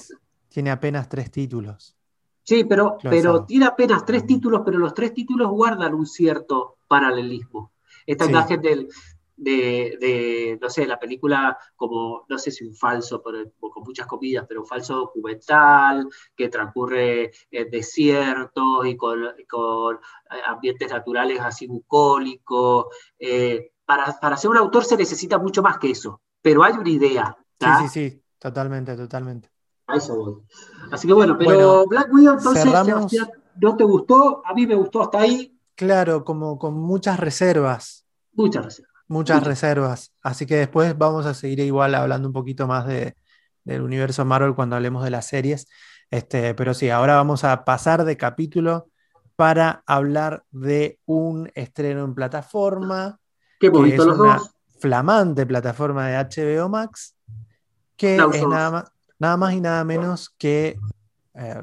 tiene 0.49 0.71
apenas 0.71 1.09
tres 1.09 1.31
títulos. 1.31 1.97
Sí, 2.45 2.65
pero, 2.65 2.99
pero 3.03 3.45
tiene 3.45 3.67
apenas 3.67 4.05
tres 4.05 4.27
títulos, 4.27 4.63
pero 4.65 4.79
los 4.79 4.95
tres 4.95 5.13
títulos 5.15 5.51
guardan 5.51 5.95
un 5.95 6.07
cierto 6.07 6.77
paralelismo. 6.87 7.73
Esta 8.07 8.27
imagen 8.27 8.61
del, 8.61 8.89
de, 9.37 10.59
no 10.61 10.71
sé, 10.71 10.87
la 10.87 10.99
película 10.99 11.59
como, 11.77 12.25
no 12.29 12.39
sé 12.39 12.51
si 12.51 12.65
un 12.65 12.75
falso, 12.75 13.23
con 13.23 13.83
muchas 13.85 14.07
comidas, 14.07 14.45
pero 14.49 14.61
un 14.61 14.67
falso 14.67 14.95
documental 14.97 16.09
que 16.37 16.49
transcurre 16.49 17.33
en 17.51 17.71
desiertos 17.71 18.87
y 18.87 18.97
con, 18.97 19.21
con 19.49 19.99
ambientes 20.47 20.91
naturales 20.91 21.41
así 21.41 21.67
bucólicos. 21.67 22.87
Eh, 23.19 23.73
para, 23.85 24.19
para 24.19 24.37
ser 24.37 24.51
un 24.51 24.57
autor 24.57 24.85
se 24.85 24.97
necesita 24.97 25.39
mucho 25.39 25.63
más 25.63 25.79
que 25.79 25.91
eso 25.91 26.21
pero 26.45 26.63
hay 26.63 26.75
una 26.75 26.91
idea. 26.91 27.37
Sí, 27.59 27.69
sí, 27.81 27.89
sí, 27.89 28.23
totalmente, 28.39 28.95
totalmente. 28.95 29.51
A 29.87 29.97
eso 29.97 30.15
voy. 30.15 30.35
Así 30.93 31.09
que 31.09 31.15
bueno, 31.15 31.39
pero 31.39 31.87
Black 31.87 32.13
Widow 32.13 32.35
entonces, 32.35 32.67
¿no 33.57 33.77
te 33.77 33.85
gustó? 33.85 34.43
A 34.45 34.53
mí 34.53 34.67
me 34.67 34.75
gustó 34.75 35.01
hasta 35.01 35.21
ahí. 35.21 35.59
Claro, 35.75 36.23
como 36.23 36.59
con 36.59 36.75
muchas 36.75 37.19
reservas. 37.19 38.05
Muchas 38.35 38.63
reservas. 38.63 38.94
Muchas, 39.09 39.45
reservas. 39.45 40.13
Así 40.23 40.47
que 40.47 40.57
después 40.57 40.97
vamos 40.97 41.27
a 41.27 41.35
seguir 41.35 41.61
igual 41.61 41.95
hablando 41.95 42.29
un 42.29 42.35
poquito 42.35 42.67
más 42.67 42.87
de, 42.87 43.17
del 43.65 43.83
universo 43.83 44.25
Marvel 44.25 44.55
cuando 44.55 44.77
hablemos 44.77 45.05
de 45.05 45.11
las 45.11 45.27
series. 45.27 45.69
Este, 46.11 46.55
pero 46.55 46.75
sí, 46.75 46.91
ahora 46.91 47.17
vamos 47.17 47.45
a 47.45 47.65
pasar 47.65 48.05
de 48.05 48.17
capítulo 48.17 48.89
para 49.37 49.83
hablar 49.87 50.45
de 50.51 50.99
un 51.07 51.51
estreno 51.55 52.05
en 52.05 52.15
plataforma. 52.15 53.19
Qué 53.59 53.69
bonito 53.69 54.05
los 54.05 54.19
dos 54.19 54.55
flamante 54.85 55.47
plataforma 55.47 56.09
de 56.09 56.17
HBO 56.19 56.69
Max, 56.69 57.17
que 57.97 58.17
es 58.17 58.47
nada 58.47 59.37
más, 59.39 59.55
y 59.55 59.61
nada 59.63 59.83
menos 59.83 60.29
que 60.37 60.77
eh, 61.33 61.63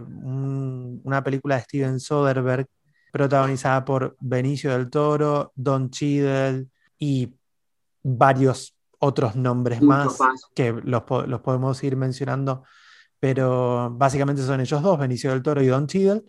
una 1.04 1.24
película 1.24 1.58
de 1.58 1.62
Steven 1.62 2.00
Soderbergh 2.00 2.66
protagonizada 3.12 3.86
por 3.86 4.18
Benicio 4.20 4.72
del 4.72 4.90
Toro, 4.90 5.52
Don 5.56 5.92
Cheadle 5.92 6.66
y 7.02 7.34
varios 8.04 8.78
otros 9.00 9.36
nombres 9.36 9.82
más, 9.82 10.20
que 10.54 10.72
los, 10.72 11.02
podemos 11.02 11.84
ir 11.84 11.98
mencionando, 11.98 12.64
pero 13.20 13.90
básicamente 13.90 14.44
son 14.44 14.62
ellos 14.62 14.84
dos, 14.84 15.00
Benicio 15.00 15.32
del 15.32 15.42
Toro 15.42 15.64
y 15.64 15.68
Don 15.68 15.88
Cheadle, 15.88 16.24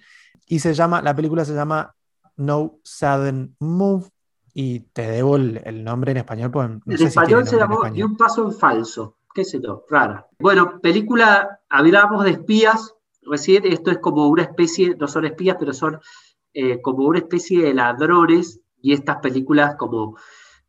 y 0.46 0.60
se 0.60 0.72
llama, 0.72 1.02
la 1.02 1.14
película 1.14 1.44
se 1.44 1.54
llama 1.54 1.94
No 2.36 2.78
Sudden 2.82 3.54
Move, 3.60 4.08
y 4.54 4.80
te 4.80 5.02
debo 5.02 5.36
el, 5.36 5.84
nombre 5.84 6.12
en 6.12 6.18
español. 6.18 6.50
Pues, 6.50 6.70
en 6.86 7.06
español 7.06 7.46
se 7.46 7.58
llamó 7.58 7.80
Y 7.92 8.02
un 8.02 8.16
paso 8.16 8.42
en 8.46 8.52
falso, 8.52 9.18
qué 9.34 9.44
sé 9.44 9.60
yo, 9.60 9.84
rara. 9.90 10.26
Bueno, 10.38 10.80
película, 10.80 11.60
hablábamos 11.68 12.24
de 12.24 12.30
espías, 12.30 12.94
recién 13.20 13.66
esto 13.66 13.90
es 13.90 13.98
como 13.98 14.28
una 14.28 14.44
especie, 14.44 14.96
no 14.96 15.06
son 15.06 15.26
espías, 15.26 15.58
pero 15.58 15.74
son 15.74 16.00
eh, 16.54 16.80
como 16.80 17.04
una 17.04 17.18
especie 17.18 17.62
de 17.62 17.74
ladrones 17.74 18.60
y 18.80 18.94
estas 18.94 19.18
películas 19.18 19.76
como, 19.76 20.16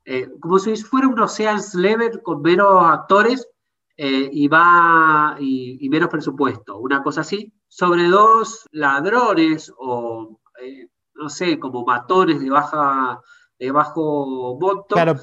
eh, 0.05 0.29
como 0.39 0.59
si 0.59 0.75
fuera 0.77 1.07
un 1.07 1.19
Ocean's 1.19 1.75
Eleven 1.75 2.19
con 2.23 2.41
menos 2.41 2.83
actores 2.83 3.47
eh, 3.95 4.29
y, 4.31 4.47
va, 4.47 5.35
y, 5.39 5.85
y, 5.85 5.89
menos 5.89 6.09
presupuesto, 6.09 6.77
una 6.79 7.03
cosa 7.03 7.21
así, 7.21 7.53
sobre 7.67 8.07
dos 8.07 8.67
ladrones 8.71 9.71
o, 9.77 10.39
no 11.15 11.29
sé, 11.29 11.59
como 11.59 11.85
matones 11.85 12.39
de 12.39 12.49
baja 12.49 13.21
de 13.59 13.71
bajo 13.71 14.57
voto. 14.57 14.95
Claro, 14.95 15.15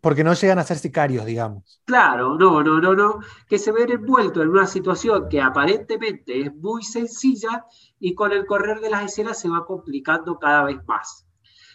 porque 0.00 0.22
no 0.22 0.34
llegan 0.34 0.58
a 0.58 0.64
ser 0.64 0.78
sicarios, 0.78 1.24
digamos. 1.24 1.80
Claro, 1.84 2.36
no, 2.36 2.62
no, 2.62 2.80
no, 2.80 2.94
no, 2.94 3.20
que 3.48 3.58
se 3.58 3.72
ven 3.72 3.90
envueltos 3.90 4.42
en 4.42 4.50
una 4.50 4.66
situación 4.66 5.28
que 5.28 5.40
aparentemente 5.40 6.40
es 6.40 6.54
muy 6.54 6.82
sencilla 6.82 7.64
y 7.98 8.14
con 8.14 8.32
el 8.32 8.46
correr 8.46 8.80
de 8.80 8.90
las 8.90 9.04
escenas 9.04 9.40
se 9.40 9.48
va 9.48 9.64
complicando 9.64 10.38
cada 10.38 10.64
vez 10.64 10.78
más. 10.86 11.26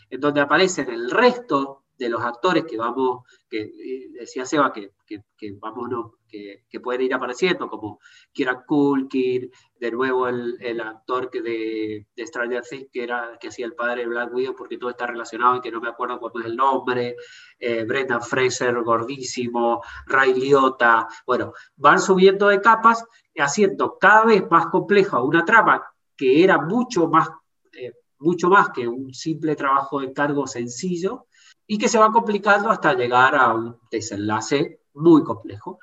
En 0.10 0.19
donde 0.19 0.41
aparecen 0.41 0.89
el 0.89 1.10
resto 1.10 1.81
de 2.02 2.10
los 2.10 2.24
actores 2.24 2.66
que 2.66 2.78
vamos, 2.78 3.24
que 3.48 3.62
eh, 3.62 4.10
decía 4.20 4.44
Seba 4.44 4.74
que, 4.74 4.92
que, 5.06 5.22
vamos, 5.60 5.88
no, 5.88 6.16
que, 6.28 6.64
que, 6.68 6.80
pueden 6.80 7.04
ir 7.04 7.14
apareciendo, 7.14 7.70
como 7.70 8.00
Kieran 8.32 8.64
Culkin, 8.66 9.52
de 9.80 9.92
nuevo 9.92 10.28
el, 10.28 10.58
el 10.62 10.82
actor 10.82 11.30
que 11.30 11.42
de, 11.44 12.08
de, 12.16 12.26
Stranger 12.26 12.64
Things, 12.64 12.90
que, 12.92 13.04
era, 13.04 13.38
que 13.40 13.50
hacía 13.50 13.68
el 13.68 13.76
padre 13.76 14.02
de 14.02 14.08
Black 14.08 14.34
Widow, 14.34 14.56
porque 14.56 14.80
todo 14.80 14.90
está 14.90 15.06
relacionado 15.06 15.58
y 15.58 15.62
que 15.62 15.72
no 15.72 15.80
me 15.80 15.90
acuerdo 15.90 16.20
cuál 16.20 16.34
es 16.40 16.46
el 16.46 16.56
nombre, 16.56 17.16
eh, 17.60 17.84
Brendan 17.86 18.24
Fraser, 18.24 18.82
gordísimo, 18.82 19.84
Ray 20.08 20.34
Liotta, 20.34 21.08
bueno, 21.28 21.54
van 21.76 22.00
subiendo 22.00 22.48
de 22.48 22.62
capas, 22.62 23.06
haciendo 23.38 24.00
cada 24.00 24.26
vez 24.26 24.50
más 24.50 24.68
compleja 24.68 25.22
una 25.22 25.46
trama 25.46 25.84
que 26.18 26.44
era 26.44 26.58
mucho 26.58 27.08
más, 27.08 27.30
eh, 27.74 27.94
mucho 28.18 28.50
más 28.50 28.70
que 28.70 28.88
un 28.88 29.14
simple 29.14 29.56
trabajo 29.56 30.00
de 30.00 30.14
cargo 30.14 30.48
sencillo, 30.48 31.28
y 31.67 31.78
que 31.78 31.88
se 31.88 31.97
va 31.97 32.12
complicando 32.12 32.69
hasta 32.69 32.93
llegar 32.93 33.36
a 33.36 33.54
un 33.54 33.78
desenlace 33.89 34.82
muy 34.93 35.24
complejo. 35.24 35.80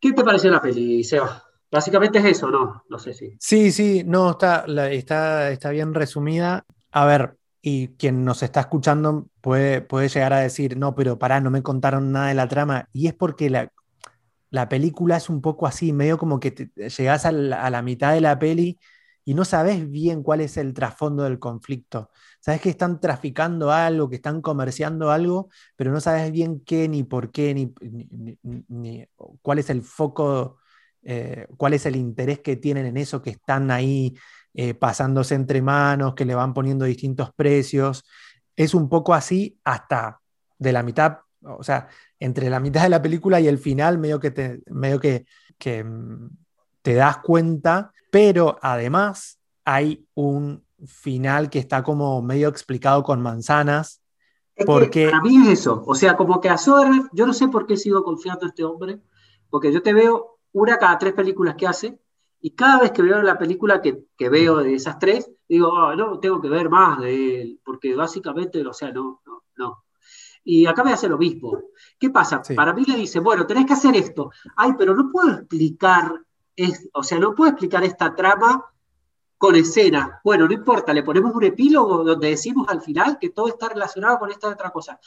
¿Qué 0.00 0.12
te 0.12 0.24
pareció 0.24 0.50
la 0.50 0.60
peli, 0.60 1.02
Seba? 1.02 1.42
Básicamente 1.70 2.18
es 2.20 2.24
eso, 2.24 2.50
¿no? 2.50 2.84
No 2.88 2.98
sé 2.98 3.14
si. 3.14 3.36
Sí, 3.40 3.72
sí, 3.72 4.04
no, 4.06 4.32
está, 4.32 4.64
está, 4.90 5.50
está 5.50 5.70
bien 5.70 5.92
resumida. 5.92 6.64
A 6.92 7.04
ver, 7.04 7.36
y 7.60 7.88
quien 7.96 8.24
nos 8.24 8.42
está 8.42 8.60
escuchando 8.60 9.26
puede, 9.40 9.80
puede 9.80 10.08
llegar 10.08 10.32
a 10.32 10.40
decir, 10.40 10.76
no, 10.76 10.94
pero 10.94 11.18
pará, 11.18 11.40
no 11.40 11.50
me 11.50 11.62
contaron 11.62 12.12
nada 12.12 12.28
de 12.28 12.34
la 12.34 12.46
trama. 12.46 12.88
Y 12.92 13.08
es 13.08 13.14
porque 13.14 13.50
la, 13.50 13.72
la 14.54 14.68
película 14.68 15.16
es 15.16 15.28
un 15.28 15.40
poco 15.40 15.66
así, 15.66 15.92
medio 15.92 16.16
como 16.16 16.38
que 16.38 16.52
te, 16.52 16.70
llegás 16.88 17.26
a 17.26 17.32
la, 17.32 17.82
mitad 17.82 18.14
de 18.14 18.20
la 18.20 18.38
peli 18.38 18.78
y 19.24 19.34
no 19.34 19.44
sabes 19.44 19.90
bien 19.90 20.22
cuál 20.22 20.42
es 20.42 20.56
el 20.56 20.72
trasfondo 20.74 21.24
del 21.24 21.40
conflicto. 21.40 22.10
Sabes 22.44 22.60
que 22.60 22.68
están 22.68 23.00
traficando 23.00 23.72
algo, 23.72 24.10
que 24.10 24.16
están 24.16 24.42
comerciando 24.42 25.10
algo, 25.10 25.48
pero 25.76 25.90
no 25.92 25.98
sabes 25.98 26.30
bien 26.30 26.60
qué, 26.60 26.90
ni 26.90 27.02
por 27.02 27.30
qué, 27.32 27.54
ni, 27.54 27.72
cuál 29.40 29.60
es 29.60 29.70
el 29.70 29.80
foco, 29.80 30.58
eh, 31.02 31.46
cuál 31.56 31.72
es 31.72 31.86
el 31.86 31.96
interés 31.96 32.40
que 32.40 32.56
tienen 32.56 32.84
en 32.84 32.98
eso, 32.98 33.22
que 33.22 33.30
están 33.30 33.70
ahí 33.70 34.14
eh, 34.52 34.74
pasándose 34.74 35.34
entre 35.34 35.62
manos, 35.62 36.14
que 36.14 36.26
le 36.26 36.34
van 36.34 36.52
poniendo 36.52 36.84
distintos 36.84 37.32
precios. 37.34 38.04
Es 38.54 38.74
un 38.74 38.90
poco 38.90 39.14
así 39.14 39.58
hasta 39.64 40.20
de 40.58 40.72
la 40.72 40.82
mitad, 40.82 41.20
o 41.40 41.62
sea, 41.62 41.88
entre 42.20 42.50
la 42.50 42.60
mitad 42.60 42.82
de 42.82 42.90
la 42.90 43.00
película 43.00 43.40
y 43.40 43.48
el 43.48 43.56
final, 43.56 43.96
medio 43.96 44.20
que 44.20 44.60
medio 44.66 45.00
que 45.00 45.24
mm, 45.82 46.28
te 46.82 46.92
das 46.92 47.18
cuenta, 47.20 47.90
pero 48.10 48.58
además 48.60 49.40
hay 49.64 50.06
un 50.12 50.63
final 50.86 51.50
que 51.50 51.58
está 51.58 51.82
como 51.82 52.20
medio 52.22 52.48
explicado 52.48 53.02
con 53.02 53.22
manzanas. 53.22 54.02
porque... 54.66 55.08
para 55.10 55.22
mí 55.22 55.36
es 55.42 55.60
eso. 55.60 55.82
O 55.86 55.94
sea, 55.94 56.16
como 56.16 56.40
que 56.40 56.48
a 56.48 56.58
Soderbergh, 56.58 57.08
yo 57.12 57.26
no 57.26 57.32
sé 57.32 57.48
por 57.48 57.66
qué 57.66 57.76
sigo 57.76 58.02
confiando 58.02 58.42
en 58.42 58.48
este 58.48 58.64
hombre, 58.64 59.00
porque 59.50 59.72
yo 59.72 59.82
te 59.82 59.92
veo 59.92 60.38
una 60.52 60.78
cada 60.78 60.98
tres 60.98 61.12
películas 61.12 61.56
que 61.56 61.66
hace, 61.66 61.98
y 62.40 62.50
cada 62.50 62.80
vez 62.80 62.92
que 62.92 63.02
veo 63.02 63.22
la 63.22 63.38
película 63.38 63.80
que, 63.80 64.04
que 64.16 64.28
veo 64.28 64.58
de 64.58 64.74
esas 64.74 64.98
tres, 64.98 65.30
digo, 65.48 65.68
oh, 65.68 65.96
no, 65.96 66.18
tengo 66.18 66.40
que 66.40 66.48
ver 66.48 66.68
más 66.68 67.00
de 67.00 67.40
él, 67.40 67.60
porque 67.64 67.94
básicamente, 67.96 68.64
o 68.66 68.72
sea, 68.72 68.92
no, 68.92 69.22
no, 69.26 69.44
no. 69.56 69.84
Y 70.44 70.66
acá 70.66 70.84
me 70.84 70.92
hace 70.92 71.08
lo 71.08 71.16
mismo. 71.16 71.58
¿Qué 71.98 72.10
pasa? 72.10 72.42
Para 72.54 72.74
mí 72.74 72.84
le 72.84 72.96
dice, 72.96 73.18
bueno, 73.18 73.46
tenés 73.46 73.64
que 73.64 73.72
hacer 73.72 73.96
esto. 73.96 74.30
Ay, 74.56 74.72
pero 74.76 74.94
no 74.94 75.10
puedo 75.10 75.30
explicar, 75.30 76.20
es, 76.54 76.86
o 76.92 77.02
sea, 77.02 77.18
no 77.18 77.34
puedo 77.34 77.50
explicar 77.50 77.82
esta 77.82 78.14
trama 78.14 78.62
con 79.38 79.56
escena. 79.56 80.20
Bueno, 80.24 80.46
no 80.46 80.52
importa, 80.52 80.92
le 80.92 81.02
ponemos 81.02 81.34
un 81.34 81.44
epílogo 81.44 82.04
donde 82.04 82.30
decimos 82.30 82.68
al 82.68 82.80
final 82.80 83.18
que 83.20 83.30
todo 83.30 83.48
está 83.48 83.68
relacionado 83.68 84.18
con 84.18 84.30
esta 84.30 84.48
otra 84.48 84.70
cosa. 84.70 84.98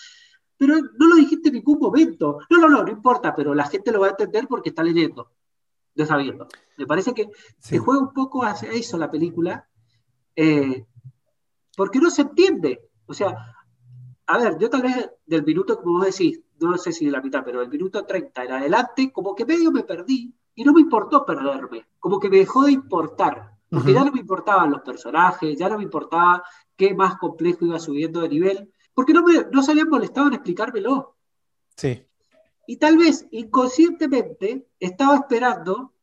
Pero 0.57 0.75
no 0.75 1.07
lo 1.07 1.15
dijiste 1.15 1.49
en 1.49 1.55
ningún 1.55 1.79
momento. 1.79 2.39
No, 2.49 2.57
no, 2.57 2.69
no, 2.69 2.83
no 2.83 2.89
importa, 2.89 3.35
pero 3.35 3.53
la 3.53 3.67
gente 3.67 3.91
lo 3.91 4.01
va 4.01 4.07
a 4.07 4.11
entender 4.11 4.47
porque 4.47 4.69
está 4.69 4.83
leyendo, 4.83 5.31
no 5.95 6.05
sabiendo. 6.05 6.47
Me 6.77 6.87
parece 6.87 7.13
que 7.13 7.29
se 7.59 7.77
juega 7.77 8.01
un 8.01 8.13
poco 8.13 8.43
hacia 8.43 8.71
eso 8.71 8.97
la 8.97 9.11
película, 9.11 9.67
eh, 10.35 10.85
porque 11.75 11.99
no 11.99 12.09
se 12.09 12.23
entiende. 12.23 12.89
O 13.05 13.13
sea, 13.13 13.55
a 14.25 14.37
ver, 14.37 14.57
yo 14.57 14.69
tal 14.69 14.81
vez 14.81 15.09
del 15.25 15.43
minuto, 15.45 15.81
como 15.81 15.99
vos 15.99 16.05
decís, 16.05 16.41
no 16.59 16.77
sé 16.77 16.91
si 16.91 17.05
de 17.05 17.11
la 17.11 17.21
mitad, 17.21 17.43
pero 17.45 17.59
del 17.59 17.69
minuto 17.69 18.05
30 18.05 18.43
en 18.43 18.51
adelante, 18.51 19.11
como 19.11 19.35
que 19.35 19.45
medio 19.45 19.71
me 19.71 19.83
perdí 19.83 20.33
y 20.55 20.63
no 20.63 20.73
me 20.73 20.81
importó 20.81 21.23
perderme, 21.23 21.87
como 21.99 22.19
que 22.19 22.29
me 22.29 22.37
dejó 22.37 22.63
de 22.63 22.71
importar, 22.71 23.56
porque 23.69 23.93
ya 23.93 24.03
no 24.03 24.11
me 24.11 24.19
importaban 24.19 24.71
los 24.71 24.81
personajes, 24.81 25.57
ya 25.57 25.69
no 25.69 25.77
me 25.77 25.83
importaba 25.83 26.43
qué 26.75 26.93
más 26.93 27.17
complejo 27.17 27.65
iba 27.65 27.79
subiendo 27.79 28.21
de 28.21 28.29
nivel, 28.29 28.73
porque 28.93 29.13
no, 29.13 29.23
me, 29.23 29.45
no 29.51 29.61
se 29.61 29.71
habían 29.71 29.89
molestado 29.89 30.27
en 30.27 30.33
explicármelo. 30.33 31.15
Sí. 31.75 32.05
Y 32.65 32.77
tal 32.77 32.97
vez 32.97 33.27
inconscientemente 33.31 34.67
estaba 34.79 35.15
esperando 35.15 35.93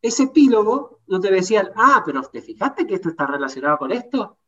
ese 0.00 0.24
epílogo 0.24 1.00
donde 1.06 1.30
decían, 1.30 1.70
ah, 1.76 2.02
pero 2.04 2.22
¿te 2.22 2.42
fijaste 2.42 2.86
que 2.86 2.94
esto 2.94 3.10
está 3.10 3.26
relacionado 3.26 3.78
con 3.78 3.92
esto? 3.92 4.38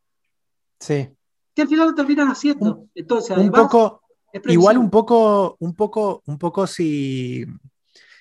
Sí. 0.81 1.09
Que 1.55 1.63
al 1.63 1.69
final 1.69 1.89
lo 1.89 1.95
terminan 1.95 2.29
haciendo. 2.29 2.89
Entonces, 2.95 3.37
un 3.37 3.53
poco, 3.53 4.03
igual 4.47 4.79
un 4.79 4.91
poco, 4.91 5.57
un 5.61 5.75
poco, 5.75 6.23
un 6.27 6.39
poco 6.39 6.67
si, 6.67 7.45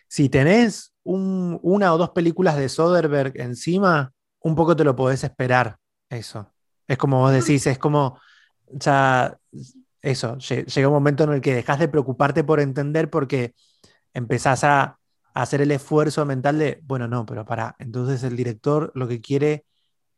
si 0.07 0.29
tenés 0.29 0.93
una 1.03 1.93
o 1.93 1.97
dos 1.97 2.11
películas 2.11 2.55
de 2.57 2.69
Soderbergh 2.69 3.39
encima, 3.41 4.12
un 4.43 4.56
poco 4.56 4.75
te 4.75 4.84
lo 4.84 4.95
podés 4.95 5.23
esperar, 5.23 5.77
eso. 6.10 6.53
Es 6.88 6.97
como 6.97 7.19
vos 7.19 7.32
decís, 7.32 7.65
es 7.67 7.79
como, 7.79 8.19
ya, 8.69 9.38
eso, 10.01 10.38
llega 10.38 10.88
un 10.88 10.93
momento 10.93 11.23
en 11.23 11.34
el 11.34 11.41
que 11.41 11.56
dejas 11.56 11.79
de 11.79 11.88
preocuparte 11.88 12.43
por 12.43 12.60
entender 12.60 13.10
porque 13.10 13.56
empezás 14.13 14.63
a, 14.63 14.99
hacer 15.34 15.62
el 15.62 15.71
esfuerzo 15.71 16.25
mental 16.25 16.60
de, 16.60 16.79
bueno, 16.84 17.08
no, 17.08 17.25
pero 17.25 17.43
para, 17.43 17.75
entonces 17.79 18.21
el 18.21 18.36
director 18.36 18.91
lo 18.93 19.08
que 19.08 19.19
quiere 19.19 19.65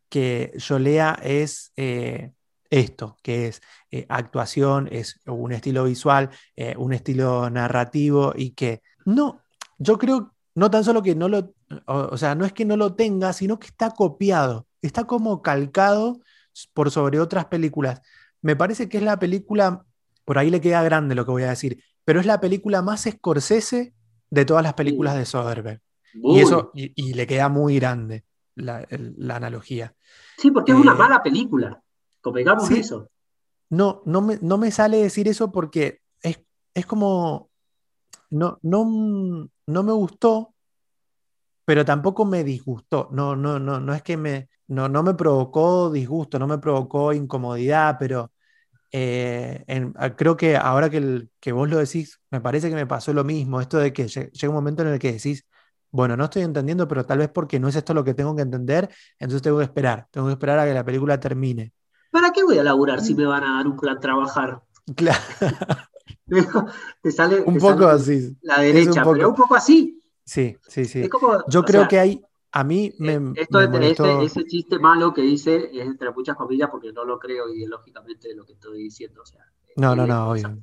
que 0.09 0.51
yo 0.57 0.77
lea 0.77 1.17
es 1.23 1.71
eh, 1.77 2.33
esto, 2.69 3.17
que 3.23 3.47
es 3.47 3.61
eh, 3.91 4.05
actuación, 4.09 4.89
es 4.91 5.21
un 5.25 5.53
estilo 5.53 5.85
visual, 5.85 6.31
eh, 6.57 6.75
un 6.77 6.91
estilo 6.91 7.49
narrativo 7.49 8.33
y 8.35 8.51
que 8.51 8.81
no, 9.05 9.41
yo 9.77 9.97
creo 9.97 10.34
no 10.55 10.71
tan 10.71 10.83
solo 10.83 11.03
que 11.03 11.15
no 11.15 11.27
lo, 11.27 11.53
o, 11.85 12.17
sea, 12.17 12.33
no 12.33 12.45
es 12.45 12.53
que 12.53 12.65
no 12.65 12.77
lo 12.77 12.95
tenga, 12.95 13.33
sino 13.33 13.59
que 13.59 13.67
está 13.67 13.91
copiado, 13.91 14.65
está 14.81 15.03
como 15.03 15.41
calcado 15.41 16.21
por 16.73 16.89
sobre 16.91 17.19
otras 17.19 17.45
películas. 17.45 18.01
Me 18.41 18.55
parece 18.55 18.87
que 18.87 18.97
es 18.97 19.03
la 19.03 19.19
película, 19.19 19.85
por 20.23 20.37
ahí 20.37 20.49
le 20.49 20.61
queda 20.61 20.81
grande 20.81 21.13
lo 21.13 21.25
que 21.25 21.31
voy 21.31 21.43
a 21.43 21.49
decir, 21.49 21.83
pero 22.05 22.19
es 22.19 22.25
la 22.25 22.39
película 22.39 22.81
más 22.81 23.03
Scorsese 23.03 23.93
de 24.29 24.45
todas 24.45 24.63
las 24.63 24.73
películas 24.73 25.15
de 25.15 25.25
Soderbergh. 25.25 25.81
Y 26.13 26.39
eso, 26.39 26.71
y, 26.73 27.13
le 27.13 27.27
queda 27.27 27.49
muy 27.49 27.75
grande 27.75 28.23
la, 28.55 28.87
analogía. 29.29 29.93
Sí, 30.37 30.49
porque 30.51 30.71
es 30.71 30.77
una 30.77 30.93
eh, 30.93 30.97
mala 30.97 31.21
película. 31.21 31.81
Convengamos 32.21 32.71
eso. 32.71 33.09
No, 33.69 34.01
no 34.05 34.21
me, 34.21 34.39
no 34.41 34.57
me 34.57 34.71
sale 34.71 34.97
decir 34.97 35.27
eso 35.27 35.51
porque 35.51 35.99
es, 36.21 36.39
es 36.73 36.85
como. 36.85 37.49
No, 38.29 38.59
no, 38.63 39.49
no 39.67 39.83
me 39.83 39.91
gustó, 39.93 40.53
pero 41.65 41.85
tampoco 41.85 42.25
me 42.25 42.43
disgustó. 42.43 43.09
No, 43.11 43.35
no, 43.35 43.59
no, 43.59 43.79
no 43.79 43.93
es 43.93 44.01
que 44.03 44.17
me, 44.17 44.49
no, 44.67 44.89
no 44.89 45.03
me 45.03 45.13
provocó 45.13 45.91
disgusto, 45.91 46.39
no 46.39 46.47
me 46.47 46.57
provocó 46.57 47.13
incomodidad, 47.13 47.97
pero 47.99 48.31
eh, 48.91 49.65
ah, 49.95 50.15
creo 50.15 50.37
que 50.37 50.55
ahora 50.55 50.89
que, 50.89 51.27
que 51.39 51.51
vos 51.51 51.69
lo 51.69 51.77
decís, 51.77 52.21
me 52.31 52.41
parece 52.41 52.69
que 52.69 52.75
me 52.75 52.87
pasó 52.87 53.13
lo 53.13 53.23
mismo, 53.23 53.61
esto 53.61 53.77
de 53.77 53.91
que 53.91 54.07
llega 54.07 54.49
un 54.49 54.55
momento 54.55 54.83
en 54.83 54.89
el 54.89 54.99
que 54.99 55.13
decís, 55.13 55.45
bueno, 55.91 56.17
no 56.17 56.25
estoy 56.25 56.43
entendiendo, 56.43 56.87
pero 56.87 57.05
tal 57.05 57.19
vez 57.19 57.29
porque 57.29 57.59
no 57.59 57.67
es 57.67 57.75
esto 57.75 57.93
lo 57.93 58.03
que 58.03 58.13
tengo 58.13 58.35
que 58.35 58.41
entender, 58.41 58.89
entonces 59.19 59.41
tengo 59.41 59.57
que 59.57 59.63
esperar, 59.63 60.07
tengo 60.11 60.27
que 60.27 60.33
esperar 60.33 60.59
a 60.59 60.65
que 60.65 60.73
la 60.73 60.83
película 60.83 61.19
termine. 61.19 61.73
¿Para 62.11 62.31
qué 62.31 62.43
voy 62.43 62.57
a 62.57 62.63
laburar 62.63 63.01
si 63.01 63.13
mm. 63.13 63.17
me 63.17 63.25
van 63.25 63.43
a 63.43 63.57
dar 63.57 63.67
un 63.67 63.77
plan 63.77 63.99
trabajar? 63.99 64.61
Claro. 64.95 65.19
te 67.01 67.11
sale, 67.11 67.41
un 67.41 67.57
poco 67.57 67.85
así. 67.87 68.37
La 68.41 68.61
derecha, 68.61 69.05
un 69.05 69.13
pero 69.13 69.29
un 69.29 69.35
poco 69.35 69.55
así. 69.55 70.01
Sí, 70.23 70.57
sí, 70.67 70.85
sí. 70.85 71.07
Yo 71.47 71.63
creo 71.63 71.87
que 71.87 71.99
hay, 71.99 72.21
a 72.51 72.63
mí 72.63 72.93
me. 72.99 73.13
Eh, 73.13 73.33
esto 73.35 73.59
ese, 74.21 74.45
chiste 74.45 74.79
malo 74.79 75.13
que 75.13 75.21
dice 75.21 75.69
es 75.73 75.85
entre 75.85 76.11
muchas 76.11 76.35
comillas 76.35 76.69
porque 76.69 76.91
no 76.91 77.05
lo 77.05 77.19
creo 77.19 77.49
ideológicamente 77.53 78.29
de 78.29 78.35
lo 78.35 78.45
que 78.45 78.53
estoy 78.53 78.83
diciendo. 78.83 79.21
O 79.21 79.25
sea, 79.25 79.41
no, 79.75 79.95
no, 79.95 80.07
no, 80.07 80.31
obvio. 80.31 80.59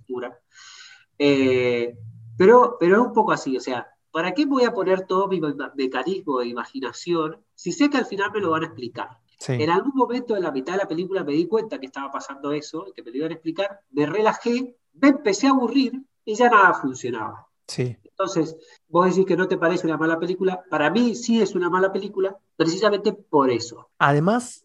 Eh, 1.18 1.96
pero, 2.36 2.76
pero 2.80 3.00
es 3.00 3.06
un 3.06 3.12
poco 3.12 3.32
así, 3.32 3.56
o 3.56 3.60
sea, 3.60 3.86
¿para 4.10 4.32
qué 4.32 4.46
voy 4.46 4.64
a 4.64 4.72
poner 4.72 5.06
todo 5.06 5.28
mi 5.28 5.40
mecanismo 5.76 6.40
de 6.40 6.46
imaginación 6.46 7.44
si 7.54 7.70
sé 7.70 7.90
que 7.90 7.98
al 7.98 8.06
final 8.06 8.32
me 8.32 8.40
lo 8.40 8.50
van 8.50 8.62
a 8.62 8.66
explicar? 8.66 9.18
En 9.48 9.70
algún 9.70 9.92
momento 9.94 10.34
de 10.34 10.40
la 10.40 10.52
mitad 10.52 10.74
de 10.74 10.78
la 10.80 10.88
película 10.88 11.24
me 11.24 11.32
di 11.32 11.46
cuenta 11.46 11.78
que 11.78 11.86
estaba 11.86 12.10
pasando 12.10 12.52
eso, 12.52 12.86
que 12.94 13.02
me 13.02 13.10
lo 13.10 13.18
iban 13.18 13.30
a 13.32 13.34
explicar, 13.34 13.80
me 13.90 14.06
relajé, 14.06 14.76
me 14.94 15.08
empecé 15.08 15.46
a 15.46 15.50
aburrir 15.50 16.02
y 16.24 16.34
ya 16.34 16.48
nada 16.48 16.74
funcionaba. 16.74 17.46
Sí. 17.66 17.96
Entonces, 18.04 18.56
vos 18.88 19.06
decís 19.06 19.26
que 19.26 19.36
no 19.36 19.48
te 19.48 19.56
parece 19.56 19.86
una 19.86 19.96
mala 19.96 20.18
película. 20.18 20.62
Para 20.70 20.90
mí 20.90 21.14
sí 21.14 21.40
es 21.40 21.54
una 21.54 21.70
mala 21.70 21.92
película, 21.92 22.36
precisamente 22.56 23.12
por 23.12 23.50
eso. 23.50 23.90
Además, 23.98 24.64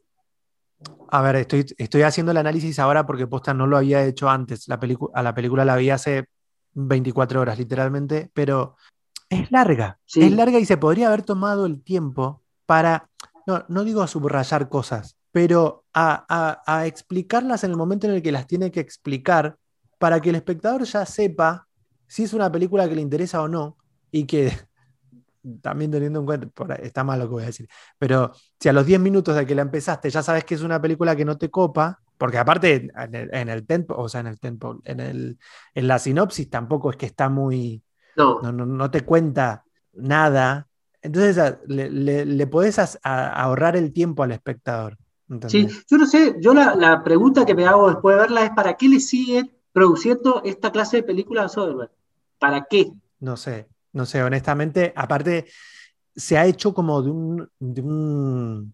a 1.09 1.21
ver, 1.21 1.37
estoy, 1.37 1.65
estoy 1.77 2.01
haciendo 2.03 2.31
el 2.31 2.37
análisis 2.37 2.77
ahora 2.79 3.05
porque 3.05 3.27
posta 3.27 3.53
no 3.53 3.67
lo 3.67 3.77
había 3.77 4.03
hecho 4.03 4.29
antes. 4.29 4.67
La 4.67 4.79
a 5.13 5.23
la 5.23 5.33
película 5.33 5.65
la 5.65 5.75
vi 5.75 5.89
hace 5.89 6.27
24 6.73 7.41
horas, 7.41 7.57
literalmente, 7.57 8.29
pero 8.33 8.75
es 9.29 9.51
larga. 9.51 9.99
Es 10.13 10.31
larga 10.31 10.59
y 10.59 10.65
se 10.65 10.77
podría 10.77 11.07
haber 11.07 11.23
tomado 11.23 11.65
el 11.65 11.81
tiempo 11.81 12.43
para, 12.65 13.09
no, 13.45 13.65
no 13.67 13.83
digo 13.83 14.05
subrayar 14.07 14.69
cosas, 14.69 15.17
pero 15.31 15.85
a, 15.93 16.61
a 16.65 16.85
explicarlas 16.85 17.63
en 17.63 17.71
el 17.71 17.77
momento 17.77 18.07
en 18.07 18.13
el 18.13 18.21
que 18.21 18.31
las 18.31 18.47
tiene 18.47 18.71
que 18.71 18.79
explicar 18.79 19.57
para 19.97 20.19
que 20.21 20.29
el 20.29 20.35
espectador 20.35 20.83
ya 20.83 21.05
sepa 21.05 21.67
si 22.07 22.23
es 22.23 22.33
una 22.33 22.51
película 22.51 22.87
que 22.87 22.95
le 22.95 23.01
interesa 23.01 23.41
o 23.41 23.47
no, 23.47 23.77
y 24.11 24.25
que 24.25 24.51
también 25.61 25.91
teniendo 25.91 26.19
en 26.19 26.25
cuenta, 26.25 26.75
está 26.75 27.03
mal 27.03 27.19
lo 27.19 27.25
que 27.25 27.31
voy 27.31 27.43
a 27.43 27.47
decir, 27.47 27.67
pero 27.97 28.31
si 28.59 28.69
a 28.69 28.73
los 28.73 28.85
10 28.85 28.99
minutos 28.99 29.35
de 29.35 29.45
que 29.45 29.55
la 29.55 29.61
empezaste 29.61 30.09
ya 30.09 30.23
sabes 30.23 30.43
que 30.43 30.55
es 30.55 30.61
una 30.61 30.81
película 30.81 31.15
que 31.15 31.25
no 31.25 31.37
te 31.37 31.49
copa, 31.49 31.99
porque 32.17 32.37
aparte 32.39 32.89
en 32.95 33.49
el, 33.49 33.67
tempo, 33.67 33.95
o 33.95 34.09
sea, 34.09 34.21
en 34.21 34.27
el 34.27 34.39
tempo, 34.39 34.79
en, 34.85 34.99
el, 34.99 35.37
en 35.75 35.87
la 35.87 35.99
sinopsis 35.99 36.49
tampoco 36.49 36.89
es 36.89 36.97
que 36.97 37.05
está 37.05 37.29
muy, 37.29 37.83
no, 38.15 38.41
no, 38.41 38.91
te 38.91 39.01
cuenta 39.01 39.63
nada, 39.93 40.67
entonces 41.01 41.57
le, 41.67 42.25
le, 42.25 42.47
podés 42.47 42.97
ahorrar 43.03 43.77
el 43.77 43.93
tiempo 43.93 44.23
al 44.23 44.31
espectador. 44.31 44.97
Sí, 45.47 45.67
yo 45.87 45.97
no 45.97 46.07
sé, 46.07 46.37
yo 46.39 46.53
la, 46.53 46.73
la, 46.73 47.03
pregunta 47.03 47.45
que 47.45 47.53
me 47.53 47.67
hago 47.67 47.89
después 47.89 48.15
de 48.15 48.21
verla 48.21 48.45
es 48.45 48.51
¿para 48.51 48.75
qué 48.75 48.87
le 48.87 48.99
siguen 48.99 49.56
produciendo 49.77 50.41
esta 50.43 50.71
clase 50.71 50.97
de 50.97 51.03
películas 51.03 51.45
a 51.45 51.49
Soderbergh? 51.49 51.91
¿Para 52.39 52.65
qué? 52.67 52.91
No 53.19 53.37
sé, 53.37 53.67
no 53.93 54.07
sé, 54.07 54.23
honestamente, 54.23 54.91
aparte 54.95 55.45
se 56.15 56.35
ha 56.35 56.47
hecho 56.47 56.73
como 56.73 57.03
de 57.03 57.11
un, 57.11 57.49
de 57.59 57.81
un, 57.83 58.73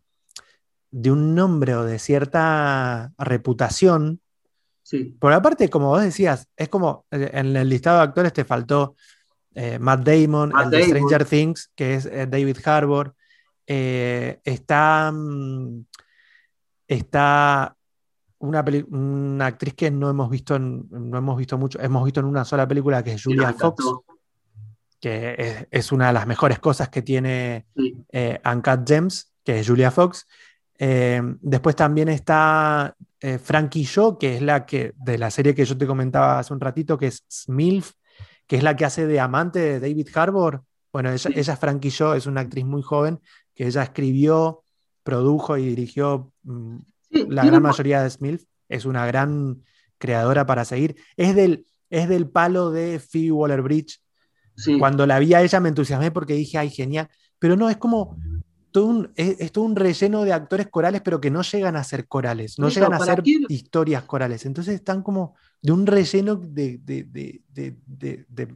de 0.92 1.12
un 1.12 1.36
nombre 1.36 1.76
o 1.76 1.84
de 1.84 2.00
cierta 2.00 3.12
reputación. 3.18 4.22
Sí. 4.82 5.14
Por 5.20 5.34
aparte, 5.34 5.70
como 5.70 5.90
vos 5.90 6.02
decías, 6.02 6.48
es 6.56 6.70
como 6.70 7.06
eh, 7.12 7.32
en 7.34 7.54
el 7.54 7.68
listado 7.68 7.98
de 7.98 8.04
actores 8.04 8.32
te 8.32 8.46
faltó 8.46 8.96
eh, 9.56 9.80
Matt 9.80 10.08
Damon, 10.08 10.54
el 10.58 10.70
de 10.70 10.86
Stranger 10.86 11.26
Things, 11.26 11.70
que 11.76 11.96
es 11.96 12.06
eh, 12.06 12.28
David 12.28 12.60
Harbour. 12.64 13.14
está, 13.68 15.12
mm, 15.12 15.84
está 16.88 17.76
una, 18.44 18.64
una, 18.90 19.46
actriz 19.46 19.74
que 19.74 19.90
no 19.90 20.10
hemos 20.10 20.30
visto 20.30 20.60
no 20.60 21.18
hemos 21.18 21.38
visto 21.38 21.58
mucho, 21.58 21.80
hemos 21.80 22.04
visto 22.04 22.20
en 22.20 22.26
una 22.26 22.44
sola 22.44 22.68
película 22.68 23.02
que 23.02 23.14
es 23.14 23.24
Julia 23.24 23.54
Fox, 23.54 23.86
que 25.00 25.68
es, 25.72 25.92
una 25.92 26.08
de 26.08 26.14
las 26.14 26.28
mejores 26.28 26.60
cosas 26.60 26.90
que 26.90 27.02
tiene 27.02 27.66
eh, 28.12 28.42
Uncut 28.46 28.88
Gems, 28.88 29.34
que 29.44 29.60
es 29.60 29.68
Julia 29.68 29.92
Fox. 29.92 30.28
Eh, 30.78 31.22
después 31.42 31.76
también 31.76 32.10
está 32.10 32.94
eh, 33.22 33.38
Frankie 33.38 33.84
Shaw, 33.84 34.18
que 34.18 34.36
es 34.36 34.42
la 34.42 34.66
que 34.66 34.94
de 34.98 35.18
la 35.18 35.32
serie 35.32 35.56
que 35.56 35.64
yo 35.64 35.78
te 35.78 35.88
comentaba 35.88 36.40
hace 36.40 36.54
un 36.54 36.60
ratito, 36.60 36.98
que 36.98 37.08
es 37.08 37.24
Smilf, 37.30 37.92
que 38.46 38.58
es 38.58 38.64
la 38.64 38.76
que 38.76 38.84
hace 38.84 39.08
de 39.08 39.20
amante 39.22 39.60
de 39.60 39.80
David 39.80 40.10
Harbour. 40.14 40.64
Bueno, 40.92 41.12
ella, 41.12 41.32
ella 41.34 41.54
es 41.54 41.60
Frankie 41.60 41.90
Shaw, 41.90 42.14
es 42.16 42.26
una 42.26 42.42
actriz 42.42 42.66
muy 42.66 42.82
joven 42.82 43.22
que 43.56 43.68
ella 43.68 43.84
escribió, 43.84 44.64
produjo 45.04 45.58
y 45.58 45.68
dirigió 45.68 46.32
la 47.30 47.46
gran 47.46 47.62
mayoría 47.62 48.04
de 48.04 48.10
Smith 48.10 48.44
es 48.70 48.86
una 48.86 49.06
gran 49.06 49.64
creadora 49.98 50.46
para 50.46 50.66
seguir. 50.66 50.96
Es 51.16 51.36
del, 51.36 51.66
es 51.90 52.10
del 52.10 52.30
palo 52.30 52.72
de 52.72 53.00
Phoebe 53.00 53.32
Waller 53.32 53.62
Bridge. 53.62 54.02
Cuando 54.78 55.08
la 55.08 55.20
vi 55.20 55.34
a 55.34 55.42
ella 55.42 55.60
me 55.60 55.70
entusiasmé 55.70 56.12
porque 56.12 56.34
dije, 56.34 56.58
ay, 56.58 56.70
genial. 56.70 57.10
Pero 57.40 57.56
no, 57.56 57.70
es 57.70 57.78
como 57.78 58.18
todo 58.74 58.88
un, 58.88 59.12
es, 59.16 59.52
todo 59.52 59.64
un 59.64 59.76
relleno 59.76 60.24
de 60.24 60.34
actores 60.34 60.68
corales, 60.68 61.02
pero 61.02 61.22
que 61.22 61.32
no 61.32 61.42
llegan 61.44 61.76
a 61.76 61.84
ser 61.84 62.08
corales, 62.08 62.60
no 62.60 62.70
llegan 62.70 62.94
a 62.94 63.00
ser 63.00 63.24
historias 63.48 64.04
corales. 64.04 64.46
Entonces 64.46 64.76
están 64.76 65.04
como 65.04 65.36
de 65.62 65.72
un 65.72 65.86
relleno 65.86 66.36
de, 66.36 66.82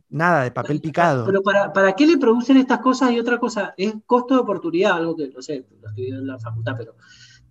nada, 0.09 0.43
de 0.43 0.51
papel 0.51 0.81
picado. 0.81 1.25
Pero 1.25 1.41
para, 1.41 1.71
para, 1.71 1.93
qué 1.93 2.05
le 2.05 2.17
producen 2.17 2.57
estas 2.57 2.79
cosas 2.79 3.11
y 3.11 3.19
otra 3.19 3.39
cosa, 3.39 3.73
es 3.77 3.93
costo 4.05 4.33
de 4.33 4.41
oportunidad, 4.41 4.93
algo 4.93 5.15
que 5.15 5.29
no 5.29 5.41
sé, 5.41 5.65
lo 5.79 5.87
estudié 5.87 6.09
en 6.09 6.27
la 6.27 6.39
facultad, 6.39 6.73
pero 6.77 6.95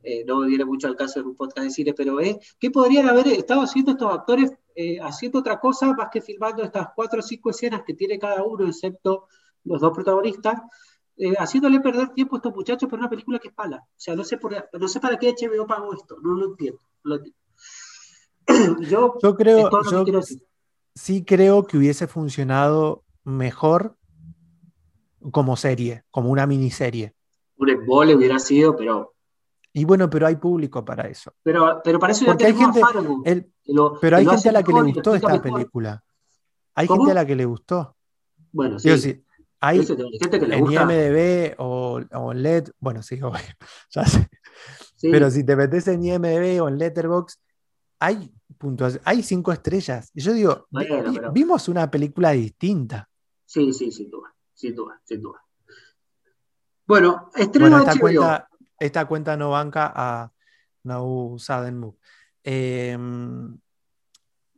eh, 0.08 0.24
no 0.24 0.40
viene 0.42 0.64
mucho 0.64 0.86
al 0.86 0.94
caso 0.94 1.18
en 1.18 1.26
un 1.26 1.34
podcast 1.34 1.64
de 1.64 1.70
cine, 1.70 1.92
pero 1.92 2.20
es 2.20 2.36
que 2.60 2.70
podrían 2.70 3.08
haber 3.08 3.26
estado 3.26 3.62
haciendo 3.62 3.90
estos 3.90 4.14
actores 4.14 4.52
eh, 4.76 5.00
haciendo 5.00 5.40
otra 5.40 5.58
cosa 5.58 5.92
más 5.94 6.10
que 6.12 6.20
filmando 6.20 6.62
estas 6.62 6.90
cuatro 6.94 7.18
o 7.18 7.22
cinco 7.22 7.50
escenas 7.50 7.82
que 7.84 7.94
tiene 7.94 8.16
cada 8.16 8.44
uno, 8.44 8.68
excepto 8.68 9.26
los 9.64 9.80
dos 9.80 9.92
protagonistas, 9.92 10.60
eh, 11.16 11.34
haciéndole 11.36 11.80
perder 11.80 12.10
tiempo 12.10 12.36
a 12.36 12.38
estos 12.38 12.54
muchachos 12.54 12.88
para 12.88 13.00
una 13.00 13.10
película 13.10 13.40
que 13.40 13.48
es 13.48 13.54
pala. 13.54 13.78
O 13.78 13.94
sea, 13.96 14.14
no 14.14 14.22
sé, 14.22 14.36
por, 14.36 14.54
no 14.78 14.86
sé 14.86 15.00
para 15.00 15.16
qué 15.16 15.34
HBO 15.34 15.66
pagó 15.66 15.92
esto, 15.92 16.18
no 16.22 16.34
lo 16.34 16.46
entiendo. 16.50 16.80
Yo, 18.88 19.18
creo, 19.36 19.68
yo 20.06 20.20
sí 20.94 21.24
creo 21.24 21.66
que 21.66 21.78
hubiese 21.78 22.06
funcionado 22.06 23.02
mejor 23.24 23.96
como 25.32 25.56
serie, 25.56 26.04
como 26.12 26.30
una 26.30 26.46
miniserie. 26.46 27.12
Un 27.56 27.70
embole 27.70 28.14
hubiera 28.14 28.38
sido, 28.38 28.76
pero. 28.76 29.15
Y 29.76 29.84
bueno, 29.84 30.08
pero 30.08 30.26
hay 30.26 30.36
público 30.36 30.82
para 30.82 31.06
eso. 31.06 31.34
Pero, 31.42 31.82
pero 31.84 31.98
para 31.98 32.14
eso 32.14 32.24
Porque 32.24 32.46
hay 32.46 32.54
gente, 32.54 32.80
pero 34.00 34.16
hay 34.16 34.24
gente 34.24 34.48
a 34.48 34.52
la 34.52 34.62
que 34.62 34.72
le 34.72 34.82
gustó 34.82 35.14
esta 35.14 35.42
película. 35.42 36.02
Hay 36.74 36.88
gente 36.88 37.10
a 37.10 37.14
la 37.14 37.26
que 37.26 37.36
le 37.36 37.44
gustó. 37.44 37.94
Bueno, 38.52 38.78
sí. 38.78 39.22
hay 39.60 39.80
en 39.80 40.72
IMDB 40.72 41.56
o, 41.58 42.00
en 42.00 42.42
LED, 42.42 42.70
bueno, 42.80 43.02
sí, 43.02 43.20
ya 43.90 44.06
sé. 44.06 44.26
Pero 45.02 45.30
si 45.30 45.44
te 45.44 45.54
metes 45.54 45.86
en 45.88 46.02
IMDB 46.02 46.62
o 46.62 46.68
en 46.68 46.78
Letterboxd, 46.78 47.38
hay 47.98 48.32
puntos, 48.56 48.98
hay 49.04 49.22
cinco 49.22 49.52
estrellas. 49.52 50.10
Y 50.14 50.22
yo 50.22 50.32
digo, 50.32 50.68
vimos 51.34 51.68
una 51.68 51.90
película 51.90 52.30
distinta. 52.30 53.10
Sí, 53.44 53.74
sí, 53.74 53.92
sin 53.92 54.10
duda, 54.10 54.34
sin 54.54 54.74
duda, 54.74 55.02
sin 55.04 55.20
duda. 55.20 55.44
Bueno, 56.86 57.30
estreno 57.34 57.78
esta 57.78 57.98
Cuenta, 57.98 58.48
esta 58.78 59.06
cuenta 59.06 59.36
no 59.36 59.50
banca 59.50 59.92
a 59.94 60.32
No 60.84 61.36
Sudden 61.38 61.78
Move. 61.78 61.96
Em, 62.44 63.58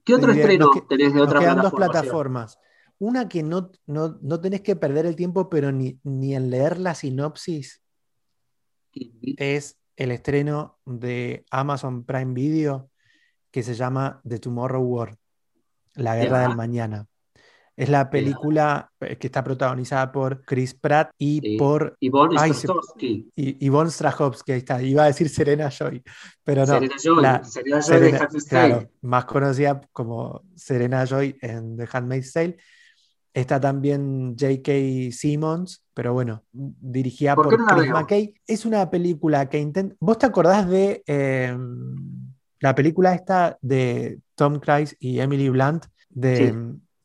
¿Qué 0.04 0.14
otro 0.14 0.32
estreno 0.32 0.70
tenés 0.88 1.14
de 1.14 1.20
otra 1.20 1.40
quedan 1.40 1.60
dos 1.62 1.72
plataformas. 1.72 2.58
Una 2.98 3.28
que 3.28 3.42
no, 3.42 3.70
no, 3.86 4.18
no, 4.20 4.40
tenés 4.40 4.62
que 4.62 4.74
perder 4.74 5.06
el 5.06 5.14
tiempo, 5.14 5.48
pero 5.48 5.70
ni, 5.70 6.00
ni 6.02 6.34
en 6.34 6.50
leer 6.50 6.78
la 6.78 6.94
sinopsis, 6.94 7.82
es 9.36 9.78
el 9.96 10.10
estreno 10.10 10.78
de 10.84 11.44
Amazon 11.50 12.04
Prime 12.04 12.34
Video 12.34 12.90
que 13.50 13.62
se 13.62 13.74
llama 13.74 14.20
The 14.26 14.38
Tomorrow 14.38 14.82
War, 14.82 15.16
La 15.94 16.16
Guerra 16.16 16.40
del 16.40 16.56
Mañana. 16.56 17.06
Es 17.78 17.88
la 17.88 18.10
película 18.10 18.90
eh, 18.98 19.16
que 19.18 19.28
está 19.28 19.44
protagonizada 19.44 20.10
por 20.10 20.42
Chris 20.44 20.74
Pratt 20.74 21.12
y 21.16 21.56
por 21.56 21.96
Yvonne 22.00 22.36
Strahovski. 22.52 23.30
Yvonne 23.36 23.92
Strahovski, 23.92 24.50
ahí 24.50 24.58
está. 24.58 24.82
Iba 24.82 25.04
a 25.04 25.06
decir 25.06 25.28
Serena 25.28 25.70
Joy, 25.70 26.02
pero 26.42 26.62
no. 26.62 26.72
Serena 26.74 26.96
Joy, 27.00 27.24
Serena 27.44 27.80
Joy 27.80 28.00
de 28.00 28.42
claro, 28.48 28.90
más 29.02 29.26
conocida 29.26 29.80
como 29.92 30.42
Serena 30.56 31.04
Joy 31.04 31.38
en 31.40 31.76
The 31.76 31.88
Handmaid's 31.92 32.32
Tale. 32.32 32.56
Está 33.32 33.60
también 33.60 34.34
J.K. 34.36 35.12
Simmons, 35.12 35.84
pero 35.94 36.12
bueno, 36.12 36.42
dirigida 36.50 37.36
por, 37.36 37.46
Chris 37.46 37.90
McKay. 37.90 38.34
Es 38.44 38.66
una 38.66 38.90
película 38.90 39.48
que 39.48 39.60
intenta. 39.60 39.94
¿Vos 40.00 40.18
te 40.18 40.26
acordás 40.26 40.68
de 40.68 41.04
em, 41.06 41.94
la 42.58 42.74
película 42.74 43.14
esta 43.14 43.56
de 43.62 44.18
Tom 44.34 44.58
Cruise 44.58 44.96
y 44.98 45.20
Emily 45.20 45.48
Blunt 45.48 45.86
de, 46.08 46.46
eh, 46.46 46.54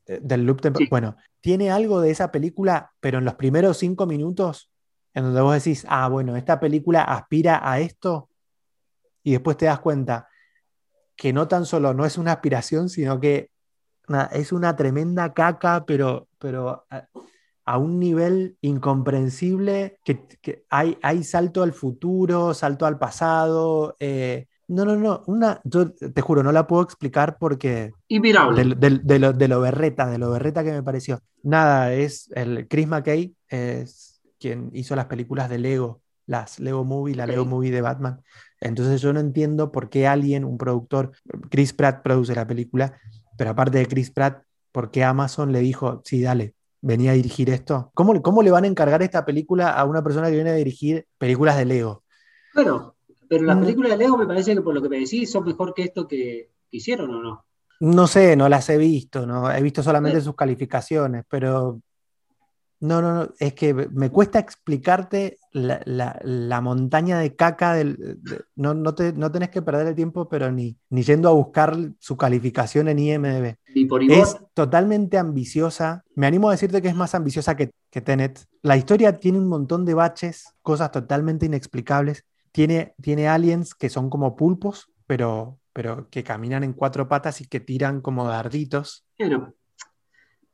del 0.06 0.46
loop 0.46 0.62
Bueno, 0.90 1.16
tiene 1.42 1.72
algo 1.72 2.02
de 2.02 2.12
esa 2.12 2.32
película, 2.32 2.92
pero 3.00 3.20
en 3.20 3.26
los 3.26 3.36
primeros 3.36 3.78
cinco 3.78 4.06
minutos, 4.06 4.72
en 5.14 5.24
donde 5.24 5.42
vos 5.42 5.54
decís, 5.54 5.86
ah, 5.90 6.08
bueno, 6.10 6.36
esta 6.36 6.60
película 6.60 7.04
aspira 7.04 7.62
a 7.64 7.80
esto, 7.80 8.30
y 9.24 9.32
después 9.32 9.58
te 9.58 9.66
das 9.66 9.80
cuenta 9.80 10.28
que 11.16 11.32
no 11.32 11.48
tan 11.48 11.66
solo 11.66 11.94
no 11.94 12.06
es 12.06 12.18
una 12.18 12.34
aspiración, 12.34 12.90
sino 12.90 13.20
que 13.20 13.52
es 14.32 14.52
una 14.52 14.76
tremenda 14.76 15.34
caca, 15.34 15.86
pero, 15.86 16.28
pero 16.40 16.86
a, 17.66 17.78
un 17.78 18.00
nivel 18.00 18.58
incomprensible, 18.62 20.00
que, 20.04 20.66
hay, 20.70 20.98
hay, 21.02 21.24
salto 21.24 21.64
al 21.64 21.72
futuro, 21.72 22.54
salto 22.54 22.86
al 22.86 22.98
pasado. 23.00 23.96
Eh, 24.00 24.48
no, 24.74 24.86
no, 24.86 24.96
no. 24.96 25.24
Una, 25.28 25.62
yo 25.64 25.92
te 25.92 26.22
juro, 26.22 26.44
no 26.44 26.52
la 26.52 26.68
puedo 26.68 26.82
explicar 26.82 27.38
porque. 27.40 27.92
Inmirable. 28.08 28.76
De, 28.76 29.00
de, 29.04 29.20
lo, 29.20 29.34
de 29.34 29.48
lo 29.48 29.62
berreta, 29.62 30.08
de 30.08 30.18
lo 30.18 30.32
berreta 30.32 30.64
que 30.64 30.72
me 30.72 30.84
pareció. 30.84 31.20
Nada, 31.44 31.94
es 31.94 32.30
el 32.36 32.68
Chris 32.68 32.88
McKay, 32.88 33.36
es 33.48 34.22
quien 34.40 34.70
hizo 34.74 34.96
las 34.96 35.06
películas 35.06 35.50
de 35.50 35.58
Lego, 35.58 36.02
las 36.26 36.60
Lego 36.60 36.84
Movie, 36.84 37.16
la 37.16 37.26
Lego 37.26 37.46
Movie 37.46 37.72
de 37.72 37.82
Batman. 37.82 38.22
Entonces 38.60 39.02
yo 39.02 39.14
no 39.14 39.20
entiendo 39.20 39.72
por 39.72 39.90
qué 39.90 40.08
alguien, 40.08 40.46
un 40.46 40.58
productor, 40.58 41.12
Chris 41.50 41.74
Pratt 41.74 42.02
produce 42.02 42.34
la 42.34 42.48
película, 42.48 42.98
pero 43.38 43.52
aparte 43.52 43.78
de 43.78 43.88
Chris 43.88 44.12
Pratt, 44.12 44.44
¿por 44.72 44.92
qué 44.92 45.04
Amazon 45.04 45.52
le 45.52 45.60
dijo, 45.60 46.02
sí, 46.06 46.22
dale, 46.22 46.56
venía 46.82 47.12
a 47.12 47.16
dirigir 47.16 47.50
esto? 47.50 47.92
¿Cómo, 47.94 48.22
¿Cómo 48.22 48.42
le 48.42 48.52
van 48.52 48.64
a 48.64 48.68
encargar 48.68 49.02
esta 49.02 49.26
película 49.26 49.70
a 49.70 49.86
una 49.86 50.04
persona 50.04 50.28
que 50.28 50.36
viene 50.36 50.52
a 50.52 50.56
dirigir 50.56 51.06
películas 51.18 51.58
de 51.58 51.66
Lego? 51.66 52.04
Bueno, 52.54 52.93
pero 53.34 53.46
las 53.46 53.58
mm. 53.58 53.62
películas 53.62 53.92
de 53.92 53.98
Lego 53.98 54.16
me 54.16 54.28
parece 54.28 54.54
que 54.54 54.62
por 54.62 54.76
lo 54.76 54.82
que 54.82 54.90
me 54.90 55.00
decís 55.00 55.32
son 55.32 55.44
mejor 55.44 55.74
que 55.74 55.82
esto 55.82 56.08
que, 56.08 56.52
hicieron 56.70 57.16
o 57.16 57.22
no. 57.22 57.46
No 57.80 58.06
sé, 58.06 58.36
no 58.36 58.48
las 58.48 58.70
he 58.70 58.78
visto, 58.78 59.26
no 59.26 59.52
he 59.52 59.62
visto 59.62 59.82
solamente 59.82 60.22
sus 60.22 60.36
calificaciones, 60.36 61.26
pero 61.28 61.82
no, 62.80 63.02
no, 63.02 63.14
no, 63.14 63.30
es 63.40 63.54
que 63.54 63.74
me 63.74 64.12
cuesta 64.12 64.38
explicarte 64.38 65.38
la, 65.52 66.62
montaña 66.62 67.18
de 67.18 67.36
caca 67.36 67.74
del. 67.74 68.20
no, 68.56 68.76
no, 68.76 68.94
te, 68.94 69.14
no 69.14 69.32
tenés 69.32 69.50
que 69.50 69.64
perder 69.64 69.88
el 69.88 69.96
tiempo, 69.96 70.30
pero 70.30 70.52
ni, 70.52 70.78
ni 70.92 71.02
yendo 71.02 71.28
a 71.28 71.34
buscar 71.34 71.76
su 71.98 72.16
calificación 72.16 72.88
en 72.88 73.00
IMDb. 73.00 73.56
es 74.10 74.38
totalmente 74.54 75.18
ambiciosa. 75.18 76.04
Me 76.16 76.28
animo 76.28 76.50
a 76.50 76.52
decirte 76.54 76.84
que 76.84 76.90
es 76.90 76.96
más 76.96 77.16
ambiciosa 77.16 77.56
que, 77.56 77.72
que 77.90 78.02
Tenet. 78.02 78.46
La 78.62 78.78
historia 78.78 79.20
tiene 79.20 79.40
un 79.40 79.48
montón 79.48 79.86
de 79.86 79.96
baches, 79.96 80.54
cosas 80.62 80.92
totalmente 80.92 81.48
inexplicables 81.48 82.26
tiene, 82.54 82.94
tiene 83.02 83.28
aliens 83.28 83.74
que 83.74 83.90
son 83.90 84.10
como 84.10 84.38
pulpos, 84.38 84.90
pero, 85.06 85.60
pero 85.74 86.08
que 86.10 86.24
caminan 86.24 86.64
en 86.64 86.74
cuatro 86.74 87.10
patas 87.10 87.42
y 87.42 87.48
que 87.48 87.60
tiran 87.60 88.00
como 88.00 88.26
darditos. 88.28 89.06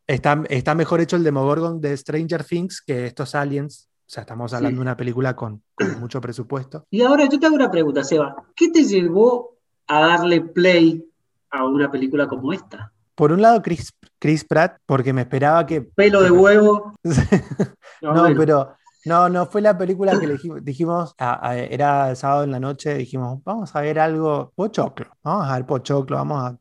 Está, 0.08 0.42
está 0.50 0.74
mejor 0.74 1.02
hecho 1.02 1.18
el 1.18 1.24
Demogorgon 1.24 1.80
de 1.80 1.96
Stranger 1.96 2.44
Things 2.44 2.82
que 2.82 3.06
estos 3.06 3.36
aliens. 3.36 3.90
O 4.08 4.12
sea, 4.12 4.22
estamos 4.22 4.54
hablando 4.54 4.78
de 4.78 4.82
una 4.82 4.98
película 4.98 5.36
con, 5.36 5.62
mucho 6.00 6.20
presupuesto. 6.20 6.88
Y 6.90 7.04
ahora 7.04 7.28
yo 7.30 7.38
te 7.38 7.46
hago 7.46 7.56
una 7.56 7.70
pregunta, 7.70 8.04
Seba. 8.04 8.36
¿Qué 8.56 8.70
te 8.70 8.84
llevó 8.86 9.58
a 9.86 10.00
darle 10.00 10.42
play 10.42 11.06
a 11.52 11.66
una 11.66 11.92
película 11.92 12.28
como 12.28 12.52
esta? 12.54 12.92
Por 13.14 13.34
un 13.34 13.42
lado, 13.42 13.62
Chris, 13.62 13.94
Chris 14.18 14.46
Pratt, 14.46 14.78
porque 14.86 15.14
me 15.14 15.22
esperaba 15.22 15.66
que. 15.66 15.82
Pelo 15.82 16.24
de 16.24 16.32
huevo. 16.32 16.96
no, 18.02 18.24
pero 18.36 18.79
no, 19.06 19.30
no, 19.30 19.46
fue 19.46 19.62
la 19.62 19.78
película 19.78 20.20
que 20.20 20.28
dijimos, 20.62 21.16
era 21.18 22.10
el 22.10 22.16
sábado 22.16 22.44
en 22.44 22.52
la 22.52 22.60
noche, 22.60 22.96
dijimos, 22.96 23.42
vamos 23.44 23.76
a 23.76 23.82
ver 23.82 24.00
algo, 24.00 24.52
pochoclo, 24.56 25.08
vamos 25.24 25.48
a 25.48 25.56
ver 25.56 25.66
pochoclo, 25.66 26.18
vamos 26.18 26.44
a 26.44 26.58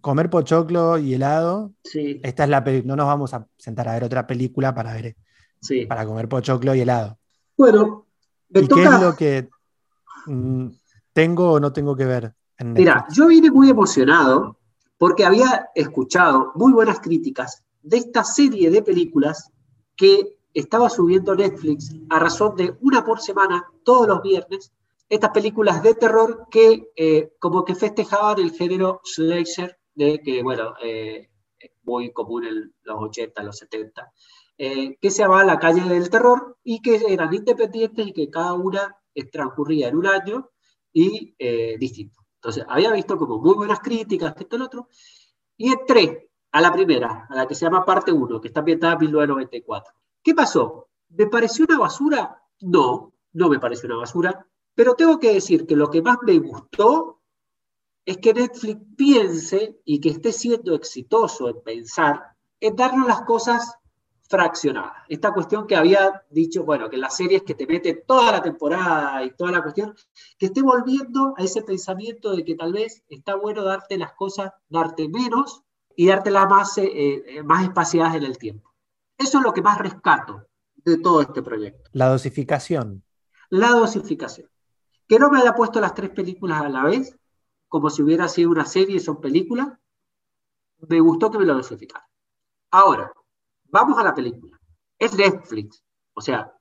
comer 0.00 0.30
pochoclo 0.30 0.98
y 0.98 1.14
helado. 1.14 1.72
Sí. 1.82 2.20
Esta 2.22 2.44
es 2.44 2.50
la 2.50 2.62
película, 2.62 2.92
no 2.92 2.96
nos 2.96 3.06
vamos 3.06 3.34
a 3.34 3.46
sentar 3.56 3.88
a 3.88 3.94
ver 3.94 4.04
otra 4.04 4.26
película 4.26 4.74
para 4.74 4.94
ver, 4.94 5.16
sí. 5.60 5.86
para 5.86 6.06
comer 6.06 6.28
pochoclo 6.28 6.74
y 6.74 6.80
helado. 6.80 7.18
Bueno, 7.56 8.06
¿y 8.48 8.66
qué 8.66 8.84
es 8.84 9.00
lo 9.00 9.16
que 9.16 9.48
mm, 10.26 10.68
tengo 11.12 11.52
o 11.52 11.60
no 11.60 11.72
tengo 11.72 11.96
que 11.96 12.06
ver? 12.06 12.34
Mira, 12.58 13.06
yo 13.10 13.26
vine 13.26 13.50
muy 13.50 13.70
emocionado 13.70 14.58
porque 14.98 15.24
había 15.24 15.70
escuchado 15.74 16.52
muy 16.54 16.72
buenas 16.72 17.00
críticas 17.00 17.64
de 17.82 17.96
esta 17.96 18.22
serie 18.22 18.70
de 18.70 18.82
películas 18.82 19.50
que 19.96 20.36
estaba 20.54 20.90
subiendo 20.90 21.34
Netflix 21.34 21.94
a 22.08 22.18
razón 22.18 22.56
de 22.56 22.76
una 22.80 23.04
por 23.04 23.20
semana, 23.20 23.64
todos 23.84 24.08
los 24.08 24.22
viernes, 24.22 24.72
estas 25.08 25.30
películas 25.30 25.82
de 25.82 25.94
terror 25.94 26.46
que 26.50 26.92
eh, 26.96 27.32
como 27.38 27.64
que 27.64 27.74
festejaban 27.74 28.38
el 28.38 28.52
género 28.52 29.00
slasher, 29.04 29.78
de 29.94 30.20
que, 30.20 30.42
bueno, 30.42 30.74
eh, 30.82 31.28
es 31.58 31.70
muy 31.82 32.12
común 32.12 32.46
en 32.46 32.74
los 32.82 32.96
80, 33.02 33.42
los 33.42 33.58
70, 33.58 34.12
eh, 34.56 34.96
que 35.00 35.10
se 35.10 35.22
llamaba 35.22 35.44
La 35.44 35.58
calle 35.58 35.82
del 35.82 36.08
terror 36.08 36.58
y 36.62 36.80
que 36.80 37.02
eran 37.08 37.34
independientes 37.34 38.06
y 38.06 38.12
que 38.12 38.30
cada 38.30 38.52
una 38.54 38.96
transcurría 39.32 39.88
en 39.88 39.96
un 39.96 40.06
año 40.06 40.50
y 40.92 41.34
distinto. 41.78 42.20
Entonces, 42.36 42.64
había 42.68 42.92
visto 42.92 43.18
como 43.18 43.38
muy 43.38 43.54
buenas 43.54 43.80
críticas, 43.80 44.34
esto 44.38 44.56
y 44.56 44.62
otro, 44.62 44.88
y 45.56 45.72
entré 45.72 46.30
a 46.52 46.60
la 46.60 46.72
primera, 46.72 47.26
a 47.28 47.34
la 47.34 47.46
que 47.46 47.54
se 47.54 47.64
llama 47.64 47.84
Parte 47.84 48.12
1, 48.12 48.40
que 48.40 48.48
está 48.48 48.60
ambientada 48.60 48.94
en 48.94 49.00
1994. 49.00 49.99
¿Qué 50.22 50.34
pasó? 50.34 50.88
¿Me 51.08 51.26
pareció 51.26 51.64
una 51.68 51.78
basura? 51.78 52.42
No, 52.60 53.12
no 53.32 53.48
me 53.48 53.58
pareció 53.58 53.86
una 53.88 53.98
basura, 53.98 54.46
pero 54.74 54.94
tengo 54.94 55.18
que 55.18 55.34
decir 55.34 55.66
que 55.66 55.76
lo 55.76 55.90
que 55.90 56.02
más 56.02 56.18
me 56.22 56.38
gustó 56.38 57.20
es 58.04 58.18
que 58.18 58.34
Netflix 58.34 58.80
piense 58.96 59.80
y 59.84 60.00
que 60.00 60.10
esté 60.10 60.32
siendo 60.32 60.74
exitoso 60.74 61.48
en 61.48 61.60
pensar 61.62 62.34
en 62.60 62.76
darnos 62.76 63.06
las 63.06 63.22
cosas 63.22 63.74
fraccionada. 64.28 65.04
Esta 65.08 65.32
cuestión 65.32 65.66
que 65.66 65.74
había 65.74 66.22
dicho, 66.30 66.64
bueno, 66.64 66.88
que 66.88 66.96
las 66.96 67.16
series 67.16 67.42
que 67.42 67.54
te 67.54 67.66
meten 67.66 68.02
toda 68.06 68.30
la 68.30 68.42
temporada 68.42 69.24
y 69.24 69.32
toda 69.32 69.50
la 69.50 69.62
cuestión, 69.62 69.94
que 70.38 70.46
esté 70.46 70.62
volviendo 70.62 71.34
a 71.36 71.42
ese 71.42 71.62
pensamiento 71.62 72.34
de 72.36 72.44
que 72.44 72.54
tal 72.54 72.72
vez 72.72 73.02
está 73.08 73.34
bueno 73.34 73.64
darte 73.64 73.98
las 73.98 74.12
cosas, 74.12 74.52
darte 74.68 75.08
menos 75.08 75.62
y 75.96 76.06
dártelas 76.06 76.48
más, 76.48 76.78
eh, 76.78 76.90
eh, 76.94 77.42
más 77.42 77.64
espaciadas 77.64 78.14
en 78.14 78.22
el 78.22 78.38
tiempo. 78.38 78.69
Eso 79.20 79.38
es 79.38 79.44
lo 79.44 79.52
que 79.52 79.62
más 79.62 79.78
rescato 79.78 80.48
de 80.74 80.98
todo 80.98 81.20
este 81.20 81.42
proyecto. 81.42 81.90
La 81.92 82.08
dosificación. 82.08 83.04
La 83.50 83.70
dosificación. 83.70 84.50
Que 85.06 85.18
no 85.18 85.30
me 85.30 85.38
haya 85.38 85.54
puesto 85.54 85.80
las 85.80 85.94
tres 85.94 86.10
películas 86.10 86.62
a 86.62 86.68
la 86.68 86.84
vez, 86.84 87.16
como 87.68 87.90
si 87.90 88.02
hubiera 88.02 88.26
sido 88.26 88.50
una 88.50 88.64
serie 88.64 88.96
y 88.96 89.00
son 89.00 89.20
películas, 89.20 89.68
me 90.88 91.00
gustó 91.00 91.30
que 91.30 91.38
me 91.38 91.44
lo 91.44 91.54
dosificara. 91.54 92.08
Ahora, 92.72 93.12
Vamos 93.70 93.98
a 93.98 94.02
la 94.02 94.14
película. 94.14 94.58
Es 94.98 95.14
Netflix. 95.14 95.82
O 96.14 96.20
sea, 96.20 96.52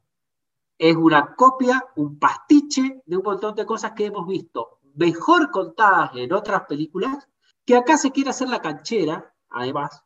es 0.77 0.95
una 0.95 1.35
copia, 1.35 1.83
un 1.95 2.19
pastiche 2.19 3.01
de 3.05 3.17
un 3.17 3.23
montón 3.23 3.55
de 3.55 3.65
cosas 3.65 3.93
que 3.93 4.05
hemos 4.05 4.27
visto 4.27 4.79
mejor 4.95 5.49
contadas 5.49 6.11
en 6.15 6.33
otras 6.33 6.63
películas, 6.67 7.27
que 7.65 7.75
acá 7.75 7.97
se 7.97 8.11
quiere 8.11 8.29
hacer 8.31 8.49
la 8.49 8.61
canchera, 8.61 9.33
además, 9.49 10.03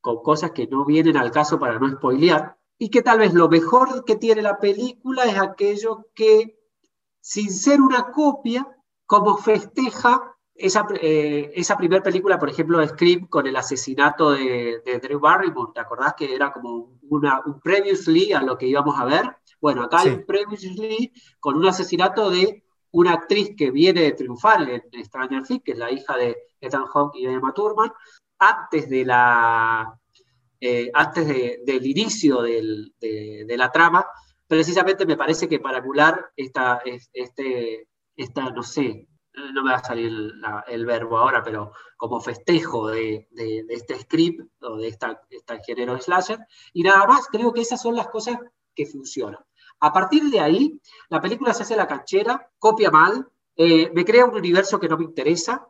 con 0.00 0.22
cosas 0.22 0.52
que 0.52 0.66
no 0.66 0.84
vienen 0.84 1.16
al 1.16 1.30
caso 1.30 1.58
para 1.58 1.78
no 1.78 1.88
spoilear, 1.90 2.56
y 2.78 2.90
que 2.90 3.02
tal 3.02 3.18
vez 3.18 3.34
lo 3.34 3.48
mejor 3.48 4.04
que 4.04 4.16
tiene 4.16 4.42
la 4.42 4.58
película 4.58 5.24
es 5.24 5.38
aquello 5.38 6.06
que, 6.14 6.58
sin 7.20 7.50
ser 7.50 7.80
una 7.80 8.12
copia, 8.12 8.66
como 9.04 9.36
festeja 9.36 10.36
esa, 10.54 10.86
eh, 11.00 11.52
esa 11.54 11.76
primera 11.76 12.02
película, 12.02 12.38
por 12.38 12.50
ejemplo, 12.50 12.78
de 12.78 12.88
Scream, 12.88 13.26
con 13.26 13.46
el 13.46 13.56
asesinato 13.56 14.32
de, 14.32 15.00
Drew 15.02 15.20
Barrymore, 15.20 15.72
¿te 15.72 15.80
acordás 15.80 16.14
que 16.14 16.34
era 16.34 16.52
como 16.52 16.98
una, 17.08 17.40
un 17.46 17.60
previously 17.60 18.32
a 18.32 18.42
lo 18.42 18.58
que 18.58 18.66
íbamos 18.66 18.98
a 18.98 19.04
ver? 19.04 19.36
Bueno, 19.60 19.84
acá 19.84 20.00
hay 20.00 20.10
un 20.10 20.26
previously 20.26 21.12
con 21.40 21.56
un 21.56 21.66
asesinato 21.66 22.30
de 22.30 22.64
una 22.90 23.12
actriz 23.12 23.54
que 23.56 23.70
viene 23.70 24.02
de 24.02 24.12
triunfar 24.12 24.68
en 24.68 25.04
Stranger 25.04 25.42
Things, 25.42 25.62
que 25.64 25.72
es 25.72 25.78
la 25.78 25.90
hija 25.90 26.16
de 26.16 26.36
Ethan 26.60 26.86
Hawke 26.86 27.16
y 27.16 27.26
de 27.26 27.34
Emma 27.34 27.52
Thurman, 27.52 27.92
antes 28.38 28.88
de 28.88 29.04
la 29.04 29.98
eh, 30.60 30.90
antes 30.92 31.26
del 31.64 31.86
inicio 31.86 32.42
del, 32.42 32.92
de, 33.00 33.54
la 33.56 33.70
trama, 33.70 34.04
precisamente 34.46 35.06
me 35.06 35.16
parece 35.16 35.48
que 35.48 35.60
para 35.60 35.78
emular 35.78 36.32
esta, 36.34 36.82
este, 37.12 37.86
esta, 38.16 38.50
no 38.50 38.64
sé, 38.64 39.06
no 39.54 39.62
me 39.62 39.70
va 39.70 39.76
a 39.76 39.84
salir 39.84 40.32
el 40.66 40.86
verbo 40.86 41.18
ahora, 41.18 41.44
pero 41.44 41.72
como 41.96 42.20
festejo 42.20 42.88
de, 42.88 43.28
este 43.68 44.00
script 44.00 44.50
o 44.62 44.78
de 44.78 44.88
esta, 44.88 45.22
este 45.30 45.62
género 45.64 45.94
de 45.94 46.00
slasher. 46.00 46.40
Y 46.72 46.82
nada 46.82 47.06
más, 47.06 47.28
creo 47.28 47.52
que 47.52 47.60
esas 47.60 47.80
son 47.80 47.94
las 47.94 48.08
cosas 48.08 48.36
que 48.74 48.86
funcionan. 48.86 49.44
A 49.78 49.92
partir 49.92 50.24
de 50.24 50.40
ahí, 50.40 50.80
la 51.08 51.20
película 51.20 51.54
se 51.54 51.62
hace 51.62 51.76
la 51.76 51.86
canchera, 51.86 52.50
copia 52.58 52.90
mal, 52.90 53.28
eh, 53.54 53.92
me 53.94 54.04
crea 54.04 54.24
un 54.24 54.34
universo 54.34 54.80
que 54.80 54.88
no 54.88 54.98
me 54.98 55.04
interesa. 55.04 55.68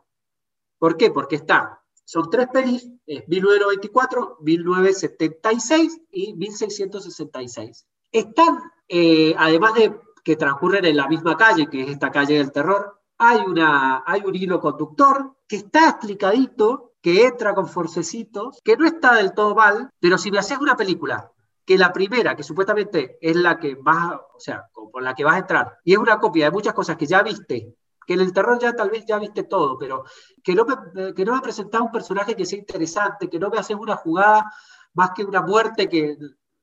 ¿Por 0.79 0.97
qué? 0.97 1.11
Porque 1.11 1.35
está, 1.35 1.78
son 2.09 2.27
tres 2.27 2.47
pelis, 2.51 2.89
1994, 3.05 4.37
1976 4.41 6.01
y 6.11 6.33
1666. 6.33 7.85
Están, 8.11 8.57
eh, 8.87 9.35
además 9.37 9.75
de 9.75 9.95
que 10.23 10.35
transcurren 10.35 10.85
en 10.85 10.97
la 10.97 11.07
misma 11.07 11.37
calle, 11.37 11.67
que 11.69 11.83
es 11.83 11.89
esta 11.89 12.09
calle 12.09 12.39
del 12.39 12.51
terror, 12.51 12.99
hay, 13.19 13.41
una, 13.45 14.03
hay 14.07 14.23
un 14.25 14.33
hilo 14.33 14.59
conductor 14.59 15.35
que 15.47 15.57
está 15.57 15.87
explicadito, 15.87 16.93
que 16.99 17.27
entra 17.27 17.53
con 17.53 17.67
forcecitos, 17.67 18.59
que 18.63 18.75
no 18.75 18.87
está 18.87 19.13
del 19.13 19.35
todo 19.35 19.53
mal, 19.53 19.91
pero 19.99 20.17
si 20.17 20.31
me 20.31 20.39
haces 20.39 20.57
una 20.57 20.75
película 20.75 21.31
que 21.63 21.77
la 21.77 21.93
primera, 21.93 22.35
que 22.35 22.41
supuestamente 22.41 23.19
es 23.21 23.35
la 23.35 23.59
que 23.59 23.75
más, 23.75 24.15
o 24.15 24.39
sea, 24.39 24.65
por 24.73 25.03
la 25.03 25.13
que 25.13 25.23
vas 25.23 25.35
a 25.35 25.39
entrar, 25.39 25.77
y 25.83 25.93
es 25.93 25.99
una 25.99 26.19
copia 26.19 26.45
de 26.45 26.51
muchas 26.51 26.73
cosas 26.73 26.97
que 26.97 27.05
ya 27.05 27.21
viste, 27.21 27.75
que 28.09 28.15
en 28.15 28.21
el 28.21 28.33
terror 28.33 28.57
ya 28.59 28.73
tal 28.73 28.89
vez 28.89 29.05
ya 29.05 29.19
viste 29.19 29.43
todo, 29.43 29.77
pero 29.77 30.03
que 30.43 30.55
no 30.55 30.65
me, 30.65 31.13
que 31.13 31.23
no 31.23 31.35
me 31.35 31.41
presentado 31.41 31.83
un 31.83 31.91
personaje 31.91 32.35
que 32.35 32.43
sea 32.43 32.57
interesante, 32.57 33.29
que 33.29 33.37
no 33.37 33.51
me 33.51 33.59
haces 33.59 33.77
una 33.77 33.95
jugada 33.97 34.51
más 34.95 35.11
que 35.15 35.23
una 35.23 35.43
muerte 35.43 35.87
que, 35.87 36.17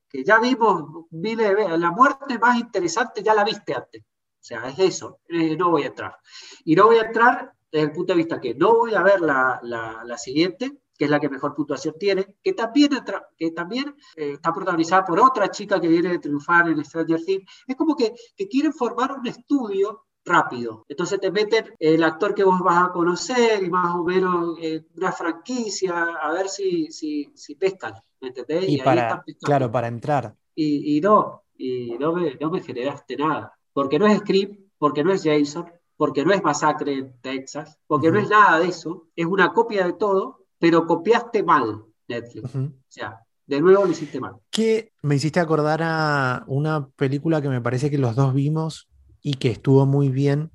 que 0.09 0.25
ya 0.25 0.41
vimos 0.41 1.07
miles 1.13 1.55
La 1.79 1.93
muerte 1.93 2.37
más 2.41 2.59
interesante 2.59 3.23
ya 3.23 3.33
la 3.33 3.45
viste 3.45 3.75
antes. 3.75 4.03
O 4.03 4.41
sea, 4.41 4.69
es 4.69 4.77
eso, 4.81 5.21
eh, 5.29 5.57
no 5.57 5.71
voy 5.71 5.85
a 5.85 5.87
entrar. 5.87 6.17
Y 6.65 6.75
no 6.75 6.87
voy 6.87 6.97
a 6.97 7.03
entrar 7.03 7.53
desde 7.71 7.87
el 7.87 7.93
punto 7.93 8.13
de 8.13 8.17
vista 8.17 8.41
que 8.41 8.57
no 8.57 8.79
voy 8.79 8.95
a 8.95 9.05
ver 9.05 9.21
la, 9.21 9.61
la, 9.63 10.19
siguiente, 10.19 10.81
que 10.99 11.05
es 11.05 11.11
la 11.13 11.21
que 11.21 11.29
mejor 11.29 11.55
puntuación 11.55 11.95
tiene, 11.97 12.39
que 12.43 12.55
también, 12.55 12.91
que 13.37 13.53
también 13.53 13.95
eh, 14.17 14.33
está 14.33 14.53
protagonizada 14.53 15.05
por 15.05 15.21
otra 15.21 15.49
chica 15.49 15.81
que 15.81 15.87
viene 15.87 16.09
de 16.09 16.19
triunfar 16.19 16.69
en 16.69 16.85
Stranger 16.85 17.25
Things. 17.25 17.45
Es 17.69 17.77
como 17.77 17.95
que, 17.95 18.13
que 18.37 18.49
quieren 18.49 18.73
formar 18.73 19.13
un 19.13 19.29
estudio 19.29 20.07
rápido. 20.27 20.85
Entonces 20.89 21.21
te 21.21 21.31
meten 21.31 21.75
el 21.79 22.03
actor 22.03 22.35
que 22.35 22.45
vos 22.45 22.61
vas 22.61 22.89
a 22.89 22.93
conocer 22.93 23.63
y 23.63 23.71
más 23.71 23.95
o 23.95 24.05
menos 24.05 24.59
eh, 24.61 24.85
una 24.97 25.13
franquicia, 25.13 26.17
a 26.21 26.33
ver 26.33 26.49
si, 26.49 26.91
si, 26.91 27.31
si 27.35 27.55
pescan, 27.55 27.95
¿me 28.21 28.29
entendés? 28.29 28.69
Y, 28.69 28.79
para, 28.79 29.25
claro, 29.41 29.71
para 29.71 29.89
entrar. 29.89 30.35
Y, 30.55 30.97
y 30.97 31.01
no, 31.01 31.45
y 31.57 31.97
no 31.99 32.13
me, 32.13 32.35
no 32.35 32.51
me 32.51 32.61
generaste 32.61 33.17
nada 33.17 33.57
porque 33.77 33.99
no 33.99 34.07
es 34.07 34.21
Script, 34.21 34.59
porque 34.79 35.05
no 35.05 35.13
es 35.13 35.23
Jason, 35.23 35.67
porque 35.99 36.25
no 36.25 36.33
es 36.33 36.43
Masacre 36.43 36.95
en 36.95 37.21
Texas, 37.21 37.79
porque 37.87 38.11
no 38.11 38.19
es 38.19 38.31
nada 38.31 38.59
de 38.59 38.69
eso, 38.69 39.09
es 39.15 39.27
una 39.27 39.53
copia 39.53 39.85
de 39.85 39.93
todo, 39.93 40.47
pero 40.59 40.87
copiaste 40.87 41.43
mal 41.43 41.85
Netflix. 42.09 42.55
O 42.55 42.71
sea, 42.89 43.21
de 43.47 43.61
nuevo 43.61 43.85
lo 43.85 43.91
hiciste 43.91 44.19
mal. 44.19 44.37
Que 44.51 44.93
me 45.03 45.17
hiciste 45.17 45.41
acordar 45.41 45.81
a 45.83 46.45
una 46.47 46.89
película 46.89 47.43
que 47.43 47.51
me 47.51 47.61
parece 47.61 47.91
que 47.91 47.99
los 47.99 48.17
dos 48.17 48.33
vimos 48.33 48.89
y 49.23 49.35
que 49.35 49.51
estuvo 49.51 49.87
muy 49.87 50.09
bien 50.09 50.51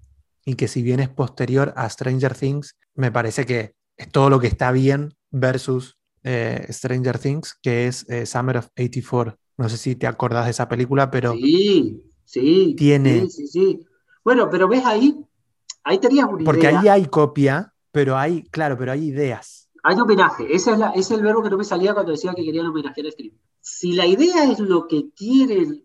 y 0.46 0.56
que 0.56 0.68
si 0.68 0.82
bien 0.82 1.00
es 1.00 1.10
posterior 1.10 1.74
a 1.76 1.90
Stranger 1.90 2.36
Things, 2.36 2.78
me 2.96 3.12
parece 3.12 3.46
que 3.46 3.74
es 3.98 4.10
todo 4.10 4.30
lo 4.30 4.40
que 4.40 4.48
está 4.48 4.72
bien 4.72 5.14
versus 5.30 5.98
eh, 6.24 6.66
Stranger 6.70 7.20
Things, 7.20 7.58
que 7.62 7.88
es 7.88 8.10
eh, 8.10 8.26
Summer 8.26 8.58
of 8.58 8.68
84. 8.78 9.38
No 9.58 9.70
sé 9.70 9.78
si 9.78 9.96
te 9.96 10.08
acordás 10.08 10.46
de 10.46 10.52
esa 10.52 10.68
película, 10.68 11.12
pero 11.12 11.34
sí, 11.34 12.12
Sí, 12.32 12.76
tiene. 12.78 13.30
Sí, 13.30 13.46
sí, 13.46 13.86
Bueno, 14.24 14.48
pero 14.50 14.70
ves 14.70 14.86
ahí, 14.86 15.22
ahí 15.84 15.98
tenías 15.98 16.30
una 16.30 16.46
Porque 16.46 16.68
ahí 16.68 16.88
hay 16.88 17.06
copia, 17.08 17.74
pero 17.92 18.18
hay, 18.18 18.44
claro, 18.44 18.78
pero 18.78 18.94
hay 18.94 19.08
ideas. 19.08 19.70
Hay 19.84 20.00
homenaje, 20.00 20.46
ese 20.50 20.72
es, 20.72 20.80
ese 20.80 21.00
es 21.00 21.12
el 21.12 21.24
verbo 21.24 21.44
que 21.44 21.50
no 21.50 21.58
me 21.58 21.66
salía 21.66 21.94
cuando 21.94 22.14
decía 22.14 22.34
que 22.34 22.46
querían 22.46 22.68
homenajear 22.68 23.08
a 23.08 23.12
script. 23.12 23.36
Si 23.60 23.92
la 23.92 24.06
idea 24.06 24.50
es 24.50 24.60
lo 24.60 24.88
que 24.88 25.10
quieren 25.14 25.84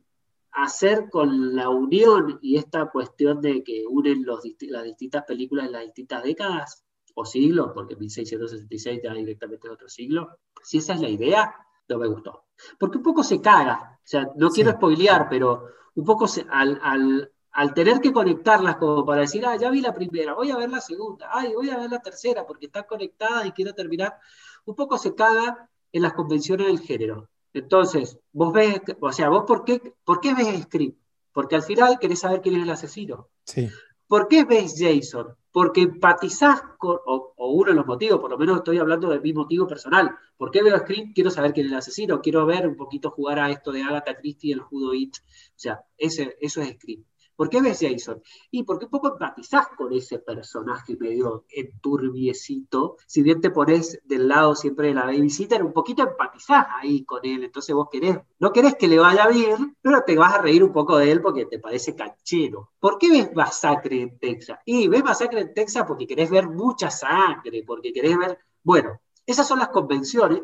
hacer 0.56 1.10
con 1.10 1.54
la 1.54 1.68
unión 1.68 2.38
y 2.40 2.56
esta 2.56 2.86
cuestión 2.86 3.42
de 3.42 3.62
que 3.62 3.84
unen 3.86 4.24
los, 4.24 4.40
las 4.62 4.84
distintas 4.84 5.24
películas 5.24 5.66
en 5.66 5.72
las 5.72 5.82
distintas 5.82 6.22
décadas 6.22 6.82
o 7.14 7.26
siglos, 7.26 7.72
porque 7.74 7.94
1666 7.94 9.00
ya 9.04 9.12
directamente 9.12 9.66
es 9.66 9.72
otro 9.72 9.88
siglo, 9.88 10.38
si 10.62 10.78
esa 10.78 10.94
es 10.94 11.00
la 11.00 11.10
idea, 11.10 11.54
no 11.88 11.98
me 11.98 12.08
gustó. 12.08 12.46
Porque 12.78 12.96
un 12.96 13.02
poco 13.02 13.22
se 13.22 13.40
caga, 13.40 13.98
o 14.02 14.06
sea, 14.06 14.30
no 14.36 14.48
quiero 14.48 14.72
spoilear, 14.72 15.28
pero 15.28 15.66
un 15.94 16.04
poco 16.04 16.26
al, 16.50 17.30
tener 17.74 18.00
que 18.00 18.12
conectarlas 18.12 18.76
como 18.76 19.04
para 19.04 19.22
decir, 19.22 19.44
ah, 19.44 19.56
ya 19.56 19.70
vi 19.70 19.82
la 19.82 19.92
primera, 19.92 20.32
voy 20.32 20.50
a 20.50 20.56
ver 20.56 20.70
la 20.70 20.80
segunda, 20.80 21.28
ay, 21.32 21.52
voy 21.54 21.68
a 21.68 21.76
ver 21.76 21.90
la 21.90 22.00
tercera 22.00 22.46
porque 22.46 22.66
están 22.66 22.84
conectadas 22.84 23.44
y 23.44 23.52
quiero 23.52 23.74
terminar, 23.74 24.18
un 24.64 24.74
poco 24.74 24.96
se 24.96 25.14
caga 25.14 25.68
en 25.92 26.00
las 26.00 26.14
convenciones 26.14 26.66
del 26.66 26.80
género. 26.80 27.28
Entonces, 27.56 28.18
vos 28.32 28.52
ves, 28.52 28.82
o 29.00 29.12
sea, 29.12 29.30
vos 29.30 29.44
por 29.46 29.64
qué, 29.64 29.80
por 30.04 30.20
qué 30.20 30.34
ves 30.34 30.62
Script? 30.64 31.00
Porque 31.32 31.56
al 31.56 31.62
final 31.62 31.98
querés 31.98 32.20
saber 32.20 32.42
quién 32.42 32.56
es 32.56 32.62
el 32.62 32.70
asesino. 32.70 33.28
Sí. 33.44 33.70
¿Por 34.06 34.28
qué 34.28 34.44
ves 34.44 34.74
Jason? 34.78 35.34
Porque 35.50 35.80
empatizás 35.80 36.60
con, 36.76 36.98
o, 37.06 37.32
uno 37.38 37.70
de 37.70 37.76
los 37.76 37.86
motivos, 37.86 38.20
por 38.20 38.30
lo 38.30 38.36
menos 38.36 38.58
estoy 38.58 38.76
hablando 38.76 39.08
de 39.08 39.20
mi 39.20 39.32
motivo 39.32 39.66
personal. 39.66 40.14
¿Por 40.36 40.50
qué 40.50 40.62
veo 40.62 40.78
Scream? 40.78 41.14
Quiero 41.14 41.30
saber 41.30 41.54
quién 41.54 41.66
es 41.66 41.72
el 41.72 41.78
asesino, 41.78 42.20
quiero 42.20 42.44
ver 42.44 42.68
un 42.68 42.76
poquito 42.76 43.10
jugar 43.10 43.38
a 43.38 43.50
esto 43.50 43.72
de 43.72 43.82
Agatha 43.82 44.18
Christie 44.18 44.50
y 44.50 44.52
el 44.52 44.60
Judo 44.60 44.92
It. 44.92 45.16
O 45.16 45.58
sea, 45.58 45.80
ese, 45.96 46.36
eso 46.40 46.60
es 46.60 46.74
Scream. 46.74 47.04
¿Por 47.36 47.50
qué 47.50 47.60
ves 47.60 47.80
Jason? 47.80 48.22
Y 48.50 48.64
porque 48.64 48.86
un 48.86 48.90
poco 48.90 49.08
empatizás 49.08 49.68
con 49.76 49.92
ese 49.92 50.18
personaje 50.18 50.96
medio 50.98 51.44
enturbiecito. 51.50 52.96
Si 53.06 53.22
bien 53.22 53.40
te 53.40 53.50
pones 53.50 54.00
del 54.04 54.26
lado 54.26 54.54
siempre 54.54 54.88
de 54.88 54.94
la 54.94 55.04
babysitter, 55.04 55.62
un 55.62 55.72
poquito 55.72 56.02
empatizás 56.02 56.66
ahí 56.80 57.04
con 57.04 57.20
él. 57.24 57.44
Entonces 57.44 57.74
vos 57.74 57.88
querés, 57.90 58.18
no 58.38 58.52
querés 58.52 58.76
que 58.76 58.88
le 58.88 58.98
vaya 58.98 59.28
bien, 59.28 59.76
pero 59.82 60.02
te 60.02 60.16
vas 60.16 60.34
a 60.34 60.42
reír 60.42 60.64
un 60.64 60.72
poco 60.72 60.96
de 60.96 61.12
él 61.12 61.20
porque 61.20 61.46
te 61.46 61.58
parece 61.58 61.94
canchero. 61.94 62.72
¿Por 62.80 62.98
qué 62.98 63.10
ves 63.10 63.34
Masacre 63.34 64.00
en 64.00 64.18
Texas? 64.18 64.58
Y 64.64 64.88
ves 64.88 65.04
Masacre 65.04 65.40
en 65.40 65.54
Texas 65.54 65.84
porque 65.86 66.06
querés 66.06 66.30
ver 66.30 66.48
mucha 66.48 66.90
sangre, 66.90 67.62
porque 67.66 67.92
querés 67.92 68.16
ver. 68.16 68.38
Bueno, 68.62 69.00
esas 69.26 69.46
son 69.46 69.58
las 69.58 69.68
convenciones 69.68 70.40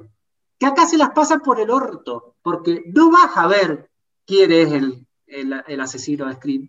que 0.58 0.66
acá 0.66 0.86
se 0.86 0.96
las 0.96 1.10
pasan 1.10 1.40
por 1.40 1.58
el 1.58 1.70
orto, 1.70 2.36
porque 2.40 2.84
no 2.86 3.10
vas 3.10 3.36
a 3.36 3.48
ver 3.48 3.90
quién 4.24 4.52
es 4.52 4.72
el, 4.72 5.06
el, 5.26 5.80
asesino 5.80 6.26
de 6.26 6.34
Scream, 6.34 6.68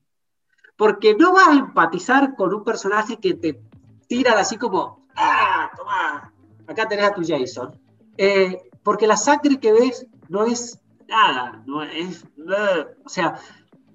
porque 0.75 1.15
no 1.15 1.33
vas 1.33 1.49
a 1.49 1.53
empatizar 1.53 2.35
con 2.35 2.53
un 2.53 2.63
personaje 2.63 3.17
que 3.17 3.33
te 3.35 3.61
tira 4.07 4.39
así 4.39 4.57
como, 4.57 5.05
ah, 5.15 5.69
toma, 5.75 6.33
acá 6.67 6.87
tenés 6.87 7.05
a 7.05 7.13
tu 7.13 7.21
Jason. 7.25 7.79
Eh, 8.17 8.69
porque 8.83 9.07
la 9.07 9.17
sangre 9.17 9.59
que 9.59 9.71
ves 9.71 10.05
no 10.29 10.45
es 10.45 10.79
nada, 11.07 11.63
no 11.65 11.83
es, 11.83 12.25
o 13.05 13.09
sea, 13.09 13.39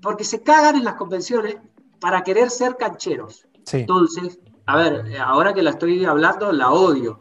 porque 0.00 0.24
se 0.24 0.42
cagan 0.42 0.76
en 0.76 0.84
las 0.84 0.94
convenciones 0.94 1.56
para 2.00 2.22
querer 2.22 2.50
ser 2.50 2.76
cancheros. 2.76 3.46
Entonces, 3.72 4.38
a 4.66 4.76
ver, 4.76 5.16
ahora 5.20 5.52
que 5.52 5.62
la 5.62 5.70
estoy 5.70 6.04
hablando, 6.04 6.52
la 6.52 6.70
odio. 6.70 7.18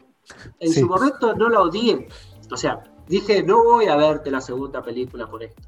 En 0.60 0.72
su 0.72 0.86
momento 0.86 1.34
no 1.34 1.48
la 1.48 1.60
odié. 1.60 2.08
O 2.50 2.56
sea, 2.56 2.82
dije, 3.06 3.42
no 3.42 3.62
voy 3.64 3.86
a 3.86 3.96
verte 3.96 4.30
la 4.30 4.40
segunda 4.40 4.82
película 4.82 5.26
por 5.26 5.42
esto. 5.42 5.62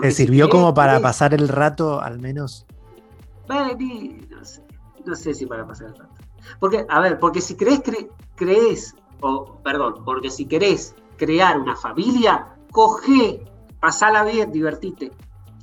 ¿Te 0.00 0.10
sirvió 0.12 0.48
como 0.48 0.72
para 0.72 1.00
pasar 1.00 1.34
el 1.34 1.48
rato, 1.48 2.00
al 2.00 2.18
menos? 2.20 2.66
no 3.48 4.44
sé, 4.44 4.62
no 5.04 5.16
sé 5.16 5.34
si 5.34 5.46
para 5.46 5.66
pasar 5.66 5.88
el 5.88 5.96
rato. 5.96 6.14
Porque, 6.58 6.86
a 6.88 7.00
ver, 7.00 7.18
porque 7.18 7.40
si 7.40 7.56
crees, 7.56 7.82
crees, 8.36 8.94
o 9.20 9.58
perdón, 9.62 10.02
porque 10.04 10.30
si 10.30 10.46
querés 10.46 10.94
crear 11.16 11.58
una 11.58 11.76
familia, 11.76 12.46
coge, 12.70 13.44
pasala 13.80 14.24
bien, 14.24 14.52
divertite. 14.52 15.12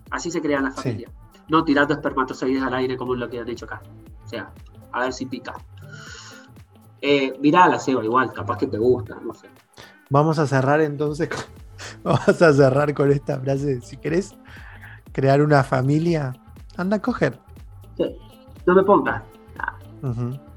Así 0.09 0.32
se 0.32 0.41
crea 0.41 0.61
la 0.61 0.71
familia. 0.71 1.09
No 1.49 1.63
tirando 1.63 1.93
espermatozoides 1.93 2.61
al 2.61 2.73
aire 2.73 2.97
como 2.97 3.13
es 3.13 3.19
lo 3.19 3.30
que 3.30 3.39
han 3.39 3.49
hecho 3.49 3.65
acá. 3.65 3.82
O 4.25 4.28
sea, 4.28 4.51
a 4.91 5.01
ver 5.01 5.13
si 5.13 5.25
pica. 5.25 5.55
Eh, 7.01 7.38
mirá 7.41 7.67
la 7.67 7.80
Seba 7.80 8.03
igual, 8.03 8.34
capaz 8.34 8.57
que 8.57 8.67
te 8.67 8.78
gusta, 8.78 9.17
no 9.23 9.34
sé. 9.34 9.47
Vamos 10.09 10.39
a 10.39 10.47
cerrar 10.47 10.82
entonces 10.82 11.30
con, 11.30 11.39
vamos 12.03 12.41
a 12.41 12.53
cerrar 12.53 12.93
con 12.93 13.11
esta 13.11 13.39
frase. 13.39 13.82
Si 13.82 13.97
querés 13.97 14.36
crear 15.11 15.41
una 15.41 15.63
familia, 15.63 16.34
anda 16.75 16.97
a 16.97 17.01
coger. 17.01 17.39
Sí. 17.97 18.15
No 18.65 18.75
me 18.75 18.84
pongas 18.84 19.23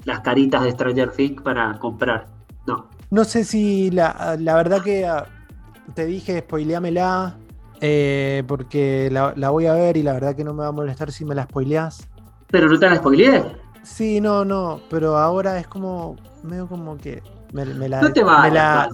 las 0.05 0.21
caritas 0.21 0.62
de 0.62 0.73
Stranger 0.73 1.11
Things 1.11 1.43
para 1.43 1.79
comprar. 1.79 2.27
No. 2.66 2.87
No 3.11 3.25
sé 3.25 3.45
si 3.45 3.91
la, 3.91 4.37
verdad 4.39 4.83
que 4.83 5.07
ah, 5.07 5.27
te 5.95 6.07
dije, 6.07 6.41
spoileámela, 6.41 7.37
eh, 7.81 8.45
porque 8.47 9.09
la, 9.11 9.51
voy 9.51 9.66
a 9.66 9.75
ver 9.75 9.97
y 9.97 10.03
la 10.03 10.12
verdad 10.12 10.37
que 10.37 10.45
no 10.45 10.55
me 10.55 10.62
va 10.62 10.68
a 10.68 10.73
molestar 10.73 11.11
si 11.11 11.25
me 11.25 11.35
la 11.35 11.45
spoileás. 11.45 12.09
¿Pero 12.49 12.68
no 12.68 12.79
te 12.79 12.89
la 12.89 12.97
spoileé? 12.97 13.45
Sí, 13.83 14.21
no, 14.21 14.45
no, 14.45 14.81
pero 14.91 15.16
ahora 15.16 15.59
es 15.59 15.66
como, 15.66 16.16
medio 16.43 16.68
como 16.68 16.97
que 16.99 17.23
me, 17.53 17.89
la... 17.89 18.01
No 18.01 18.13
te 18.13 18.23
va 18.23 18.89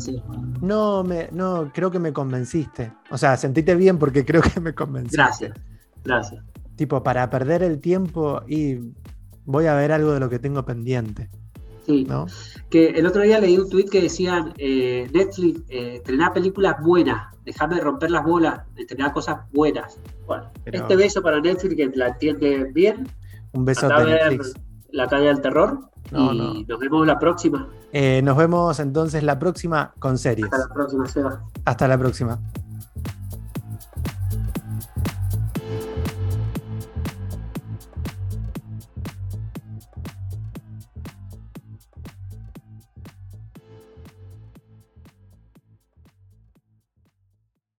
No, 0.61 1.05
me, 1.05 1.29
no, 1.33 1.71
creo 1.73 1.91
que 1.91 1.99
me 1.99 2.13
convenciste. 2.13 2.93
O 3.11 3.19
sea, 3.19 3.37
sentite 3.37 3.75
bien 3.75 3.99
porque 3.99 4.25
creo 4.25 4.43
que 4.43 4.61
me 4.61 4.75
convenciste. 4.75 5.17
Gracias, 5.17 5.53
gracias. 6.05 6.45
Tipo, 6.77 7.03
para 7.03 7.29
perder 7.31 7.63
el 7.63 7.81
tiempo 7.81 8.43
y 8.47 8.79
voy 9.45 9.67
a 9.67 9.75
ver 9.75 9.93
algo 9.93 10.13
de 10.13 10.21
lo 10.21 10.29
que 10.29 10.39
tengo 10.39 10.65
pendiente. 10.65 11.31
Sí. 11.87 12.05
¿no? 12.05 12.27
Que 12.69 12.89
el 12.89 13.07
otro 13.07 13.23
día 13.23 13.39
leí 13.39 13.57
un 13.57 13.71
tweet 13.71 13.85
que 13.85 14.03
decían 14.03 14.53
eh, 14.59 15.09
Netflix, 15.13 15.63
eh, 15.69 16.03
películas 16.35 16.77
buenas, 16.83 17.33
dejarme 17.45 17.77
de 17.77 17.83
romper 17.83 18.11
las 18.11 18.25
bolas, 18.25 18.61
estrenar 18.77 19.13
cosas 19.13 19.39
buenas. 19.53 19.99
Bueno, 20.27 20.51
este 20.65 20.97
beso 20.97 21.23
para 21.23 21.41
Netflix 21.41 21.77
que 21.77 21.97
la 21.97 22.09
entiende 22.09 22.71
bien. 22.73 23.09
Un 23.53 23.65
beso 23.65 23.87
a 23.87 24.05
Netflix. 24.05 24.55
La 24.91 25.07
calle 25.07 25.27
del 25.27 25.41
terror. 25.41 25.91
Y 26.13 26.65
nos 26.65 26.79
vemos 26.79 27.07
la 27.07 27.19
próxima. 27.19 27.69
Eh, 27.93 28.21
nos 28.23 28.37
vemos 28.37 28.79
entonces 28.81 29.23
la 29.23 29.39
próxima 29.39 29.93
con 29.99 30.19
series. 30.19 30.47
Hasta 30.53 30.69
la 30.69 30.75
próxima, 30.75 31.07
Seba. 31.07 31.41
Hasta 31.65 31.89
la 31.89 31.99
próxima. 31.99 32.39